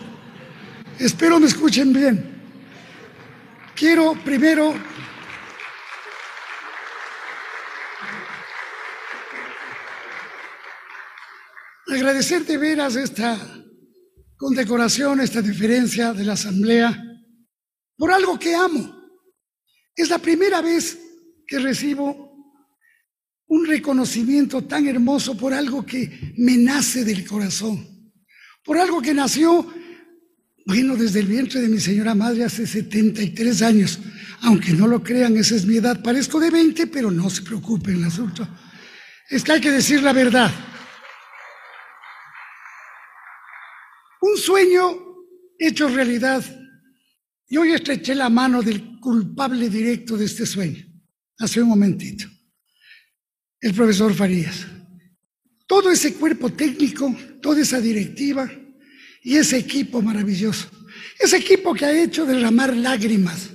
Espero 1.00 1.40
me 1.40 1.48
escuchen 1.48 1.92
bien. 1.92 2.38
Quiero 3.76 4.14
primero 4.24 4.74
agradecer 11.88 12.46
de 12.46 12.58
veras 12.58 12.96
esta 12.96 13.38
condecoración, 14.38 15.22
esta 15.22 15.42
diferencia 15.42 16.14
de 16.14 16.24
la 16.24 16.34
Asamblea 16.34 17.07
por 17.98 18.12
algo 18.12 18.38
que 18.38 18.56
amo. 18.56 18.96
Es 19.96 20.10
la 20.10 20.20
primera 20.20 20.62
vez 20.62 20.98
que 21.48 21.60
recibo 21.60 22.28
un 23.48 23.66
reconocimiento 23.66 24.64
tan 24.64 24.88
hermoso 24.88 25.38
por 25.38 25.54
algo 25.54 25.86
que 25.86 26.34
me 26.38 26.58
nace 26.58 27.04
del 27.04 27.26
corazón, 27.26 27.88
por 28.64 28.78
algo 28.78 29.02
que 29.02 29.14
nació, 29.14 29.66
bueno, 30.66 30.98
desde 30.98 31.22
el 31.22 31.28
vientre 31.28 31.62
de 31.62 31.70
mi 31.70 31.80
señora 31.80 32.14
madre 32.14 32.44
hace 32.44 32.68
73 32.68 33.62
años. 33.62 34.00
Aunque 34.42 34.74
no 34.74 34.86
lo 34.86 35.02
crean, 35.02 35.36
esa 35.38 35.56
es 35.56 35.66
mi 35.66 35.78
edad. 35.78 36.04
Parezco 36.04 36.40
de 36.40 36.52
20, 36.52 36.88
pero 36.88 37.10
no 37.10 37.30
se 37.30 37.42
preocupen, 37.42 37.96
el 37.96 38.04
asunto 38.04 38.48
es 39.30 39.44
que 39.44 39.52
hay 39.52 39.62
que 39.62 39.72
decir 39.72 40.02
la 40.02 40.14
verdad. 40.14 40.52
Un 44.22 44.38
sueño 44.38 44.98
hecho 45.60 45.90
realidad. 45.90 46.44
Y 47.50 47.58
hoy 47.58 47.74
estreché 47.74 48.14
la 48.14 48.30
mano 48.30 48.62
del 48.62 49.00
culpable 49.00 49.70
directo 49.70 50.18
de 50.18 50.26
este 50.26 50.46
sueño, 50.46 50.86
hace 51.40 51.62
un 51.62 51.70
momentito, 51.70 52.26
el 53.62 53.74
profesor 53.74 54.14
Farías. 54.14 54.66
Todo 55.66 55.92
ese 55.92 56.14
cuerpo 56.16 56.52
técnico, 56.52 57.14
toda 57.42 57.62
esa 57.62 57.80
directiva 57.80 58.50
y 59.24 59.36
ese 59.36 59.58
equipo 59.58 60.02
maravilloso, 60.02 60.70
ese 61.20 61.38
equipo 61.38 61.74
que 61.74 61.86
ha 61.86 62.04
hecho 62.04 62.26
derramar 62.26 62.76
lágrimas, 62.76 63.50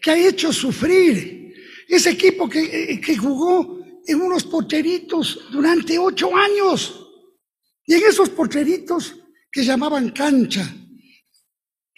que 0.00 0.10
ha 0.10 0.28
hecho 0.28 0.52
sufrir, 0.52 1.54
ese 1.88 2.10
equipo 2.10 2.48
que, 2.48 3.00
que 3.00 3.16
jugó 3.16 3.82
en 4.06 4.20
unos 4.20 4.44
pocheritos 4.44 5.40
durante 5.52 5.98
ocho 5.98 6.34
años. 6.34 6.98
Y 7.86 7.94
en 7.94 8.06
esos 8.08 8.30
pocheritos 8.30 9.14
que 9.50 9.64
llamaban 9.64 10.10
cancha. 10.10 10.74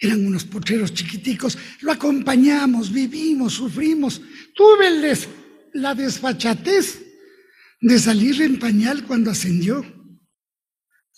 Eran 0.05 0.23
unos 0.23 0.45
pocheros 0.45 0.93
chiquiticos. 0.93 1.57
Lo 1.81 1.91
acompañamos, 1.91 2.91
vivimos, 2.91 3.53
sufrimos. 3.53 4.21
Tuve 4.53 5.17
la 5.73 5.95
desfachatez 5.95 7.01
de 7.81 7.99
salir 7.99 8.39
en 8.43 8.59
pañal 8.59 9.03
cuando 9.03 9.31
ascendió. 9.31 9.83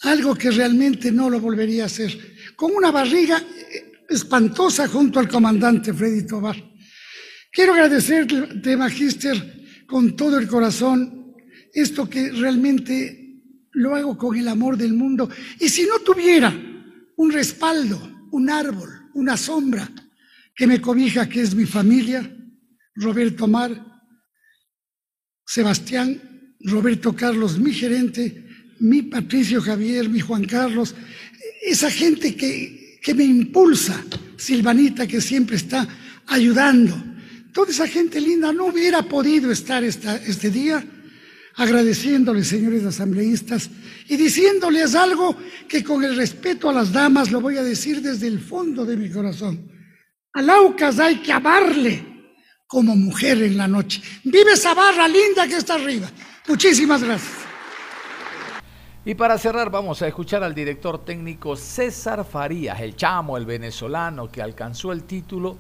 Algo 0.04 0.36
que 0.36 0.52
realmente 0.52 1.12
no 1.12 1.30
lo 1.30 1.42
volvería 1.42 1.84
a 1.84 1.88
hacer. 1.88 2.18
Con 2.56 2.74
una 2.74 2.92
barriga 2.92 3.40
eh, 3.40 3.92
espantosa 4.10 4.88
junto 4.88 5.20
al 5.20 5.28
comandante 5.28 5.94
Freddy 5.94 6.26
Tobar. 6.26 6.56
Quiero 7.52 7.74
agradecerte, 7.74 8.78
Magíster, 8.78 9.84
con 9.86 10.16
todo 10.16 10.40
el 10.40 10.48
corazón 10.48 11.36
esto 11.74 12.10
que 12.10 12.32
realmente 12.32 13.42
lo 13.72 13.96
hago 13.96 14.18
con 14.18 14.38
el 14.38 14.48
amor 14.48 14.78
del 14.78 14.94
mundo. 14.94 15.30
Y 15.60 15.68
si 15.68 15.84
no 15.84 16.00
tuviera 16.00 16.54
un 17.18 17.32
respaldo, 17.32 18.17
un 18.38 18.52
árbol, 18.52 19.10
una 19.16 19.36
sombra 19.36 19.90
que 20.56 20.68
me 20.68 20.80
cobija, 20.80 21.28
que 21.28 21.42
es 21.42 21.56
mi 21.56 21.66
familia, 21.66 22.22
Roberto 22.94 23.48
Mar, 23.48 23.72
Sebastián, 25.44 26.22
Roberto 26.60 27.16
Carlos, 27.16 27.58
mi 27.58 27.74
gerente, 27.74 28.46
mi 28.80 29.02
Patricio 29.02 29.60
Javier, 29.60 30.08
mi 30.08 30.20
Juan 30.20 30.46
Carlos, 30.46 30.94
esa 31.64 31.90
gente 31.90 32.36
que, 32.36 33.00
que 33.02 33.16
me 33.16 33.24
impulsa, 33.24 34.04
Silvanita 34.38 35.08
que 35.08 35.20
siempre 35.20 35.56
está 35.56 35.88
ayudando, 36.28 36.96
toda 37.54 37.72
esa 37.72 37.88
gente 37.88 38.22
linda 38.22 38.54
no 38.54 38.68
hubiera 38.68 39.02
podido 39.02 39.52
estar 39.52 39.84
esta, 39.84 40.16
este 40.18 40.52
día 40.52 40.86
agradeciéndoles, 41.58 42.48
señores 42.48 42.86
asambleístas, 42.86 43.70
y 44.08 44.16
diciéndoles 44.16 44.96
algo 44.96 45.36
que 45.68 45.84
con 45.84 46.04
el 46.04 46.16
respeto 46.16 46.70
a 46.70 46.74
las 46.74 46.94
damas 46.94 47.32
lo 47.32 47.42
voy 47.42 47.58
a 47.58 47.64
decir 47.64 48.02
desde 48.02 48.28
el 48.28 48.40
fondo 48.40 48.86
de 48.86 48.96
mi 48.96 49.10
corazón. 49.10 49.70
A 50.34 50.42
Laucas 50.42 51.00
hay 51.00 51.18
que 51.18 51.34
amarle 51.34 52.06
como 52.68 52.96
mujer 52.96 53.42
en 53.42 53.58
la 53.58 53.68
noche. 53.68 54.02
Vive 54.24 54.54
esa 54.54 54.76
barra 54.76 55.08
linda 55.08 55.48
que 55.48 55.58
está 55.58 55.76
arriba. 55.76 56.08
Muchísimas 56.48 57.04
gracias. 57.04 57.34
Y 59.04 59.16
para 59.16 59.38
cerrar 59.38 59.72
vamos 59.72 60.02
a 60.02 60.08
escuchar 60.08 60.44
al 60.44 60.54
director 60.54 61.04
técnico 61.04 61.56
César 61.56 62.24
Farías, 62.24 62.80
el 62.82 62.96
chamo, 62.96 63.36
el 63.38 63.46
venezolano 63.46 64.30
que 64.32 64.42
alcanzó 64.42 64.92
el 64.92 65.06
título 65.06 65.58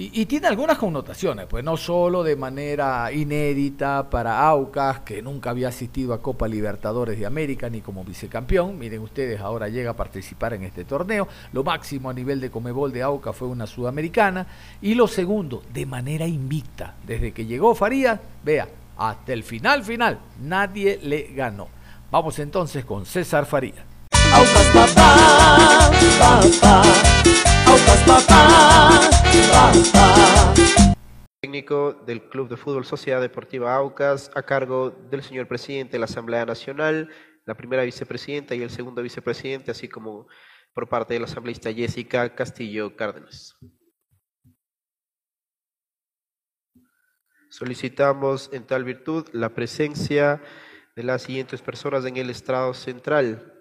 y, 0.00 0.26
tiene 0.26 0.46
algunas 0.46 0.78
connotaciones, 0.78 1.46
pues 1.46 1.64
no 1.64 1.76
solo 1.76 2.22
de 2.22 2.36
manera 2.36 3.10
inédita 3.10 4.08
para 4.08 4.46
Aucas, 4.46 5.00
que 5.00 5.20
nunca 5.22 5.50
había 5.50 5.66
asistido 5.66 6.14
a 6.14 6.22
Copa 6.22 6.46
Libertadores 6.46 7.18
de 7.18 7.26
América 7.26 7.68
ni 7.68 7.80
como 7.80 8.04
vicecampeón. 8.04 8.78
Miren 8.78 9.00
ustedes, 9.00 9.40
ahora 9.40 9.68
llega 9.68 9.90
a 9.90 9.96
participar 9.96 10.54
en 10.54 10.62
este 10.62 10.84
torneo. 10.84 11.26
Lo 11.52 11.64
máximo 11.64 12.10
a 12.10 12.14
nivel 12.14 12.40
de 12.40 12.48
Comebol 12.48 12.92
de 12.92 13.02
Aucas 13.02 13.34
fue 13.34 13.48
una 13.48 13.66
sudamericana. 13.66 14.46
Y 14.80 14.94
lo 14.94 15.08
segundo, 15.08 15.64
de 15.74 15.84
manera 15.84 16.28
invicta. 16.28 16.94
Desde 17.04 17.32
que 17.32 17.46
llegó 17.46 17.74
Farías, 17.74 18.20
vea, 18.44 18.68
hasta 18.98 19.32
el 19.32 19.42
final, 19.42 19.82
final, 19.82 20.20
nadie 20.40 21.00
le 21.02 21.32
ganó. 21.34 21.66
Vamos 22.12 22.38
entonces 22.38 22.84
con 22.84 23.04
César 23.04 23.46
Farías. 23.46 23.84
Aucas 24.32 24.66
papá, 24.72 25.90
papá, 26.20 26.82
Técnico 31.40 31.92
del 32.06 32.28
Club 32.28 32.48
de 32.48 32.56
Fútbol 32.56 32.84
Sociedad 32.84 33.20
Deportiva 33.20 33.74
Aucas, 33.74 34.30
a 34.34 34.42
cargo 34.42 34.90
del 34.90 35.22
señor 35.22 35.48
presidente 35.48 35.92
de 35.92 35.98
la 35.98 36.04
Asamblea 36.04 36.44
Nacional, 36.44 37.10
la 37.46 37.54
primera 37.56 37.82
vicepresidenta 37.84 38.54
y 38.54 38.62
el 38.62 38.70
segundo 38.70 39.02
vicepresidente, 39.02 39.70
así 39.70 39.88
como 39.88 40.26
por 40.74 40.88
parte 40.88 41.14
de 41.14 41.20
la 41.20 41.26
asambleísta 41.26 41.72
Jessica 41.72 42.34
Castillo 42.34 42.96
Cárdenas. 42.96 43.56
Solicitamos 47.50 48.50
en 48.52 48.66
tal 48.66 48.84
virtud 48.84 49.26
la 49.32 49.54
presencia 49.54 50.42
de 50.94 51.02
las 51.02 51.22
siguientes 51.22 51.62
personas 51.62 52.04
en 52.04 52.16
el 52.16 52.30
estrado 52.30 52.74
central 52.74 53.57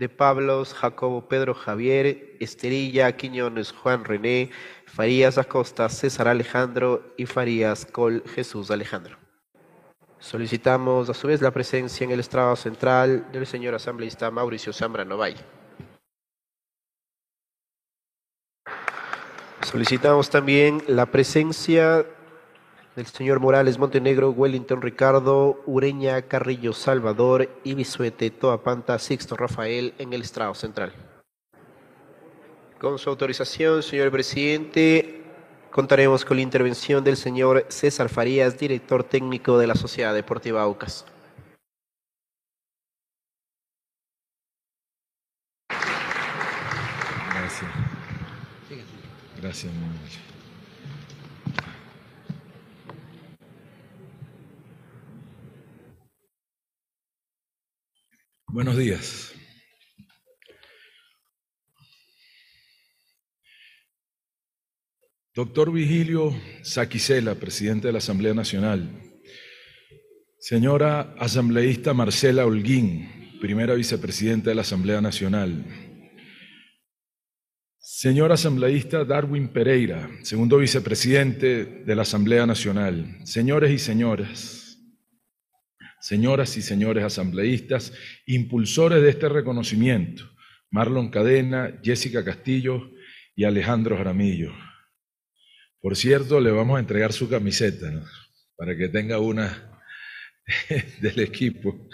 de 0.00 0.08
Pablos, 0.08 0.72
Jacobo 0.72 1.28
Pedro 1.28 1.52
Javier, 1.52 2.34
Esterilla, 2.40 3.14
Quiñones, 3.18 3.70
Juan 3.70 4.02
René, 4.02 4.50
Farías 4.86 5.36
Acosta, 5.36 5.90
César 5.90 6.26
Alejandro 6.26 7.12
y 7.18 7.26
Farías 7.26 7.84
Col 7.84 8.24
Jesús 8.34 8.70
Alejandro. 8.70 9.18
Solicitamos 10.18 11.10
a 11.10 11.14
su 11.14 11.26
vez 11.26 11.42
la 11.42 11.50
presencia 11.50 12.04
en 12.04 12.12
el 12.12 12.20
estrado 12.20 12.56
central 12.56 13.30
del 13.30 13.46
señor 13.46 13.74
asambleísta 13.74 14.30
Mauricio 14.30 14.72
Zambrano 14.72 15.18
Valle. 15.18 15.44
Solicitamos 19.60 20.30
también 20.30 20.82
la 20.86 21.04
presencia 21.04 22.06
del 22.96 23.06
señor 23.06 23.40
Morales 23.40 23.78
Montenegro, 23.78 24.30
Wellington 24.30 24.82
Ricardo, 24.82 25.62
Ureña 25.66 26.22
Carrillo 26.22 26.72
Salvador 26.72 27.48
y 27.64 27.74
Bisuete 27.74 28.30
Toapanta 28.30 28.98
Sixto 28.98 29.36
Rafael 29.36 29.94
en 29.98 30.12
el 30.12 30.22
estrado 30.22 30.54
central. 30.54 30.92
Con 32.78 32.98
su 32.98 33.10
autorización, 33.10 33.82
señor 33.82 34.10
presidente, 34.10 35.22
contaremos 35.70 36.24
con 36.24 36.38
la 36.38 36.42
intervención 36.42 37.04
del 37.04 37.16
señor 37.16 37.66
César 37.68 38.08
Farías, 38.08 38.58
director 38.58 39.04
técnico 39.04 39.58
de 39.58 39.66
la 39.66 39.74
Sociedad 39.74 40.14
Deportiva 40.14 40.62
Aucas. 40.62 41.04
Gracias. 47.34 47.70
Gracias, 49.40 49.72
Buenos 58.52 58.76
días. 58.76 59.32
Doctor 65.32 65.72
Vigilio 65.72 66.34
Saquicela, 66.64 67.36
presidente 67.36 67.86
de 67.86 67.92
la 67.92 67.98
Asamblea 67.98 68.34
Nacional. 68.34 68.90
Señora 70.40 71.14
asambleísta 71.20 71.94
Marcela 71.94 72.44
Holguín, 72.44 73.38
primera 73.40 73.74
vicepresidenta 73.74 74.50
de 74.50 74.56
la 74.56 74.62
Asamblea 74.62 75.00
Nacional. 75.00 75.64
Señor 77.78 78.32
asambleísta 78.32 79.04
Darwin 79.04 79.46
Pereira, 79.48 80.10
segundo 80.24 80.58
vicepresidente 80.58 81.66
de 81.86 81.94
la 81.94 82.02
Asamblea 82.02 82.46
Nacional. 82.46 83.20
Señores 83.24 83.70
y 83.70 83.78
señoras, 83.78 84.59
señoras 86.00 86.56
y 86.56 86.62
señores 86.62 87.04
asambleístas, 87.04 87.92
impulsores 88.26 89.02
de 89.02 89.10
este 89.10 89.28
reconocimiento, 89.28 90.24
Marlon 90.70 91.10
Cadena, 91.10 91.78
Jessica 91.82 92.24
Castillo 92.24 92.90
y 93.36 93.44
Alejandro 93.44 93.96
Jaramillo. 93.96 94.52
Por 95.80 95.96
cierto, 95.96 96.40
le 96.40 96.50
vamos 96.50 96.76
a 96.76 96.80
entregar 96.80 97.12
su 97.12 97.28
camiseta, 97.28 97.90
para 98.56 98.76
que 98.76 98.88
tenga 98.88 99.18
una 99.18 99.80
del 101.00 101.20
equipo. 101.20 101.88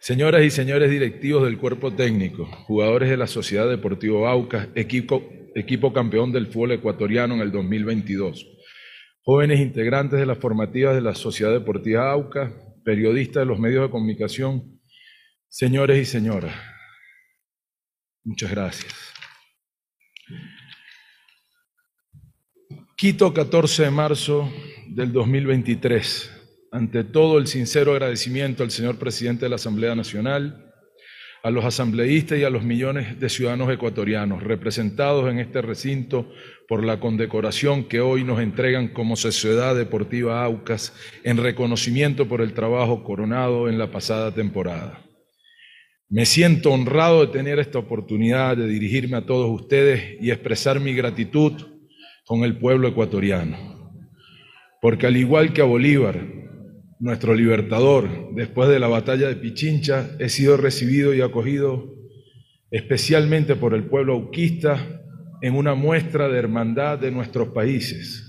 Señoras 0.00 0.44
y 0.44 0.50
señores 0.50 0.90
directivos 0.90 1.44
del 1.44 1.58
cuerpo 1.58 1.92
técnico, 1.92 2.46
jugadores 2.66 3.10
de 3.10 3.16
la 3.16 3.26
Sociedad 3.26 3.68
Deportiva 3.68 4.30
Aucas, 4.30 4.68
equipo, 4.74 5.28
equipo 5.54 5.92
campeón 5.92 6.32
del 6.32 6.46
fútbol 6.46 6.72
ecuatoriano 6.72 7.34
en 7.34 7.40
el 7.40 7.52
2022, 7.52 8.46
jóvenes 9.22 9.60
integrantes 9.60 10.18
de 10.20 10.26
las 10.26 10.38
formativas 10.38 10.94
de 10.94 11.00
la 11.00 11.14
Sociedad 11.14 11.52
Deportiva 11.52 12.10
Aucas, 12.10 12.52
periodistas 12.88 13.42
de 13.42 13.44
los 13.44 13.58
medios 13.58 13.82
de 13.82 13.90
comunicación, 13.90 14.80
señores 15.46 16.00
y 16.00 16.04
señoras, 16.06 16.54
muchas 18.24 18.50
gracias. 18.50 18.94
Quito, 22.96 23.34
14 23.34 23.82
de 23.82 23.90
marzo 23.90 24.50
del 24.86 25.12
2023. 25.12 26.30
Ante 26.72 27.04
todo, 27.04 27.36
el 27.36 27.46
sincero 27.46 27.92
agradecimiento 27.92 28.62
al 28.62 28.70
señor 28.70 28.98
presidente 28.98 29.44
de 29.44 29.50
la 29.50 29.56
Asamblea 29.56 29.94
Nacional, 29.94 30.72
a 31.42 31.50
los 31.50 31.66
asambleístas 31.66 32.38
y 32.38 32.44
a 32.44 32.50
los 32.50 32.64
millones 32.64 33.20
de 33.20 33.28
ciudadanos 33.28 33.70
ecuatorianos 33.70 34.42
representados 34.42 35.30
en 35.30 35.40
este 35.40 35.60
recinto 35.60 36.32
por 36.68 36.84
la 36.84 37.00
condecoración 37.00 37.84
que 37.84 38.00
hoy 38.00 38.24
nos 38.24 38.40
entregan 38.40 38.88
como 38.88 39.16
Sociedad 39.16 39.74
Deportiva 39.74 40.44
Aucas 40.44 40.92
en 41.24 41.38
reconocimiento 41.38 42.28
por 42.28 42.42
el 42.42 42.52
trabajo 42.52 43.02
coronado 43.02 43.70
en 43.70 43.78
la 43.78 43.90
pasada 43.90 44.34
temporada. 44.34 45.02
Me 46.10 46.26
siento 46.26 46.70
honrado 46.70 47.24
de 47.24 47.32
tener 47.32 47.58
esta 47.58 47.78
oportunidad 47.78 48.54
de 48.58 48.68
dirigirme 48.68 49.16
a 49.16 49.24
todos 49.24 49.50
ustedes 49.50 50.18
y 50.20 50.30
expresar 50.30 50.78
mi 50.78 50.92
gratitud 50.92 51.54
con 52.26 52.44
el 52.44 52.58
pueblo 52.58 52.88
ecuatoriano. 52.88 53.56
Porque 54.82 55.06
al 55.06 55.16
igual 55.16 55.54
que 55.54 55.62
a 55.62 55.64
Bolívar, 55.64 56.22
nuestro 57.00 57.34
libertador, 57.34 58.34
después 58.34 58.68
de 58.68 58.78
la 58.78 58.88
batalla 58.88 59.28
de 59.28 59.36
Pichincha, 59.36 60.10
he 60.18 60.28
sido 60.28 60.58
recibido 60.58 61.14
y 61.14 61.22
acogido 61.22 61.94
especialmente 62.70 63.56
por 63.56 63.72
el 63.72 63.84
pueblo 63.84 64.12
auquista 64.12 64.98
en 65.40 65.54
una 65.54 65.74
muestra 65.74 66.28
de 66.28 66.38
hermandad 66.38 66.98
de 66.98 67.10
nuestros 67.10 67.48
países. 67.48 68.24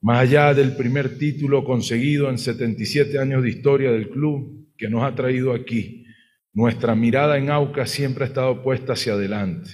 Más 0.00 0.18
allá 0.18 0.52
del 0.52 0.74
primer 0.74 1.18
título 1.18 1.64
conseguido 1.64 2.28
en 2.28 2.38
77 2.38 3.18
años 3.18 3.42
de 3.42 3.50
historia 3.50 3.92
del 3.92 4.08
club 4.10 4.68
que 4.76 4.88
nos 4.88 5.04
ha 5.04 5.14
traído 5.14 5.52
aquí, 5.52 6.04
nuestra 6.52 6.94
mirada 6.94 7.38
en 7.38 7.50
Aucas 7.50 7.90
siempre 7.90 8.24
ha 8.24 8.26
estado 8.26 8.62
puesta 8.62 8.94
hacia 8.94 9.12
adelante, 9.12 9.70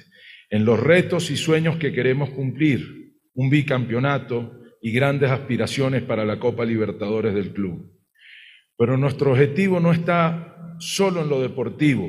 en 0.50 0.64
los 0.64 0.78
retos 0.78 1.30
y 1.30 1.36
sueños 1.36 1.76
que 1.76 1.92
queremos 1.92 2.30
cumplir 2.30 3.14
un 3.34 3.50
bicampeonato 3.50 4.60
y 4.82 4.92
grandes 4.92 5.30
aspiraciones 5.30 6.02
para 6.02 6.24
la 6.24 6.38
Copa 6.38 6.64
Libertadores 6.64 7.34
del 7.34 7.52
club. 7.52 7.90
Pero 8.76 8.96
nuestro 8.96 9.32
objetivo 9.32 9.80
no 9.80 9.92
está 9.92 10.76
solo 10.78 11.22
en 11.22 11.28
lo 11.28 11.40
deportivo. 11.40 12.08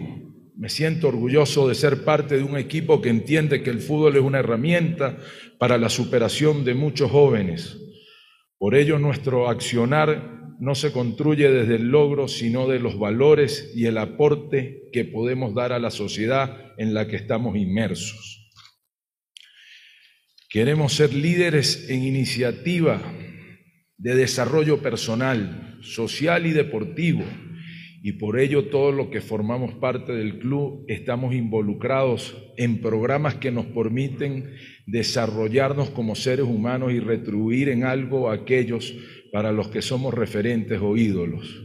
Me 0.60 0.68
siento 0.68 1.07
orgulloso 1.07 1.70
de 1.70 1.74
ser 1.74 2.03
parte 2.03 2.36
de 2.36 2.43
un 2.43 2.57
equipo 2.57 3.01
que 3.01 3.07
entiende 3.07 3.64
que 3.64 3.70
el 3.70 3.80
fútbol 3.80 4.18
es 4.18 4.22
una 4.22 4.39
herramienta 4.39 5.18
para 5.57 5.78
la 5.78 5.88
superación 5.88 6.66
de 6.66 6.74
muchos 6.74 7.10
jóvenes. 7.10 7.78
Por 8.57 8.76
ello 8.76 8.99
nuestro 8.99 9.47
accionar 9.47 10.57
no 10.60 10.76
se 10.76 10.91
construye 10.91 11.49
desde 11.49 11.78
el 11.78 11.88
logro, 11.88 12.28
sino 12.28 12.68
de 12.68 12.80
los 12.80 12.99
valores 12.99 13.72
y 13.74 13.86
el 13.86 13.97
aporte 13.97 14.89
que 14.91 15.05
podemos 15.05 15.55
dar 15.55 15.72
a 15.72 15.80
la 15.80 15.91
sociedad 15.91 16.74
en 16.78 16.93
la 16.93 17.07
que 17.07 17.16
estamos 17.16 17.55
inmersos. 17.55 18.51
Queremos 20.49 20.91
ser 20.91 21.14
líderes 21.14 21.89
en 21.89 22.03
iniciativa 22.03 23.01
de 23.95 24.14
desarrollo 24.14 24.82
personal, 24.82 25.80
social 25.84 26.45
y 26.45 26.51
deportivo. 26.51 27.24
Y 28.02 28.14
por 28.14 28.39
ello 28.39 28.66
todos 28.70 28.95
los 28.95 29.08
que 29.08 29.20
formamos 29.20 29.74
parte 29.74 30.14
del 30.14 30.39
club 30.39 30.86
estamos 30.88 31.34
involucrados 31.34 32.38
en 32.56 32.80
programas 32.82 33.36
que 33.36 33.52
nos 33.52 33.66
permiten 33.66 34.54
desarrollarnos 34.86 35.89
como 35.89 36.16
seres 36.16 36.45
humanos 36.45 36.93
y 36.93 37.00
retribuir 37.00 37.68
en 37.68 37.84
algo 37.84 38.30
a 38.30 38.36
aquellos 38.36 38.93
para 39.34 39.52
los 39.52 39.68
que 39.68 39.82
somos 39.82 40.14
referentes 40.14 40.80
o 40.82 40.95
ídolos. 40.95 41.62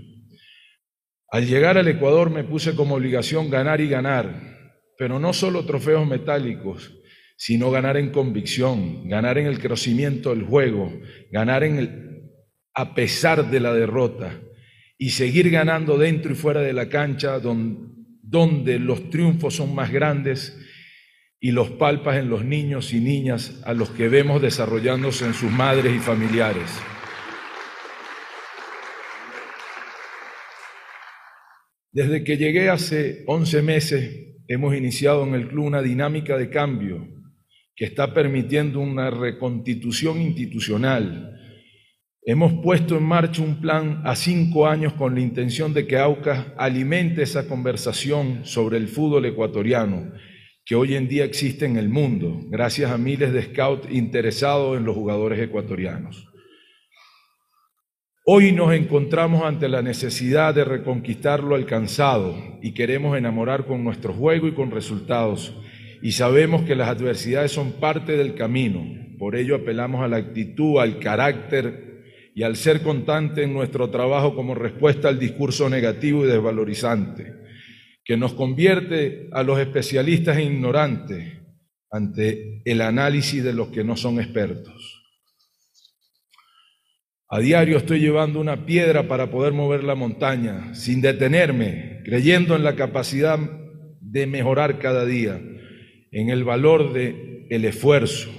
Al 1.30 1.46
llegar 1.46 1.78
al 1.78 1.88
Ecuador 1.88 2.30
me 2.30 2.44
puse 2.44 2.74
como 2.74 2.96
obligación 2.96 3.48
ganar 3.48 3.80
y 3.80 3.88
ganar, 3.88 4.56
pero 4.98 5.20
no 5.20 5.32
solo 5.32 5.64
trofeos 5.64 6.06
metálicos, 6.06 6.96
sino 7.36 7.70
ganar 7.70 7.96
en 7.96 8.10
convicción, 8.10 9.08
ganar 9.08 9.38
en 9.38 9.46
el 9.46 9.60
crecimiento 9.60 10.30
del 10.30 10.44
juego, 10.44 10.92
ganar 11.30 11.62
en 11.62 11.78
el, 11.78 12.30
a 12.74 12.94
pesar 12.94 13.50
de 13.50 13.60
la 13.60 13.72
derrota 13.72 14.40
y 15.04 15.10
seguir 15.10 15.50
ganando 15.50 15.98
dentro 15.98 16.32
y 16.32 16.34
fuera 16.34 16.62
de 16.62 16.72
la 16.72 16.88
cancha 16.88 17.38
donde, 17.38 18.78
los 18.78 19.10
triunfos 19.10 19.54
son 19.54 19.74
más 19.74 19.92
grandes 19.92 20.58
y 21.38 21.50
los 21.50 21.72
palpas 21.72 22.16
en 22.16 22.30
los 22.30 22.42
niños 22.42 22.94
y 22.94 23.00
niñas 23.00 23.60
a 23.66 23.74
los 23.74 23.90
que 23.90 24.08
vemos 24.08 24.40
desarrollándose 24.40 25.26
en 25.26 25.34
sus 25.34 25.50
madres 25.50 25.94
y 25.94 25.98
familiares. 25.98 26.70
Desde 31.92 32.24
que 32.24 32.38
llegué 32.38 32.70
hace 32.70 33.24
11 33.26 33.60
meses, 33.60 34.38
hemos 34.48 34.74
iniciado 34.74 35.26
en 35.26 35.34
el 35.34 35.48
club 35.48 35.66
una 35.66 35.82
dinámica 35.82 36.38
de 36.38 36.48
cambio 36.48 37.06
que 37.76 37.84
está 37.84 38.14
permitiendo 38.14 38.80
una 38.80 39.10
reconstitución 39.10 40.22
institucional. 40.22 41.38
Hemos 42.26 42.54
puesto 42.62 42.96
en 42.96 43.02
marcha 43.02 43.42
un 43.42 43.60
plan 43.60 44.00
a 44.04 44.16
cinco 44.16 44.66
años 44.66 44.94
con 44.94 45.14
la 45.14 45.20
intención 45.20 45.74
de 45.74 45.86
que 45.86 45.98
Aucas 45.98 46.46
alimente 46.56 47.20
esa 47.22 47.46
conversación 47.46 48.46
sobre 48.46 48.78
el 48.78 48.88
fútbol 48.88 49.26
ecuatoriano 49.26 50.10
que 50.64 50.74
hoy 50.74 50.94
en 50.94 51.06
día 51.06 51.26
existe 51.26 51.66
en 51.66 51.76
el 51.76 51.90
mundo, 51.90 52.40
gracias 52.48 52.90
a 52.90 52.96
miles 52.96 53.30
de 53.34 53.42
scouts 53.42 53.90
interesados 53.90 54.78
en 54.78 54.86
los 54.86 54.96
jugadores 54.96 55.38
ecuatorianos. 55.38 56.26
Hoy 58.24 58.52
nos 58.52 58.72
encontramos 58.72 59.44
ante 59.44 59.68
la 59.68 59.82
necesidad 59.82 60.54
de 60.54 60.64
reconquistar 60.64 61.44
lo 61.44 61.54
alcanzado 61.56 62.34
y 62.62 62.72
queremos 62.72 63.18
enamorar 63.18 63.66
con 63.66 63.84
nuestro 63.84 64.14
juego 64.14 64.48
y 64.48 64.54
con 64.54 64.70
resultados 64.70 65.54
y 66.00 66.12
sabemos 66.12 66.62
que 66.62 66.74
las 66.74 66.88
adversidades 66.88 67.52
son 67.52 67.72
parte 67.72 68.16
del 68.16 68.34
camino. 68.34 68.82
Por 69.18 69.36
ello 69.36 69.56
apelamos 69.56 70.02
a 70.02 70.08
la 70.08 70.16
actitud, 70.16 70.80
al 70.80 70.98
carácter 70.98 71.83
y 72.34 72.42
al 72.42 72.56
ser 72.56 72.82
constante 72.82 73.44
en 73.44 73.52
nuestro 73.52 73.90
trabajo 73.90 74.34
como 74.34 74.54
respuesta 74.54 75.08
al 75.08 75.18
discurso 75.18 75.68
negativo 75.68 76.24
y 76.24 76.28
desvalorizante, 76.28 77.32
que 78.04 78.16
nos 78.16 78.34
convierte 78.34 79.28
a 79.32 79.42
los 79.42 79.58
especialistas 79.58 80.36
en 80.38 80.54
ignorantes 80.54 81.32
ante 81.90 82.60
el 82.64 82.80
análisis 82.80 83.42
de 83.42 83.52
los 83.52 83.68
que 83.68 83.84
no 83.84 83.96
son 83.96 84.18
expertos. 84.20 85.02
A 87.28 87.38
diario 87.38 87.78
estoy 87.78 88.00
llevando 88.00 88.40
una 88.40 88.66
piedra 88.66 89.08
para 89.08 89.30
poder 89.30 89.52
mover 89.52 89.84
la 89.84 89.94
montaña, 89.94 90.74
sin 90.74 91.00
detenerme, 91.00 92.02
creyendo 92.04 92.54
en 92.56 92.64
la 92.64 92.76
capacidad 92.76 93.38
de 94.00 94.26
mejorar 94.26 94.78
cada 94.78 95.04
día 95.04 95.40
en 96.10 96.30
el 96.30 96.44
valor 96.44 96.92
del 96.92 97.46
el 97.50 97.64
esfuerzo, 97.64 98.30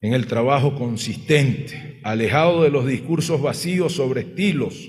en 0.00 0.14
el 0.14 0.26
trabajo 0.26 0.74
consistente, 0.74 2.00
alejado 2.02 2.62
de 2.62 2.70
los 2.70 2.86
discursos 2.86 3.42
vacíos 3.42 3.92
sobre 3.92 4.22
estilos, 4.22 4.88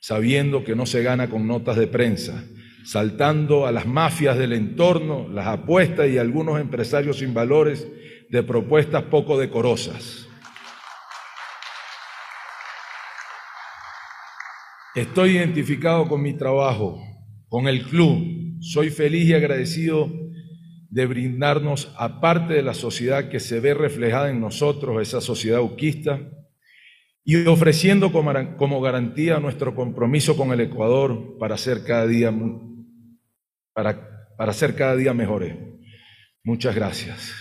sabiendo 0.00 0.64
que 0.64 0.74
no 0.74 0.86
se 0.86 1.02
gana 1.02 1.30
con 1.30 1.46
notas 1.46 1.76
de 1.76 1.86
prensa, 1.86 2.44
saltando 2.84 3.66
a 3.66 3.72
las 3.72 3.86
mafias 3.86 4.36
del 4.38 4.52
entorno, 4.52 5.28
las 5.28 5.46
apuestas 5.46 6.08
y 6.08 6.18
algunos 6.18 6.60
empresarios 6.60 7.18
sin 7.18 7.32
valores 7.32 7.86
de 8.28 8.42
propuestas 8.42 9.04
poco 9.04 9.38
decorosas. 9.38 10.26
Estoy 14.96 15.36
identificado 15.36 16.08
con 16.08 16.20
mi 16.20 16.36
trabajo, 16.36 17.00
con 17.48 17.68
el 17.68 17.84
club. 17.84 18.58
Soy 18.60 18.90
feliz 18.90 19.28
y 19.28 19.34
agradecido 19.34 20.10
de 20.90 21.06
brindarnos, 21.06 21.94
aparte 21.96 22.54
de 22.54 22.62
la 22.62 22.74
sociedad 22.74 23.28
que 23.28 23.38
se 23.38 23.60
ve 23.60 23.74
reflejada 23.74 24.28
en 24.28 24.40
nosotros, 24.40 25.00
esa 25.00 25.20
sociedad 25.20 25.62
uquista, 25.62 26.20
y 27.24 27.46
ofreciendo 27.46 28.12
como, 28.12 28.80
garantía 28.80 29.38
nuestro 29.38 29.74
compromiso 29.74 30.36
con 30.36 30.52
el 30.52 30.60
Ecuador 30.60 31.38
para 31.38 31.56
ser 31.56 31.84
cada 31.84 32.06
día, 32.08 32.34
para, 33.72 34.26
para 34.36 34.52
ser 34.52 34.74
cada 34.74 34.96
día 34.96 35.14
mejores. 35.14 35.54
Muchas 36.42 36.74
gracias. 36.74 37.34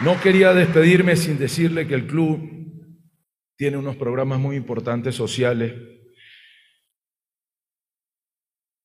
No 0.00 0.20
quería 0.20 0.54
despedirme 0.54 1.16
sin 1.16 1.38
decirle 1.38 1.88
que 1.88 1.94
el 1.94 2.06
club 2.06 2.38
tiene 3.56 3.78
unos 3.78 3.96
programas 3.96 4.38
muy 4.38 4.54
importantes 4.54 5.16
sociales. 5.16 5.97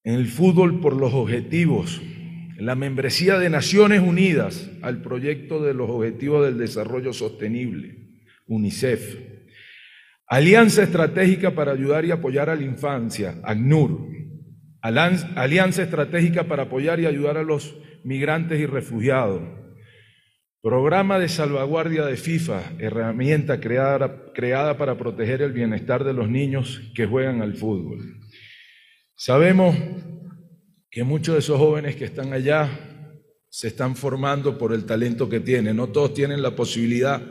En 0.05 0.15
el 0.15 0.27
fútbol 0.27 0.81
por 0.81 0.97
los 0.97 1.13
objetivos, 1.13 2.01
la 2.57 2.75
membresía 2.75 3.39
de 3.39 3.49
Naciones 3.49 4.01
Unidas 4.01 4.69
al 4.81 5.01
proyecto 5.01 5.63
de 5.63 5.73
los 5.73 5.89
Objetivos 5.89 6.45
del 6.45 6.57
Desarrollo 6.57 7.13
Sostenible, 7.13 7.95
UNICEF. 8.47 9.17
Alianza 10.27 10.83
Estratégica 10.83 11.51
para 11.51 11.71
ayudar 11.71 12.03
y 12.03 12.11
apoyar 12.11 12.49
a 12.49 12.55
la 12.55 12.63
infancia, 12.63 13.35
ACNUR. 13.43 14.09
Alianza 14.81 15.83
Estratégica 15.83 16.43
para 16.43 16.63
apoyar 16.63 16.99
y 16.99 17.05
ayudar 17.05 17.37
a 17.37 17.43
los 17.43 17.77
migrantes 18.03 18.59
y 18.59 18.65
refugiados. 18.65 19.41
Programa 20.61 21.17
de 21.17 21.29
salvaguardia 21.29 22.05
de 22.05 22.17
FIFA, 22.17 22.73
herramienta 22.77 23.61
creada, 23.61 24.33
creada 24.33 24.77
para 24.77 24.97
proteger 24.97 25.41
el 25.41 25.53
bienestar 25.53 26.03
de 26.03 26.13
los 26.13 26.29
niños 26.29 26.91
que 26.93 27.05
juegan 27.05 27.41
al 27.41 27.53
fútbol. 27.53 28.22
Sabemos 29.15 29.75
que 30.89 31.03
muchos 31.03 31.35
de 31.35 31.39
esos 31.39 31.57
jóvenes 31.57 31.95
que 31.95 32.05
están 32.05 32.33
allá 32.33 32.69
se 33.49 33.67
están 33.67 33.95
formando 33.95 34.57
por 34.57 34.73
el 34.73 34.85
talento 34.85 35.29
que 35.29 35.39
tienen. 35.39 35.77
No 35.77 35.89
todos 35.89 36.13
tienen 36.13 36.41
la 36.41 36.55
posibilidad 36.55 37.21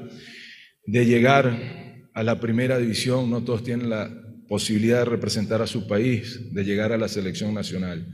de 0.87 1.07
llegar 1.07 2.09
a 2.15 2.23
la 2.23 2.39
primera 2.39 2.79
división, 2.79 3.31
no 3.31 3.43
todos 3.43 3.65
tienen 3.65 3.91
la 3.91 4.11
posibilidad 4.49 4.99
de 4.99 5.05
representar 5.07 5.63
a 5.63 5.67
su 5.67 5.87
país, 5.89 6.53
de 6.53 6.65
llegar 6.65 6.93
a 6.93 6.99
la 6.99 7.09
selección 7.09 7.55
nacional. 7.55 8.07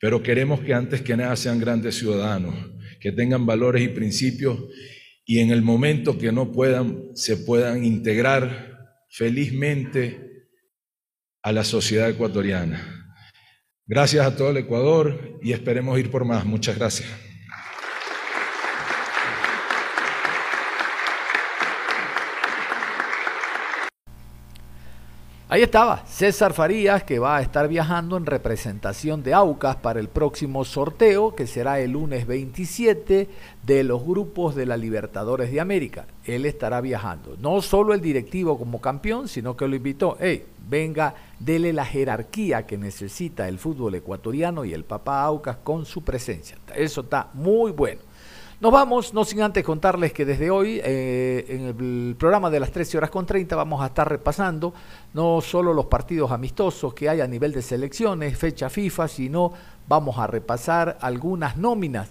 Pero 0.00 0.22
queremos 0.22 0.60
que 0.60 0.74
antes 0.74 1.02
que 1.02 1.16
nada 1.16 1.34
sean 1.34 1.58
grandes 1.58 1.96
ciudadanos, 1.96 2.54
que 3.00 3.10
tengan 3.10 3.46
valores 3.46 3.82
y 3.82 3.88
principios 3.88 4.58
y 5.24 5.40
en 5.40 5.50
el 5.50 5.62
momento 5.62 6.16
que 6.16 6.32
no 6.32 6.52
puedan, 6.52 7.10
se 7.14 7.36
puedan 7.36 7.84
integrar 7.84 8.78
felizmente 9.10 10.46
a 11.42 11.52
la 11.52 11.64
sociedad 11.64 12.08
ecuatoriana. 12.08 13.07
Gracias 13.90 14.26
a 14.26 14.36
todo 14.36 14.50
el 14.50 14.58
Ecuador 14.58 15.38
y 15.40 15.52
esperemos 15.52 15.98
ir 15.98 16.10
por 16.10 16.26
más. 16.26 16.44
Muchas 16.44 16.76
gracias. 16.76 17.08
Ahí 25.50 25.62
estaba 25.62 26.04
César 26.06 26.52
Farías 26.52 27.04
que 27.04 27.18
va 27.18 27.38
a 27.38 27.40
estar 27.40 27.66
viajando 27.66 28.18
en 28.18 28.26
representación 28.26 29.22
de 29.22 29.32
AUCAS 29.32 29.76
para 29.76 29.98
el 29.98 30.08
próximo 30.08 30.66
sorteo 30.66 31.34
que 31.34 31.46
será 31.46 31.80
el 31.80 31.92
lunes 31.92 32.26
27 32.26 33.26
de 33.62 33.84
los 33.84 34.04
grupos 34.04 34.54
de 34.54 34.66
la 34.66 34.76
Libertadores 34.76 35.50
de 35.50 35.62
América. 35.62 36.04
Él 36.26 36.44
estará 36.44 36.82
viajando. 36.82 37.38
No 37.40 37.62
solo 37.62 37.94
el 37.94 38.02
directivo 38.02 38.58
como 38.58 38.82
campeón, 38.82 39.28
sino 39.28 39.56
que 39.56 39.66
lo 39.66 39.76
invitó. 39.76 40.18
Hey, 40.20 40.44
venga, 40.68 41.14
dele 41.38 41.72
la 41.72 41.84
jerarquía 41.84 42.66
que 42.66 42.78
necesita 42.78 43.48
el 43.48 43.58
fútbol 43.58 43.94
ecuatoriano 43.94 44.64
y 44.64 44.74
el 44.74 44.84
papá 44.84 45.22
Aucas 45.22 45.58
con 45.62 45.86
su 45.86 46.02
presencia. 46.02 46.58
Eso 46.74 47.02
está 47.02 47.30
muy 47.34 47.72
bueno. 47.72 48.00
Nos 48.60 48.72
vamos, 48.72 49.14
no 49.14 49.24
sin 49.24 49.40
antes 49.40 49.62
contarles 49.62 50.12
que 50.12 50.24
desde 50.24 50.50
hoy, 50.50 50.80
eh, 50.82 51.46
en 51.48 51.66
el 51.66 52.16
programa 52.18 52.50
de 52.50 52.58
las 52.58 52.72
13 52.72 52.98
horas 52.98 53.10
con 53.10 53.24
30, 53.24 53.54
vamos 53.54 53.80
a 53.80 53.86
estar 53.86 54.08
repasando 54.08 54.74
no 55.14 55.40
solo 55.40 55.72
los 55.72 55.86
partidos 55.86 56.32
amistosos 56.32 56.92
que 56.92 57.08
hay 57.08 57.20
a 57.20 57.28
nivel 57.28 57.52
de 57.52 57.62
selecciones, 57.62 58.36
fecha 58.36 58.68
FIFA, 58.68 59.06
sino 59.06 59.52
vamos 59.86 60.18
a 60.18 60.26
repasar 60.26 60.98
algunas 61.00 61.56
nóminas. 61.56 62.10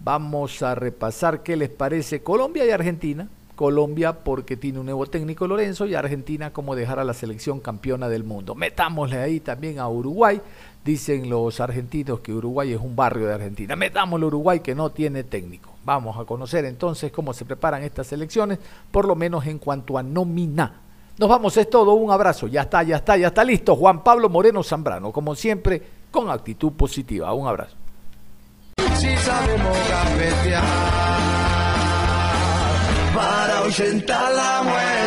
Vamos 0.00 0.62
a 0.62 0.74
repasar 0.74 1.42
qué 1.42 1.56
les 1.56 1.70
parece 1.70 2.22
Colombia 2.22 2.66
y 2.66 2.70
Argentina. 2.70 3.26
Colombia 3.58 4.12
porque 4.12 4.56
tiene 4.56 4.78
un 4.78 4.86
nuevo 4.86 5.04
técnico 5.06 5.48
Lorenzo 5.48 5.84
y 5.84 5.96
Argentina 5.96 6.52
como 6.52 6.76
dejar 6.76 7.00
a 7.00 7.04
la 7.04 7.12
selección 7.12 7.58
campeona 7.58 8.08
del 8.08 8.22
mundo. 8.22 8.54
Metámosle 8.54 9.18
ahí 9.18 9.40
también 9.40 9.80
a 9.80 9.88
Uruguay 9.88 10.40
Dicen 10.88 11.28
los 11.28 11.60
argentinos 11.60 12.20
que 12.20 12.32
Uruguay 12.32 12.72
es 12.72 12.80
un 12.80 12.96
barrio 12.96 13.26
de 13.26 13.34
Argentina. 13.34 13.76
Metámosle 13.76 14.24
a 14.24 14.28
Uruguay 14.28 14.60
que 14.60 14.74
no 14.74 14.88
tiene 14.88 15.22
técnico. 15.22 15.70
Vamos 15.84 16.16
a 16.18 16.24
conocer 16.24 16.64
entonces 16.64 17.12
cómo 17.12 17.34
se 17.34 17.44
preparan 17.44 17.82
estas 17.82 18.10
elecciones, 18.12 18.58
por 18.90 19.06
lo 19.06 19.14
menos 19.14 19.46
en 19.46 19.58
cuanto 19.58 19.98
a 19.98 20.02
nómina. 20.02 20.80
Nos 21.18 21.28
vamos, 21.28 21.56
es 21.58 21.68
todo, 21.68 21.92
un 21.92 22.10
abrazo. 22.10 22.46
Ya 22.46 22.62
está, 22.62 22.82
ya 22.84 22.96
está, 22.96 23.18
ya 23.18 23.26
está 23.26 23.44
listo. 23.44 23.76
Juan 23.76 24.02
Pablo 24.02 24.30
Moreno 24.30 24.62
Zambrano, 24.62 25.12
como 25.12 25.34
siempre, 25.34 25.82
con 26.10 26.30
actitud 26.30 26.72
positiva. 26.72 27.34
Un 27.34 27.48
abrazo. 27.48 27.76
Para 34.06 34.30
la 34.30 34.62
muerte. 34.62 34.97